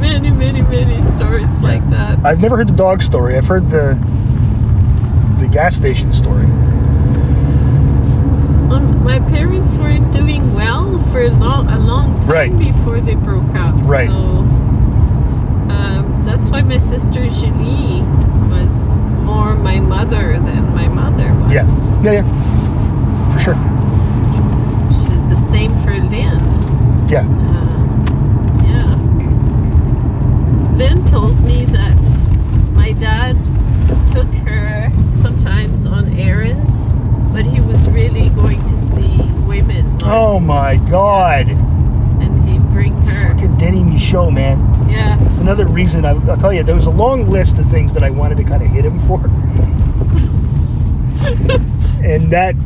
many, 0.00 0.30
many, 0.30 0.62
many 0.62 1.02
stories 1.02 1.50
like 1.60 1.86
that. 1.90 2.18
I've 2.24 2.40
never 2.40 2.56
heard 2.56 2.68
the 2.68 2.76
dog 2.76 3.02
story. 3.02 3.36
I've 3.36 3.44
heard 3.46 3.68
the 3.68 3.98
the 5.40 5.46
gas 5.46 5.76
station 5.76 6.10
story. 6.10 6.46
Um, 8.70 9.02
my 9.02 9.18
parents 9.18 9.76
weren't 9.76 10.12
doing 10.12 10.52
well 10.54 10.98
for 11.10 11.22
a 11.22 11.30
long, 11.30 11.68
a 11.68 11.78
long 11.78 12.20
time 12.20 12.28
Right. 12.30 12.58
before 12.58 13.00
they 13.00 13.14
broke 13.14 13.54
up. 13.54 13.74
Right. 13.82 14.10
So 14.10 14.16
um, 15.72 16.22
that's 16.26 16.48
why 16.50 16.62
my 16.62 16.78
sister 16.78 17.28
Julie 17.30 18.02
was 18.52 19.00
more 19.24 19.54
my 19.54 19.80
mother 19.80 20.34
than 20.34 20.74
my 20.74 20.88
mother 20.88 21.32
was. 21.40 21.52
Yes. 21.52 21.88
Yeah, 22.02 22.12
yeah. 22.12 23.32
For 23.32 23.38
sure. 23.40 23.56
She, 25.00 25.08
the 25.34 25.40
same 25.40 25.72
for 25.82 25.92
Lynn. 25.92 26.38
Yeah. 27.08 27.24
Uh, 27.26 28.64
yeah. 28.66 28.96
Lynn 30.76 31.04
told 31.06 31.40
me 31.40 31.64
that 31.66 31.96
my 32.74 32.92
dad 32.92 33.36
took 34.10 34.28
her 34.46 34.90
sometimes 35.22 35.86
on 35.86 36.12
errands, 36.18 36.67
but 37.38 37.46
he 37.46 37.60
was 37.60 37.88
really 37.90 38.30
going 38.30 38.60
to 38.64 38.76
see 38.76 39.16
women. 39.46 39.92
like, 40.00 40.10
Oh 40.12 40.40
my 40.40 40.74
God. 40.90 41.46
And 41.48 42.48
he'd 42.48 42.60
bring 42.70 43.00
her. 43.02 43.28
Fucking 43.28 43.56
Denny 43.58 43.84
Michaud, 43.84 44.32
man. 44.32 44.58
Yeah. 44.90 45.16
It's 45.30 45.38
another 45.38 45.64
reason 45.68 46.04
I, 46.04 46.14
I'll 46.28 46.36
tell 46.36 46.52
you. 46.52 46.64
There 46.64 46.74
was 46.74 46.86
a 46.86 46.90
long 46.90 47.28
list 47.30 47.56
of 47.58 47.70
things 47.70 47.92
that 47.92 48.02
I 48.02 48.10
wanted 48.10 48.38
to 48.38 48.42
kind 48.44 48.60
of 48.60 48.68
hit 48.70 48.84
him 48.84 48.98
for, 48.98 49.20
and 52.04 52.28
that 52.32 52.56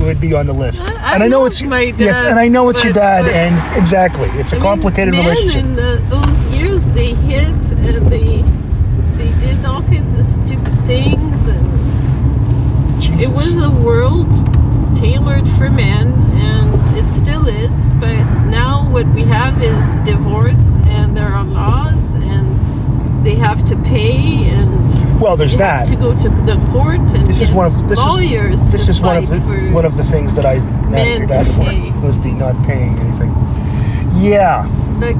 would 0.00 0.20
be 0.20 0.34
on 0.34 0.46
the 0.48 0.52
list. 0.52 0.82
I- 0.82 1.14
and 1.14 1.22
I 1.22 1.28
know 1.28 1.44
it's 1.44 1.62
my 1.62 1.82
yes, 1.82 2.24
and 2.24 2.40
I 2.40 2.48
know 2.48 2.68
it's 2.70 2.82
your 2.82 2.92
dad, 2.92 3.22
but- 3.26 3.32
and 3.34 3.80
exactly, 3.80 4.28
it's 4.30 4.52
a 4.52 4.56
I 4.56 4.58
mean, 4.58 4.62
complicated 4.68 5.14
men 5.14 5.26
relationship. 5.26 5.62
in 5.64 5.76
the, 5.76 6.02
those 6.08 6.46
years, 6.46 6.84
they 6.88 7.14
hit 7.14 7.46
and 7.70 8.10
they 8.10 8.42
did 9.38 9.64
all 9.64 9.82
kinds 9.82 10.18
of 10.18 10.24
stupid 10.44 10.74
things, 10.86 11.46
and 11.46 11.68
Jesus. 13.00 13.07
It 13.18 13.28
was 13.28 13.58
a 13.58 13.70
world 13.70 14.28
tailored 14.96 15.48
for 15.50 15.70
men, 15.70 16.12
and 16.36 16.98
it 16.98 17.08
still 17.10 17.46
is. 17.48 17.92
But 17.94 18.22
now 18.46 18.88
what 18.90 19.06
we 19.08 19.22
have 19.22 19.62
is 19.62 19.96
divorce, 19.98 20.76
and 20.86 21.16
there 21.16 21.28
are 21.28 21.44
laws, 21.44 22.14
and 22.14 23.24
they 23.24 23.34
have 23.36 23.64
to 23.66 23.76
pay, 23.82 24.48
and 24.48 25.20
well, 25.20 25.36
there's 25.36 25.56
that. 25.56 25.88
have 25.88 25.88
to 25.88 25.96
go 25.96 26.16
to 26.16 26.28
the 26.28 26.56
court 26.70 27.00
and 27.00 27.26
This 27.26 27.40
is 27.40 27.50
one 27.50 27.66
of 27.66 27.88
this 27.88 27.98
lawyers. 27.98 28.60
is 28.62 28.70
this 28.70 28.88
is 28.88 29.00
one 29.00 29.16
of 29.16 29.28
the 29.28 29.40
one 29.72 29.84
of 29.84 29.96
the 29.96 30.04
things 30.04 30.34
that 30.36 30.46
I 30.46 30.60
mad 30.88 30.94
at 31.00 31.08
your 31.08 31.18
men 31.18 31.28
dad 31.28 31.46
to 31.46 31.52
for 31.52 31.64
pay. 31.64 31.90
was 32.06 32.20
the 32.20 32.30
not 32.32 32.54
paying 32.66 32.96
anything. 33.00 33.30
Yeah. 34.22 34.66
like 35.00 35.16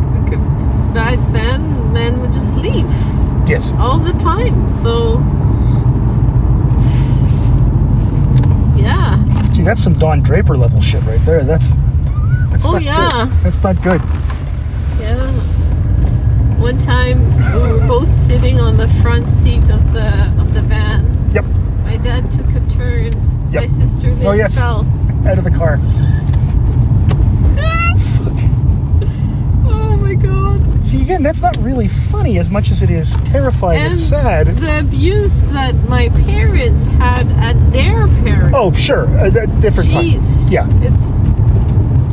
back 0.94 1.18
then, 1.32 1.92
men 1.92 2.20
would 2.20 2.32
just 2.32 2.56
leave. 2.56 2.86
Yes. 3.48 3.72
all 3.78 3.98
the 3.98 4.12
time. 4.12 4.68
So, 4.68 5.18
yeah. 8.76 9.16
Gee, 9.52 9.57
that's 9.68 9.82
some 9.84 9.92
Don 9.98 10.22
Draper 10.22 10.56
level 10.56 10.80
shit 10.80 11.02
right 11.04 11.22
there. 11.26 11.44
That's. 11.44 11.68
that's 12.50 12.64
Oh, 12.64 12.72
not 12.72 12.82
yeah. 12.82 13.10
Good. 13.10 13.30
That's 13.42 13.62
not 13.62 13.82
good. 13.82 14.00
Yeah. 14.98 15.30
One 16.58 16.78
time 16.78 17.22
we 17.52 17.72
were 17.72 17.86
both 17.86 18.08
sitting 18.08 18.58
on 18.60 18.78
the 18.78 18.88
front 19.02 19.28
seat 19.28 19.68
of 19.68 19.92
the 19.92 20.08
of 20.40 20.54
the 20.54 20.62
van. 20.62 21.30
Yep. 21.34 21.44
My 21.84 21.98
dad 21.98 22.30
took 22.30 22.48
a 22.48 22.60
turn. 22.70 23.12
My 23.52 23.60
Yep. 23.60 23.68
sister 23.70 24.16
Oh, 24.22 24.32
yes. 24.32 24.54
fell. 24.54 24.86
Out 25.26 25.36
of 25.36 25.44
the 25.44 25.50
car. 25.50 25.78
Oh 29.70 29.96
my 30.00 30.14
god. 30.14 30.60
See, 30.88 31.02
again, 31.02 31.22
that's 31.22 31.42
not 31.42 31.54
really 31.58 31.88
funny 31.88 32.38
as 32.38 32.48
much 32.48 32.70
as 32.70 32.82
it 32.82 32.88
is 32.90 33.14
terrifying 33.18 33.78
and, 33.78 33.92
And 33.92 34.00
sad. 34.00 34.46
The 34.56 34.78
abuse 34.78 35.46
that 35.48 35.74
my 35.86 36.08
parents 36.08 36.86
had 36.86 37.30
at 37.32 37.72
their 37.72 38.06
parents. 38.24 38.54
Oh, 38.54 38.72
sure. 38.72 39.04
A, 39.18 39.26
a 39.26 39.46
different 39.60 39.90
time. 39.90 40.04
Jeez. 40.06 40.50
Yeah. 40.50 40.66
It's 40.80 41.24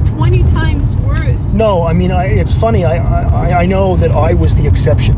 20 0.10 0.44
times 0.52 0.94
worse. 0.98 1.54
No, 1.54 1.84
I 1.84 1.94
mean, 1.94 2.12
I, 2.12 2.26
it's 2.26 2.52
funny. 2.52 2.84
I, 2.84 2.98
I 2.98 3.62
I 3.62 3.66
know 3.66 3.96
that 3.96 4.12
I 4.12 4.34
was 4.34 4.56
the 4.56 4.68
exception. 4.68 5.16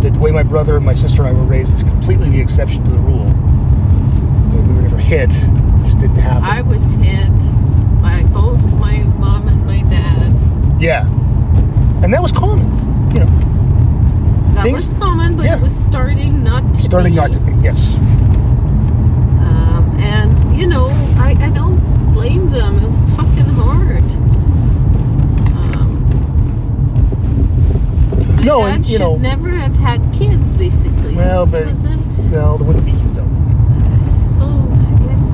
The 0.00 0.18
way 0.18 0.30
my 0.30 0.42
brother 0.42 0.76
and 0.76 0.84
my 0.86 0.94
sister 0.94 1.22
and 1.26 1.36
I 1.36 1.38
were 1.38 1.46
raised 1.46 1.74
is 1.74 1.82
completely 1.82 2.30
the 2.30 2.40
exception 2.40 2.82
to 2.84 2.90
the 2.90 2.96
rule. 2.96 3.24
We 4.54 4.74
were 4.74 4.80
never 4.80 4.96
hit. 4.96 5.30
It 5.30 5.84
just 5.84 5.98
didn't 5.98 6.16
happen. 6.16 6.44
I 6.44 6.62
was 6.62 6.92
hit 6.92 7.38
by 8.00 8.22
both 8.32 8.62
my 8.74 9.02
mom 9.18 9.46
and 9.48 9.66
my 9.66 9.82
dad. 9.90 10.80
yeah. 10.80 11.06
And 12.02 12.12
that 12.12 12.22
was 12.22 12.32
common. 12.32 12.66
You 13.12 13.20
know, 13.20 13.26
That 14.54 14.62
Things- 14.62 14.90
was 14.90 14.94
common, 15.00 15.36
but 15.36 15.46
yeah. 15.46 15.56
it 15.56 15.62
was 15.62 15.74
starting 15.74 16.42
not 16.44 16.62
to 16.74 16.82
starting 16.82 17.12
be. 17.12 17.16
not 17.16 17.32
to 17.32 17.38
be. 17.40 17.52
Yes. 17.62 17.96
Um, 17.96 19.96
and 19.98 20.56
you 20.58 20.66
know, 20.66 20.88
I, 21.18 21.34
I 21.40 21.48
don't 21.50 21.78
blame 22.14 22.50
them. 22.50 22.76
It 22.82 22.90
was 22.90 23.10
fucking 23.10 23.44
hard. 23.60 24.02
Um, 25.76 26.02
No, 28.44 28.64
and, 28.64 28.84
you 28.86 28.92
should 28.92 29.00
know- 29.00 29.16
never 29.16 29.48
have 29.50 29.74
had 29.76 30.00
kids. 30.12 30.54
Basically, 30.54 31.14
Well, 31.14 31.46
but- 31.46 31.66
wasn't 31.66 32.06
Well, 32.32 32.56
it 32.56 32.62
wouldn't 32.62 32.84
be 32.84 32.92
you 32.92 33.10
though. 33.14 33.28
so. 34.22 34.44
I 34.44 35.08
guess 35.08 35.24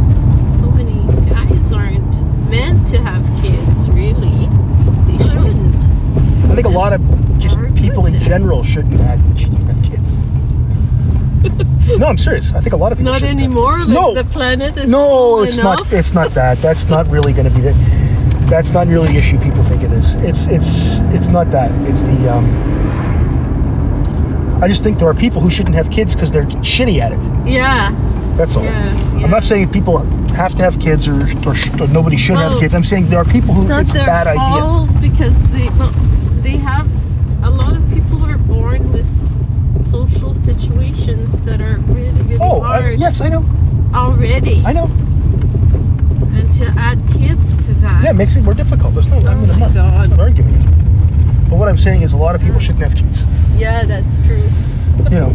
so 0.60 0.70
many 0.70 1.02
guys 1.28 1.72
aren't 1.72 2.22
meant 2.50 2.86
to 2.88 2.98
have 3.02 3.22
kids. 3.42 3.88
Really, 3.90 4.48
they 5.06 5.18
shouldn't. 5.24 5.82
I 6.52 6.54
think 6.54 6.66
a 6.66 6.70
lot 6.70 6.92
of 6.92 7.00
just 7.38 7.56
Or 7.56 7.70
people 7.72 8.04
in 8.06 8.12
goodness. 8.12 8.24
general 8.28 8.62
shouldn't 8.62 9.00
have, 9.00 9.20
shouldn't 9.40 9.66
have 9.68 9.82
kids. 9.82 10.12
no, 11.98 12.06
I'm 12.06 12.18
serious. 12.18 12.52
I 12.52 12.60
think 12.60 12.72
a 12.74 12.76
lot 12.76 12.92
of 12.92 12.98
people 12.98 13.12
Not 13.12 13.20
shouldn't 13.20 13.40
have 13.40 13.48
anymore. 13.48 13.78
kids. 13.78 13.88
Like 13.88 13.94
no, 13.98 14.14
the 14.14 14.24
planet 14.24 14.76
is 14.76 14.90
no, 14.90 14.98
full 15.08 15.42
it's 15.42 15.58
enough. 15.58 15.78
not. 15.80 15.92
It's 15.92 16.12
not 16.12 16.30
that. 16.32 16.58
That's 16.58 16.86
not 16.88 17.06
really 17.08 17.32
going 17.32 17.48
to 17.48 17.54
be 17.54 17.62
the. 17.62 17.72
That's 18.50 18.70
not 18.72 18.86
really 18.86 19.08
the 19.08 19.16
issue 19.16 19.38
people 19.38 19.62
think 19.64 19.82
it 19.82 19.90
is. 19.92 20.14
It's 20.16 20.46
it's 20.46 20.98
it's 21.16 21.28
not 21.28 21.50
that. 21.52 21.70
It's 21.88 22.02
the. 22.02 22.28
Um, 22.32 22.46
I 24.62 24.68
just 24.68 24.84
think 24.84 24.98
there 24.98 25.08
are 25.08 25.14
people 25.14 25.40
who 25.40 25.50
shouldn't 25.50 25.74
have 25.74 25.90
kids 25.90 26.14
because 26.14 26.30
they're 26.30 26.44
shitty 26.44 26.98
at 27.00 27.12
it. 27.12 27.48
yeah. 27.48 27.90
That's 28.36 28.56
all. 28.56 28.64
Yeah, 28.64 29.18
yeah. 29.18 29.24
I'm 29.24 29.30
not 29.30 29.44
saying 29.44 29.70
people 29.72 29.98
have 30.34 30.54
to 30.54 30.62
have 30.62 30.78
kids 30.80 31.06
or, 31.06 31.20
or, 31.46 31.54
sh- 31.54 31.68
or 31.80 31.86
nobody 31.88 32.16
should 32.16 32.36
have 32.38 32.52
Well, 32.52 32.60
kids. 32.60 32.74
I'm 32.74 32.82
saying 32.84 33.08
there 33.10 33.18
are 33.18 33.26
people 33.26 33.52
who 33.52 33.62
it's 33.70 33.70
it's 33.70 33.90
a 33.90 33.94
their 33.94 34.06
bad 34.06 34.26
idea. 34.26 34.40
fault 34.62 34.88
because 35.02 35.36
they 35.52 35.68
well, 35.70 35.92
they 36.42 36.56
have 36.56 36.88
a 37.44 37.50
lot 37.50 37.76
of 37.76 37.88
people 37.90 38.24
are 38.24 38.38
born 38.38 38.92
with 38.92 39.06
social 39.84 40.34
situations 40.34 41.40
that 41.42 41.60
are 41.60 41.76
really 41.88 42.22
really 42.22 42.38
Oh, 42.40 42.60
I, 42.60 42.80
hard 42.80 43.00
yes, 43.00 43.20
I 43.20 43.28
know. 43.28 43.44
already 43.94 44.62
I 44.64 44.72
know. 44.72 44.84
and 46.34 46.52
to 46.54 46.66
add 46.78 46.98
kids 47.12 47.54
to 47.66 47.74
that 47.74 48.02
Yeah, 48.04 48.10
it 48.10 48.14
makes 48.16 48.36
it 48.36 48.42
more 48.42 48.54
difficult. 48.54 48.94
There's 48.94 49.08
no. 49.08 49.18
I 49.18 49.34
Oh 49.34 49.36
mean, 49.40 49.50
I'm 49.50 49.58
not, 49.60 49.74
God. 49.74 49.94
I'm 49.94 50.10
not 50.10 50.20
arguing 50.20 50.54
it. 50.54 50.66
But 51.50 51.58
what 51.58 51.68
I'm 51.68 51.76
saying 51.78 52.02
is, 52.02 52.12
a 52.12 52.16
lot 52.16 52.34
of 52.34 52.40
people 52.40 52.58
shouldn't 52.60 52.82
have 52.84 52.94
kids. 52.94 53.24
yeah 53.56 53.84
that's 53.84 54.16
true 54.26 54.48
You 55.10 55.18
know, 55.20 55.32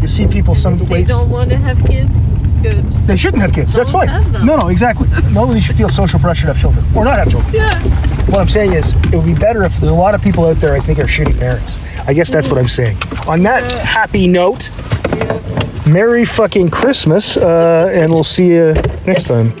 you 0.00 0.06
see 0.08 0.26
people 0.26 0.54
some 0.54 0.74
if 0.74 0.80
they 0.80 0.86
ways 0.94 1.08
don't 1.08 1.28
want 1.30 1.50
to 1.50 1.56
have 1.56 1.78
kids 1.86 2.32
good 2.62 2.82
they 3.06 3.16
shouldn't 3.16 3.42
have 3.42 3.52
kids. 3.52 3.72
That's 3.74 3.90
Don't 3.90 4.06
fine. 4.06 4.08
have 4.08 4.32
them. 4.32 4.46
No, 4.46 4.56
no, 4.56 4.68
exactly. 4.68 5.08
Nobody 5.32 5.60
should 5.60 5.76
feel 5.76 5.88
social 5.88 6.18
pressure 6.20 6.42
to 6.42 6.46
have 6.54 6.60
children 6.60 6.84
or 6.96 7.04
not 7.04 7.18
have 7.18 7.28
children. 7.30 7.52
yeah 7.52 7.78
What 8.30 8.40
I'm 8.40 8.48
saying 8.48 8.72
is, 8.74 8.94
it 9.12 9.16
would 9.16 9.26
be 9.26 9.34
better 9.34 9.64
if 9.64 9.76
there's 9.78 9.92
a 9.92 9.94
lot 9.94 10.14
of 10.14 10.22
people 10.22 10.46
out 10.46 10.56
there 10.56 10.74
I 10.74 10.80
think 10.80 10.98
are 10.98 11.04
shitty 11.04 11.38
parents. 11.38 11.80
I 12.06 12.12
guess 12.14 12.30
that's 12.30 12.48
what 12.48 12.58
I'm 12.58 12.68
saying. 12.68 12.96
On 13.26 13.42
that 13.42 13.62
Yeah. 13.70 13.78
happy 13.84 14.26
note, 14.26 14.70
Merry 15.86 16.24
fucking 16.24 16.70
Christmas, 16.70 17.36
uh, 17.36 17.90
and 17.92 18.12
we'll 18.12 18.22
see 18.24 18.48
you 18.48 18.72
next 19.06 19.24
time. 19.24 19.52